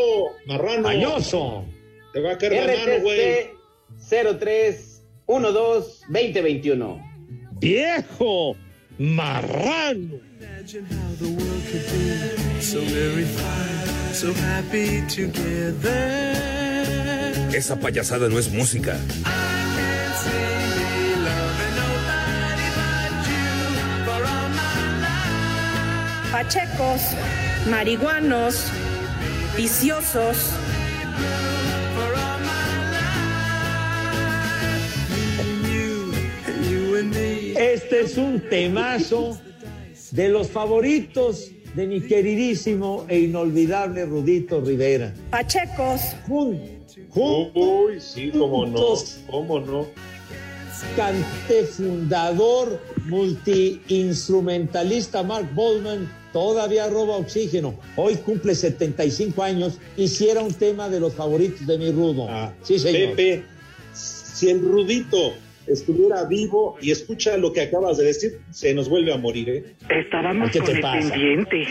¡Marrano! 0.48 0.88
¡Añoso! 0.88 1.66
Te 2.14 2.22
va 2.22 2.34
a 2.34 2.38
caer 2.38 2.66
la 2.66 2.86
mano, 2.86 3.04
güey. 3.04 3.50
0312 4.10 5.02
2021. 5.28 7.10
¡Viejo! 7.60 8.56
¡Marrano! 8.98 10.20
So 12.62 12.82
very 12.82 13.24
fine, 13.24 14.14
so 14.14 14.34
happy 14.34 15.02
together. 15.08 16.69
Esa 17.54 17.76
payasada 17.76 18.30
no 18.30 18.38
es 18.40 18.50
música. 18.52 18.98
Pachecos, 26.32 27.02
marihuanos, 27.70 28.66
viciosos. 29.58 30.38
Este 37.58 38.02
es 38.02 38.18
un 38.18 38.42
temazo 38.50 39.38
de 40.12 40.30
los 40.30 40.50
favoritos 40.50 41.52
de 41.76 41.88
mi 41.88 42.02
queridísimo 42.02 43.06
e 43.08 43.20
inolvidable 43.20 44.06
Rudito 44.06 44.62
Rivera. 44.62 45.14
Pachecos. 45.30 46.02
Jun- 46.28 46.79
Uy, 47.16 48.00
sí, 48.00 48.30
cómo 48.32 48.66
no, 48.66 48.78
juntos 48.78 49.20
cómo 49.30 49.60
no. 49.60 49.88
cante 50.96 51.64
fundador, 51.66 52.80
multiinstrumentalista 53.06 55.24
Mark 55.24 55.50
Boldman, 55.54 56.10
todavía 56.32 56.88
roba 56.90 57.18
oxígeno. 57.18 57.78
Hoy 57.96 58.16
cumple 58.18 58.56
75 58.56 59.44
años. 59.44 59.80
Hiciera 59.98 60.42
un 60.42 60.54
tema 60.54 60.90
de 60.90 61.00
los 61.00 61.14
favoritos 61.14 61.66
de 61.68 61.78
mi 61.78 61.92
Rudo. 61.92 62.28
sí, 62.62 62.80
señor. 62.80 63.16
Pepe, 63.16 63.44
si 63.94 64.50
el 64.50 64.62
Rudito 64.62 65.34
estuviera 65.68 66.24
vivo 66.26 66.78
y 66.82 66.92
escucha 66.92 67.38
lo 67.38 67.54
que 67.54 67.62
acabas 67.62 67.98
de 67.98 68.06
decir, 68.06 68.40
se 68.52 68.74
nos 68.74 68.90
vuelve 68.90 69.14
a 69.14 69.18
morir, 69.18 69.50
¿eh? 69.50 69.76
Estábamos 69.90 70.52
¿Qué 70.52 70.60
con 70.60 70.68
te 70.68 70.74
el 70.74 70.82
pasa? 70.82 71.10
pendiente. 71.10 71.68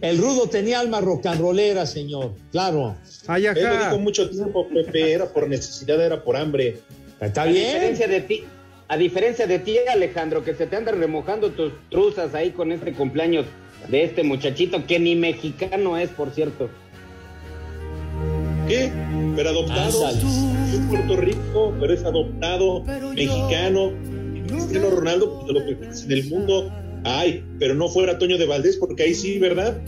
El 0.00 0.18
Rudo 0.18 0.48
tenía 0.48 0.80
alma 0.80 1.00
rock 1.00 1.26
and 1.26 1.40
rollera, 1.40 1.86
señor. 1.86 2.32
Claro. 2.52 2.96
Ay, 3.26 3.46
Él 3.46 3.54
lo 3.62 3.78
dijo 3.78 3.98
mucho 3.98 4.28
tiempo, 4.28 4.68
Pepe, 4.68 5.12
era 5.12 5.26
por 5.26 5.48
necesidad, 5.48 6.00
era 6.04 6.22
por 6.22 6.36
hambre. 6.36 6.78
Está 7.20 7.42
A 7.42 7.46
diferencia 7.46 8.06
de 8.06 8.20
ti, 8.20 8.44
a 8.88 8.96
diferencia 8.96 9.46
de 9.46 9.58
ti, 9.58 9.78
Alejandro, 9.90 10.44
que 10.44 10.54
se 10.54 10.66
te 10.66 10.76
andan 10.76 10.98
remojando 10.98 11.50
tus 11.50 11.72
truzas 11.90 12.34
ahí 12.34 12.50
con 12.50 12.72
este 12.72 12.92
cumpleaños 12.92 13.46
de 13.88 14.04
este 14.04 14.22
muchachito 14.22 14.86
que 14.86 14.98
ni 14.98 15.14
mexicano 15.16 15.96
es, 15.96 16.10
por 16.10 16.30
cierto. 16.30 16.68
¿Qué? 18.68 18.90
Pero 19.34 19.50
adoptado. 19.50 20.08
Es 20.08 20.80
Puerto 20.88 21.16
Rico, 21.16 21.74
pero 21.80 21.92
es 21.92 22.04
adoptado, 22.04 22.82
mexicano. 23.14 23.92
Cristiano 24.46 24.90
Ronaldo, 24.90 25.40
pues, 25.40 25.46
de 25.46 25.52
lo 25.52 25.64
que 25.80 25.88
es 25.88 26.04
en 26.04 26.12
el 26.12 26.24
mundo. 26.28 26.72
Ay, 27.06 27.44
pero 27.60 27.74
no 27.74 27.88
fuera 27.88 28.18
Toño 28.18 28.36
de 28.36 28.46
Valdés, 28.46 28.76
porque 28.76 29.04
ahí 29.04 29.14
sí, 29.14 29.38
¿verdad? 29.38 29.80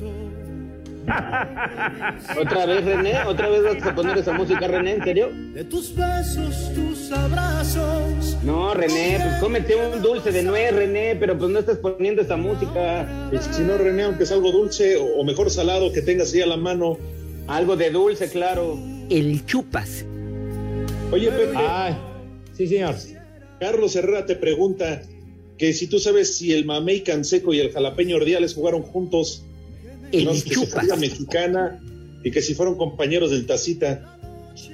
Otra 2.41 2.66
vez, 2.66 2.85
René, 2.85 3.14
otra 3.27 3.49
vez 3.49 3.62
vas 3.62 3.83
a 3.83 3.95
poner 3.95 4.19
esa 4.19 4.33
música, 4.35 4.66
René, 4.69 4.93
¿en 4.93 5.05
serio? 5.05 5.31
De 5.55 5.64
tus 5.64 5.95
besos, 5.95 6.71
tus 6.75 7.11
abrazos. 7.11 8.37
No, 8.43 8.75
René, 8.75 9.19
pues 9.23 9.41
cómete 9.41 9.75
un 9.75 10.03
dulce 10.03 10.31
de 10.31 10.43
nuez, 10.43 10.75
René, 10.75 11.16
pero 11.19 11.37
pues 11.39 11.51
no 11.51 11.61
estás 11.61 11.79
poniendo 11.79 12.21
esa 12.21 12.37
música. 12.37 13.07
Y 13.33 13.39
si 13.39 13.62
no, 13.62 13.79
René, 13.79 14.03
aunque 14.03 14.25
es 14.25 14.33
algo 14.33 14.53
dulce 14.53 14.97
o, 14.97 15.05
o 15.16 15.25
mejor 15.25 15.51
salado 15.51 15.91
que 15.93 16.03
tengas 16.03 16.35
ahí 16.35 16.43
a 16.43 16.47
la 16.47 16.59
mano. 16.59 16.99
Algo 17.47 17.77
de 17.77 17.91
dulce, 17.91 18.31
claro. 18.31 18.79
El 19.09 19.47
chupas. 19.47 20.05
Oye, 21.11 21.31
Pepe, 21.31 21.57
Ay, 21.57 21.97
sí, 22.53 22.66
señor. 22.66 22.95
Carlos 23.59 23.97
Herrera 23.97 24.27
te 24.27 24.37
pregunta 24.37 25.01
que 25.59 25.72
si 25.72 25.88
tú 25.88 25.98
sabes 25.98 26.36
si 26.36 26.52
el 26.52 26.64
mamey 26.64 27.02
canseco 27.02 27.52
y 27.52 27.61
el 27.61 27.72
jalapeño 27.72 28.16
ordiales 28.16 28.54
jugaron 28.54 28.82
juntos. 28.82 29.44
El 30.12 30.24
no, 30.24 30.32
que 30.32 30.86
la 30.86 30.96
mexicana 30.96 31.82
y 32.24 32.30
que 32.30 32.40
si 32.40 32.54
fueron 32.54 32.76
compañeros 32.76 33.30
del 33.30 33.44
Tacita. 33.44 34.16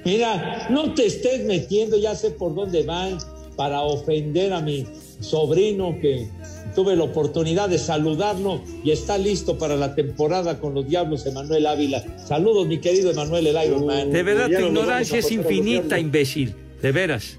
Mira, 0.05 0.67
no 0.69 0.93
te 0.93 1.05
estés 1.05 1.43
metiendo, 1.45 1.97
ya 1.97 2.15
sé 2.15 2.31
por 2.31 2.55
dónde 2.55 2.83
van, 2.83 3.17
para 3.55 3.81
ofender 3.81 4.53
a 4.53 4.61
mi 4.61 4.85
sobrino 5.19 5.97
que 6.01 6.27
tuve 6.73 6.95
la 6.95 7.03
oportunidad 7.03 7.69
de 7.69 7.77
saludarlo 7.77 8.61
y 8.83 8.91
está 8.91 9.17
listo 9.17 9.57
para 9.57 9.75
la 9.75 9.95
temporada 9.95 10.59
con 10.59 10.73
los 10.73 10.87
Diablos, 10.87 11.25
Emanuel 11.25 11.67
Ávila. 11.67 12.03
Saludos, 12.25 12.67
mi 12.67 12.79
querido 12.79 13.11
Emanuel, 13.11 13.47
el 13.47 13.67
Iron 13.67 13.85
Man. 13.85 14.11
De 14.11 14.23
verdad, 14.23 14.49
tu 14.49 14.67
ignorancia 14.67 15.19
es 15.19 15.31
infinita, 15.31 15.99
imbécil. 15.99 16.53
De 16.81 16.91
veras. 16.91 17.37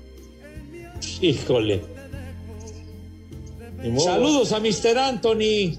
Híjole. 1.20 1.95
Saludos 3.98 4.52
a 4.52 4.60
Mr. 4.60 4.98
Anthony, 4.98 5.78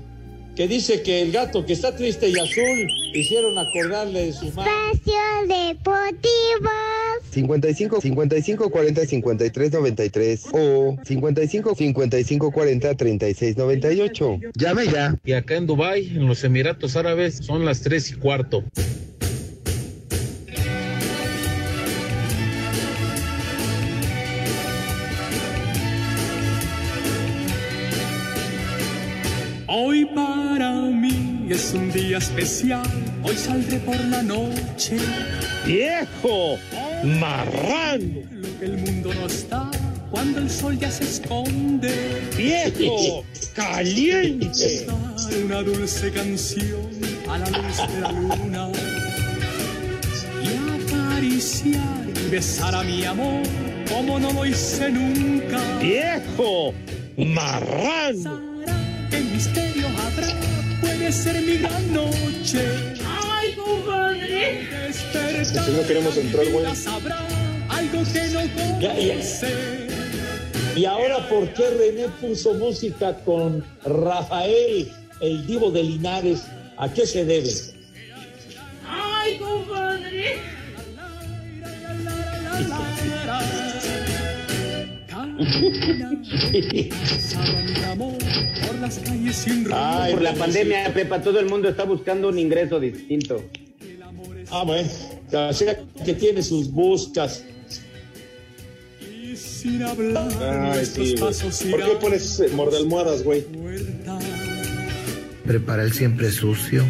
que 0.55 0.67
dice 0.67 1.01
que 1.01 1.21
el 1.21 1.31
gato 1.31 1.65
que 1.65 1.73
está 1.73 1.95
triste 1.95 2.29
y 2.29 2.39
azul 2.39 2.87
hicieron 3.13 3.57
acordarle 3.57 4.27
de 4.27 4.33
su 4.33 4.51
madre. 4.53 4.71
Espacio 4.93 5.13
Deportivo. 5.47 6.69
55 7.31 8.01
55 8.01 8.69
40 8.69 9.05
53 9.05 9.71
93 9.71 10.45
o 10.53 10.97
55 11.03 11.75
55 11.75 12.51
40 12.51 12.95
36 12.95 13.57
98. 13.57 14.39
Llame 14.55 14.87
ya. 14.87 15.15
Y 15.23 15.33
acá 15.33 15.55
en 15.55 15.67
Dubai, 15.67 16.07
en 16.07 16.27
los 16.27 16.43
Emiratos 16.43 16.95
Árabes, 16.95 17.37
son 17.37 17.65
las 17.65 17.81
tres 17.81 18.11
y 18.11 18.15
cuarto. 18.15 18.63
Hoy 29.69 30.05
para 30.05 30.71
mí 30.71 31.45
es 31.49 31.73
un 31.73 31.91
día 31.91 32.19
especial, 32.19 32.87
hoy 33.21 33.35
saldré 33.35 33.79
por 33.79 33.99
la 34.05 34.23
noche. 34.23 34.97
¡Viejo! 35.65 36.57
¡Marrano! 37.03 38.21
Lo 38.31 38.59
que 38.59 38.65
el 38.65 38.77
mundo 38.77 39.13
no 39.13 39.25
está 39.27 39.69
cuando 40.09 40.39
el 40.39 40.49
sol 40.49 40.79
ya 40.79 40.89
se 40.89 41.03
esconde. 41.03 41.93
¡Viejo! 42.37 43.25
¡Caliente! 43.53 44.87
Una 45.43 45.61
dulce 45.63 46.11
canción 46.11 46.89
a 47.29 47.37
la 47.37 47.49
luz 47.49 47.77
de 47.93 47.99
la 47.99 48.11
luna. 48.13 48.69
Y 50.43 50.93
acariciar 50.93 52.05
y 52.25 52.29
besar 52.29 52.73
a 52.73 52.83
mi 52.83 53.03
amor 53.03 53.43
como 53.89 54.17
no 54.17 54.31
lo 54.31 54.45
hice 54.45 54.89
nunca. 54.89 55.59
¡Viejo! 55.81 56.73
¡Marrano! 57.17 58.46
¿Qué 59.09 59.19
misterio 59.21 59.87
habrá? 59.87 60.27
Puede 60.81 61.11
ser 61.11 61.41
mi 61.41 61.57
gran 61.57 61.93
noche. 61.93 62.61
¡Ay, 63.05 63.53
compadre! 63.55 64.67
Despertar. 64.87 65.65
Si 65.65 65.71
no 65.71 65.87
queremos 65.87 66.17
entrar, 66.17 66.45
güey. 66.51 66.75
Sabrá 66.75 67.19
algo 67.69 68.03
que 68.13 68.27
no 68.29 68.79
Ya, 68.81 68.95
ya. 68.99 69.13
conoce. 69.13 69.87
Y 70.75 70.85
ahora, 70.85 71.27
¿por 71.27 71.51
qué 71.53 71.69
René 71.71 72.07
puso 72.21 72.53
música 72.53 73.15
con 73.25 73.63
Rafael, 73.83 74.91
el 75.21 75.47
divo 75.47 75.71
de 75.71 75.83
Linares? 75.83 76.43
¿A 76.77 76.87
qué 76.93 77.07
se 77.07 77.25
debe? 77.25 77.49
¡Ay, 78.87 79.37
compadre! 79.39 80.37
Por 88.67 88.75
las 88.79 88.99
calles 88.99 89.35
sin 89.35 89.65
rumbo. 89.65 89.77
Ay, 89.79 90.13
Por 90.13 90.21
la 90.21 90.33
pandemia, 90.33 90.93
Pepa, 90.93 91.21
todo 91.21 91.39
el 91.39 91.47
mundo 91.47 91.69
está 91.69 91.83
buscando 91.83 92.29
un 92.29 92.39
ingreso 92.39 92.79
distinto. 92.79 93.43
Ah, 94.51 94.63
bueno. 94.63 94.89
O 95.49 95.53
sea, 95.53 95.77
que 96.05 96.13
tiene 96.13 96.41
sus 96.41 96.71
buscas. 96.71 97.43
Y 99.01 99.35
sin 99.35 99.83
hablar, 99.83 100.29
Ay, 100.73 100.85
sí, 100.85 101.15
¿Por 101.17 101.83
qué 101.83 101.91
pones 101.99 102.39
eh, 102.39 102.49
mordalmohadas, 102.55 103.23
güey? 103.23 103.45
Prepara 105.45 105.83
el 105.83 105.93
siempre 105.93 106.31
sucio. 106.31 106.85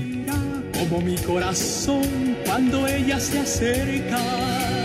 Como 0.74 1.02
mi 1.02 1.16
corazón 1.18 2.38
cuando 2.46 2.88
ella 2.88 3.20
se 3.20 3.40
acerca. 3.40 4.77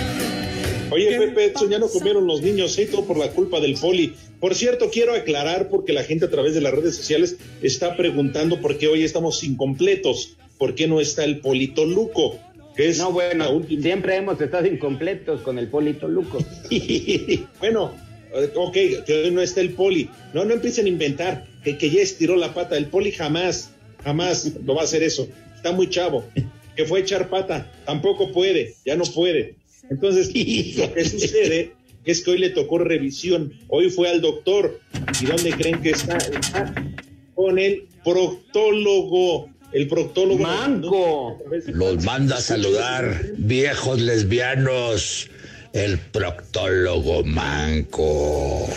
Oye, 0.92 1.08
¿Qué 1.08 1.18
Pepe, 1.18 1.44
Edson, 1.46 1.70
ya 1.70 1.78
no 1.78 1.88
comieron 1.88 2.26
los 2.26 2.42
niños, 2.42 2.78
¿eh? 2.78 2.86
Todo 2.86 3.04
por 3.04 3.16
la 3.16 3.30
culpa 3.30 3.60
del 3.60 3.74
poli. 3.74 4.14
Por 4.40 4.54
cierto, 4.54 4.90
quiero 4.90 5.14
aclarar 5.14 5.68
porque 5.68 5.92
la 5.92 6.04
gente 6.04 6.26
a 6.26 6.30
través 6.30 6.54
de 6.54 6.60
las 6.60 6.72
redes 6.74 6.96
sociales 6.96 7.36
está 7.62 7.96
preguntando 7.96 8.60
por 8.60 8.76
qué 8.76 8.88
hoy 8.88 9.02
estamos 9.02 9.42
incompletos. 9.42 10.36
¿Por 10.58 10.74
qué 10.74 10.86
no 10.86 11.00
está 11.00 11.24
el 11.24 11.40
Polito 11.40 11.86
Luco? 11.86 12.38
Que 12.76 12.88
es 12.88 12.98
No, 12.98 13.12
bueno, 13.12 13.50
última. 13.50 13.82
siempre 13.82 14.16
hemos 14.16 14.40
estado 14.40 14.66
incompletos 14.66 15.40
con 15.42 15.58
el 15.58 15.68
Polito 15.68 16.08
Luco. 16.08 16.38
bueno, 17.60 17.92
eh, 18.34 18.50
ok, 18.54 18.72
que 19.06 19.22
hoy 19.24 19.30
no 19.30 19.40
está 19.42 19.60
el 19.60 19.70
poli. 19.70 20.08
No, 20.34 20.44
no 20.44 20.54
empiecen 20.54 20.86
a 20.86 20.88
inventar 20.88 21.46
que, 21.64 21.76
que 21.78 21.90
ya 21.90 22.00
estiró 22.00 22.36
la 22.36 22.54
pata. 22.54 22.76
El 22.76 22.86
poli 22.86 23.12
jamás, 23.12 23.70
jamás 24.04 24.52
lo 24.64 24.74
va 24.74 24.82
a 24.82 24.84
hacer 24.84 25.02
eso. 25.02 25.28
Está 25.56 25.72
muy 25.72 25.88
chavo. 25.88 26.24
Que 26.76 26.84
fue 26.86 27.00
a 27.00 27.02
echar 27.02 27.28
pata. 27.28 27.70
Tampoco 27.84 28.32
puede, 28.32 28.74
ya 28.84 28.96
no 28.96 29.04
puede. 29.04 29.56
Entonces, 29.90 30.28
lo 30.76 30.92
que 30.92 31.04
sucede 31.04 31.72
es 32.04 32.22
que 32.22 32.30
hoy 32.32 32.38
le 32.38 32.50
tocó 32.50 32.78
revisión. 32.78 33.52
Hoy 33.68 33.90
fue 33.90 34.08
al 34.08 34.20
doctor. 34.20 34.80
¿Y 35.20 35.26
dónde 35.26 35.50
creen 35.52 35.80
que 35.82 35.90
está? 35.90 36.16
Está 36.16 36.74
con 37.34 37.58
el 37.58 37.86
proctólogo. 38.04 39.50
El 39.72 39.88
proctólogo. 39.88 40.42
¡Manco! 40.42 41.38
Los 41.68 42.04
manda 42.04 42.36
a 42.36 42.40
saludar, 42.42 43.24
viejos 43.38 44.00
lesbianos, 44.00 45.30
el 45.72 45.98
proctólogo 45.98 47.24
manco. 47.24 48.68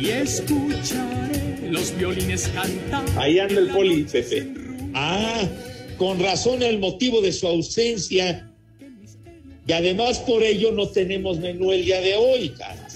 Y 0.00 0.10
escucharé 0.10 1.68
los 1.68 1.96
violines 1.96 2.48
cantar. 2.54 3.04
Ahí 3.16 3.40
anda 3.40 3.60
el 3.60 3.68
poli, 3.68 4.04
Pepe. 4.04 4.46
Ah, 4.94 5.42
con 5.98 6.20
razón 6.20 6.62
el 6.62 6.78
motivo 6.78 7.20
de 7.20 7.32
su 7.32 7.48
ausencia. 7.48 8.48
Y 9.66 9.72
además 9.72 10.18
por 10.20 10.42
ello 10.42 10.72
no 10.72 10.88
tenemos 10.88 11.38
menú 11.38 11.72
el 11.72 11.84
día 11.84 12.00
de 12.00 12.16
hoy, 12.16 12.50
cara. 12.50 12.86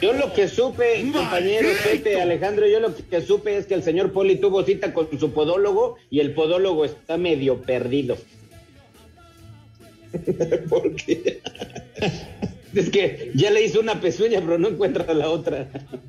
Yo 0.00 0.12
lo 0.12 0.32
que 0.32 0.48
supe, 0.48 1.08
compañero 1.12 1.68
Pepe, 1.84 2.20
Alejandro, 2.20 2.66
yo 2.66 2.80
lo 2.80 2.96
que 2.96 3.20
supe 3.20 3.56
es 3.56 3.66
que 3.66 3.74
el 3.74 3.84
señor 3.84 4.12
Poli 4.12 4.36
tuvo 4.36 4.64
cita 4.64 4.92
con 4.92 5.08
su 5.20 5.32
podólogo 5.32 5.96
y 6.10 6.18
el 6.18 6.34
podólogo 6.34 6.84
está 6.84 7.16
medio 7.16 7.62
perdido. 7.62 8.16
¿Por 10.68 10.96
qué? 10.96 11.40
Es 12.74 12.88
que 12.88 13.32
ya 13.34 13.50
le 13.50 13.66
hizo 13.66 13.80
una 13.80 14.00
pezuña, 14.00 14.40
pero 14.40 14.56
no 14.56 14.68
encuentra 14.68 15.12
la 15.12 15.28
otra. 15.28 15.68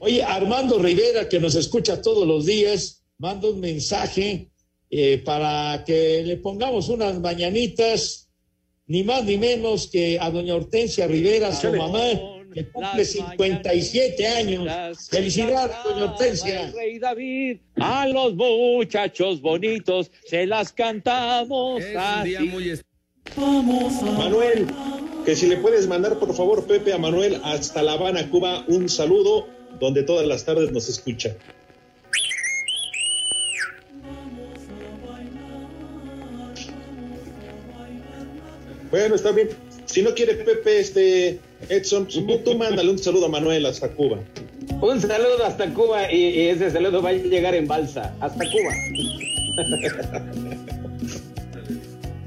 Oye, 0.00 0.22
Armando 0.22 0.78
Rivera, 0.78 1.26
que 1.30 1.40
nos 1.40 1.54
escucha 1.54 2.02
todos 2.02 2.28
los 2.28 2.44
días, 2.44 3.02
manda 3.16 3.48
un 3.48 3.60
mensaje 3.60 4.50
eh, 4.96 5.20
para 5.24 5.82
que 5.84 6.22
le 6.22 6.36
pongamos 6.36 6.88
unas 6.88 7.18
mañanitas, 7.18 8.30
ni 8.86 9.02
más 9.02 9.24
ni 9.24 9.36
menos 9.36 9.88
que 9.88 10.20
a 10.20 10.30
doña 10.30 10.54
Hortensia 10.54 11.08
Rivera, 11.08 11.52
su 11.52 11.72
mamá, 11.72 12.10
que 12.54 12.68
cumple 12.68 13.04
57 13.04 14.24
años. 14.24 15.08
Felicidades, 15.10 15.74
doña 15.84 16.04
Hortensia. 16.04 16.66
El 16.66 16.72
rey 16.74 16.98
David, 17.00 17.58
a 17.74 18.06
los 18.06 18.36
muchachos 18.36 19.40
bonitos 19.40 20.12
se 20.26 20.46
las 20.46 20.72
cantamos 20.72 21.82
así. 21.96 22.36
Manuel, 24.16 24.68
que 25.24 25.34
si 25.34 25.48
le 25.48 25.56
puedes 25.56 25.88
mandar 25.88 26.20
por 26.20 26.32
favor, 26.36 26.68
Pepe, 26.68 26.92
a 26.92 26.98
Manuel 26.98 27.40
hasta 27.42 27.82
La 27.82 27.94
Habana, 27.94 28.30
Cuba, 28.30 28.64
un 28.68 28.88
saludo 28.88 29.48
donde 29.80 30.04
todas 30.04 30.24
las 30.24 30.44
tardes 30.44 30.70
nos 30.70 30.88
escucha. 30.88 31.36
Bueno, 38.90 39.14
está 39.14 39.32
bien. 39.32 39.48
Si 39.86 40.02
no 40.02 40.14
quiere 40.14 40.34
Pepe, 40.34 40.80
este 40.80 41.40
Edson, 41.68 42.06
tú, 42.08 42.54
mándale 42.56 42.90
un 42.90 42.98
saludo 42.98 43.26
a 43.26 43.28
Manuel 43.28 43.66
hasta 43.66 43.88
Cuba. 43.88 44.18
Un 44.80 45.00
saludo 45.00 45.44
hasta 45.44 45.72
Cuba 45.72 46.10
y, 46.12 46.16
y 46.16 46.48
ese 46.48 46.70
saludo 46.70 47.02
va 47.02 47.10
a 47.10 47.12
llegar 47.12 47.54
en 47.54 47.66
balsa. 47.66 48.14
Hasta 48.20 48.44
Cuba. 48.50 48.72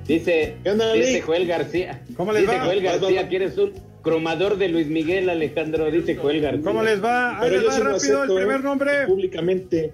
dice, 0.07 0.55
onda, 0.65 0.93
dice? 0.93 1.21
Joel 1.21 1.47
García. 1.47 2.01
¿Cómo 2.15 2.31
les 2.31 2.43
dice 2.43 2.57
va? 2.57 2.65
Joel 2.65 2.81
García 2.81 3.21
vas. 3.21 3.29
que 3.29 3.35
eres 3.35 3.57
un 3.57 3.73
cromador 4.01 4.57
de 4.57 4.69
Luis 4.69 4.87
Miguel 4.87 5.29
Alejandro, 5.29 5.91
dice 5.91 6.15
Joel 6.15 6.41
García. 6.41 6.63
¿Cómo 6.63 6.83
les 6.83 7.03
va? 7.03 7.39
Ahí 7.39 7.49
Pero 7.49 7.61
les 7.61 7.77
yo 7.77 7.83
va 7.83 7.91
rápido 7.91 8.23
el 8.23 8.35
primer 8.35 8.59
¿eh? 8.59 8.63
nombre. 8.63 9.07
Públicamente. 9.07 9.93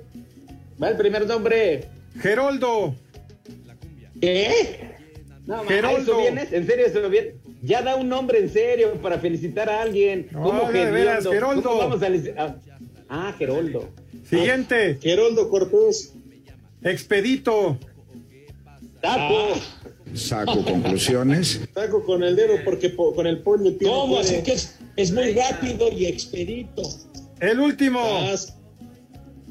Va 0.82 0.89
el 0.89 0.97
primer 0.97 1.26
nombre. 1.26 1.86
Geroldo. 2.20 2.93
¿Qué? 4.22 4.93
No, 5.46 5.64
Geroldo. 5.66 6.00
¿eso 6.14 6.18
vienes? 6.18 6.54
¿En 6.54 6.66
serio 6.66 6.86
eso 6.86 7.10
viene? 7.10 7.36
Ya 7.62 7.82
da 7.82 7.96
un 7.96 8.08
nombre 8.08 8.39
en 8.39 8.50
serio 8.50 8.94
para 9.02 9.20
felicitar 9.20 9.70
a 9.70 9.82
alguien. 9.82 10.28
No, 10.32 10.44
¿Cómo 10.44 10.72
de 10.72 10.91
veras, 10.91 11.24
Geroldo? 11.24 11.32
Geroldo. 11.32 11.70
¿Cómo 11.70 11.80
vamos 11.80 12.02
a 12.04 12.44
ah, 12.44 12.56
Ah, 13.10 13.36
Geroldo. 13.38 13.89
Siguiente. 14.28 14.98
Geroldo 15.02 15.50
Cortés. 15.50 16.14
Expedito. 16.82 17.78
Taco. 19.02 19.50
Saco 20.14 20.64
conclusiones. 20.64 21.62
Saco 21.74 22.04
con 22.04 22.24
el 22.24 22.36
dedo 22.36 22.56
porque 22.64 22.89
po- 22.89 23.14
con 23.14 23.28
el 23.28 23.39
pollo 23.39 23.76
tiene. 23.76 23.94
¿Cómo? 23.94 24.20
Así 24.20 24.41
que 24.44 24.54
es, 24.54 24.78
es 24.96 25.12
muy 25.12 25.34
rápido 25.34 25.91
y 25.91 26.06
expedito. 26.06 26.84
El 27.39 27.60
último. 27.60 28.00
Ah, 28.02 28.36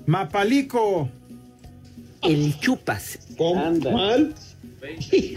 Mapalico. 0.06 1.08
El 2.22 2.58
chupas. 2.60 3.18
¿Cómo? 3.36 3.60
Anda. 3.60 3.90
¿Mal? 3.90 4.34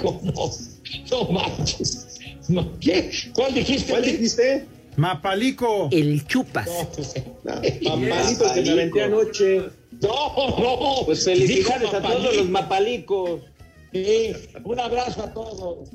¿Cómo? 0.01 0.51
No 1.11 1.23
manches. 1.31 2.19
No, 2.47 2.79
¿Qué? 2.79 3.09
¿Cuál 3.33 3.53
dijiste? 3.53 3.91
¿Cuál 3.91 4.03
dijiste? 4.03 4.65
Mapalico. 4.97 5.89
El 5.91 6.25
chupas. 6.25 6.67
No, 7.43 7.53
Papalito 7.53 8.53
que 8.53 8.61
me 8.61 8.69
aventé 8.71 9.03
anoche. 9.03 9.61
No, 10.01 10.35
no. 10.59 11.05
Pues 11.05 11.25
felicidades 11.25 11.93
a 11.93 12.01
todos 12.01 12.03
Mapalico. 12.03 12.33
los 12.35 12.49
mapalicos. 12.49 13.41
Sí, 13.91 14.33
un 14.63 14.79
abrazo 14.79 15.23
a 15.23 15.33
todos. 15.33 15.89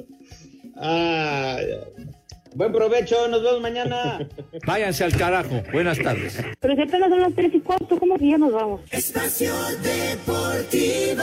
Buen 2.55 2.73
provecho, 2.73 3.29
nos 3.29 3.43
vemos 3.43 3.61
mañana. 3.61 4.29
Váyanse 4.67 5.05
al 5.05 5.17
carajo. 5.17 5.63
Buenas 5.73 5.99
tardes. 5.99 6.37
Pero 6.61 6.75
si 6.75 6.83
apenas 6.83 7.11
son 7.11 7.21
las 7.21 7.35
tres 7.35 7.55
y 7.55 7.61
cuarto, 7.61 7.97
¿cómo 7.99 8.17
que 8.19 8.29
ya 8.31 8.39
nos 8.39 8.53
vamos? 8.53 8.81
Espacio 8.91 9.53
Deportivo. 9.83 11.23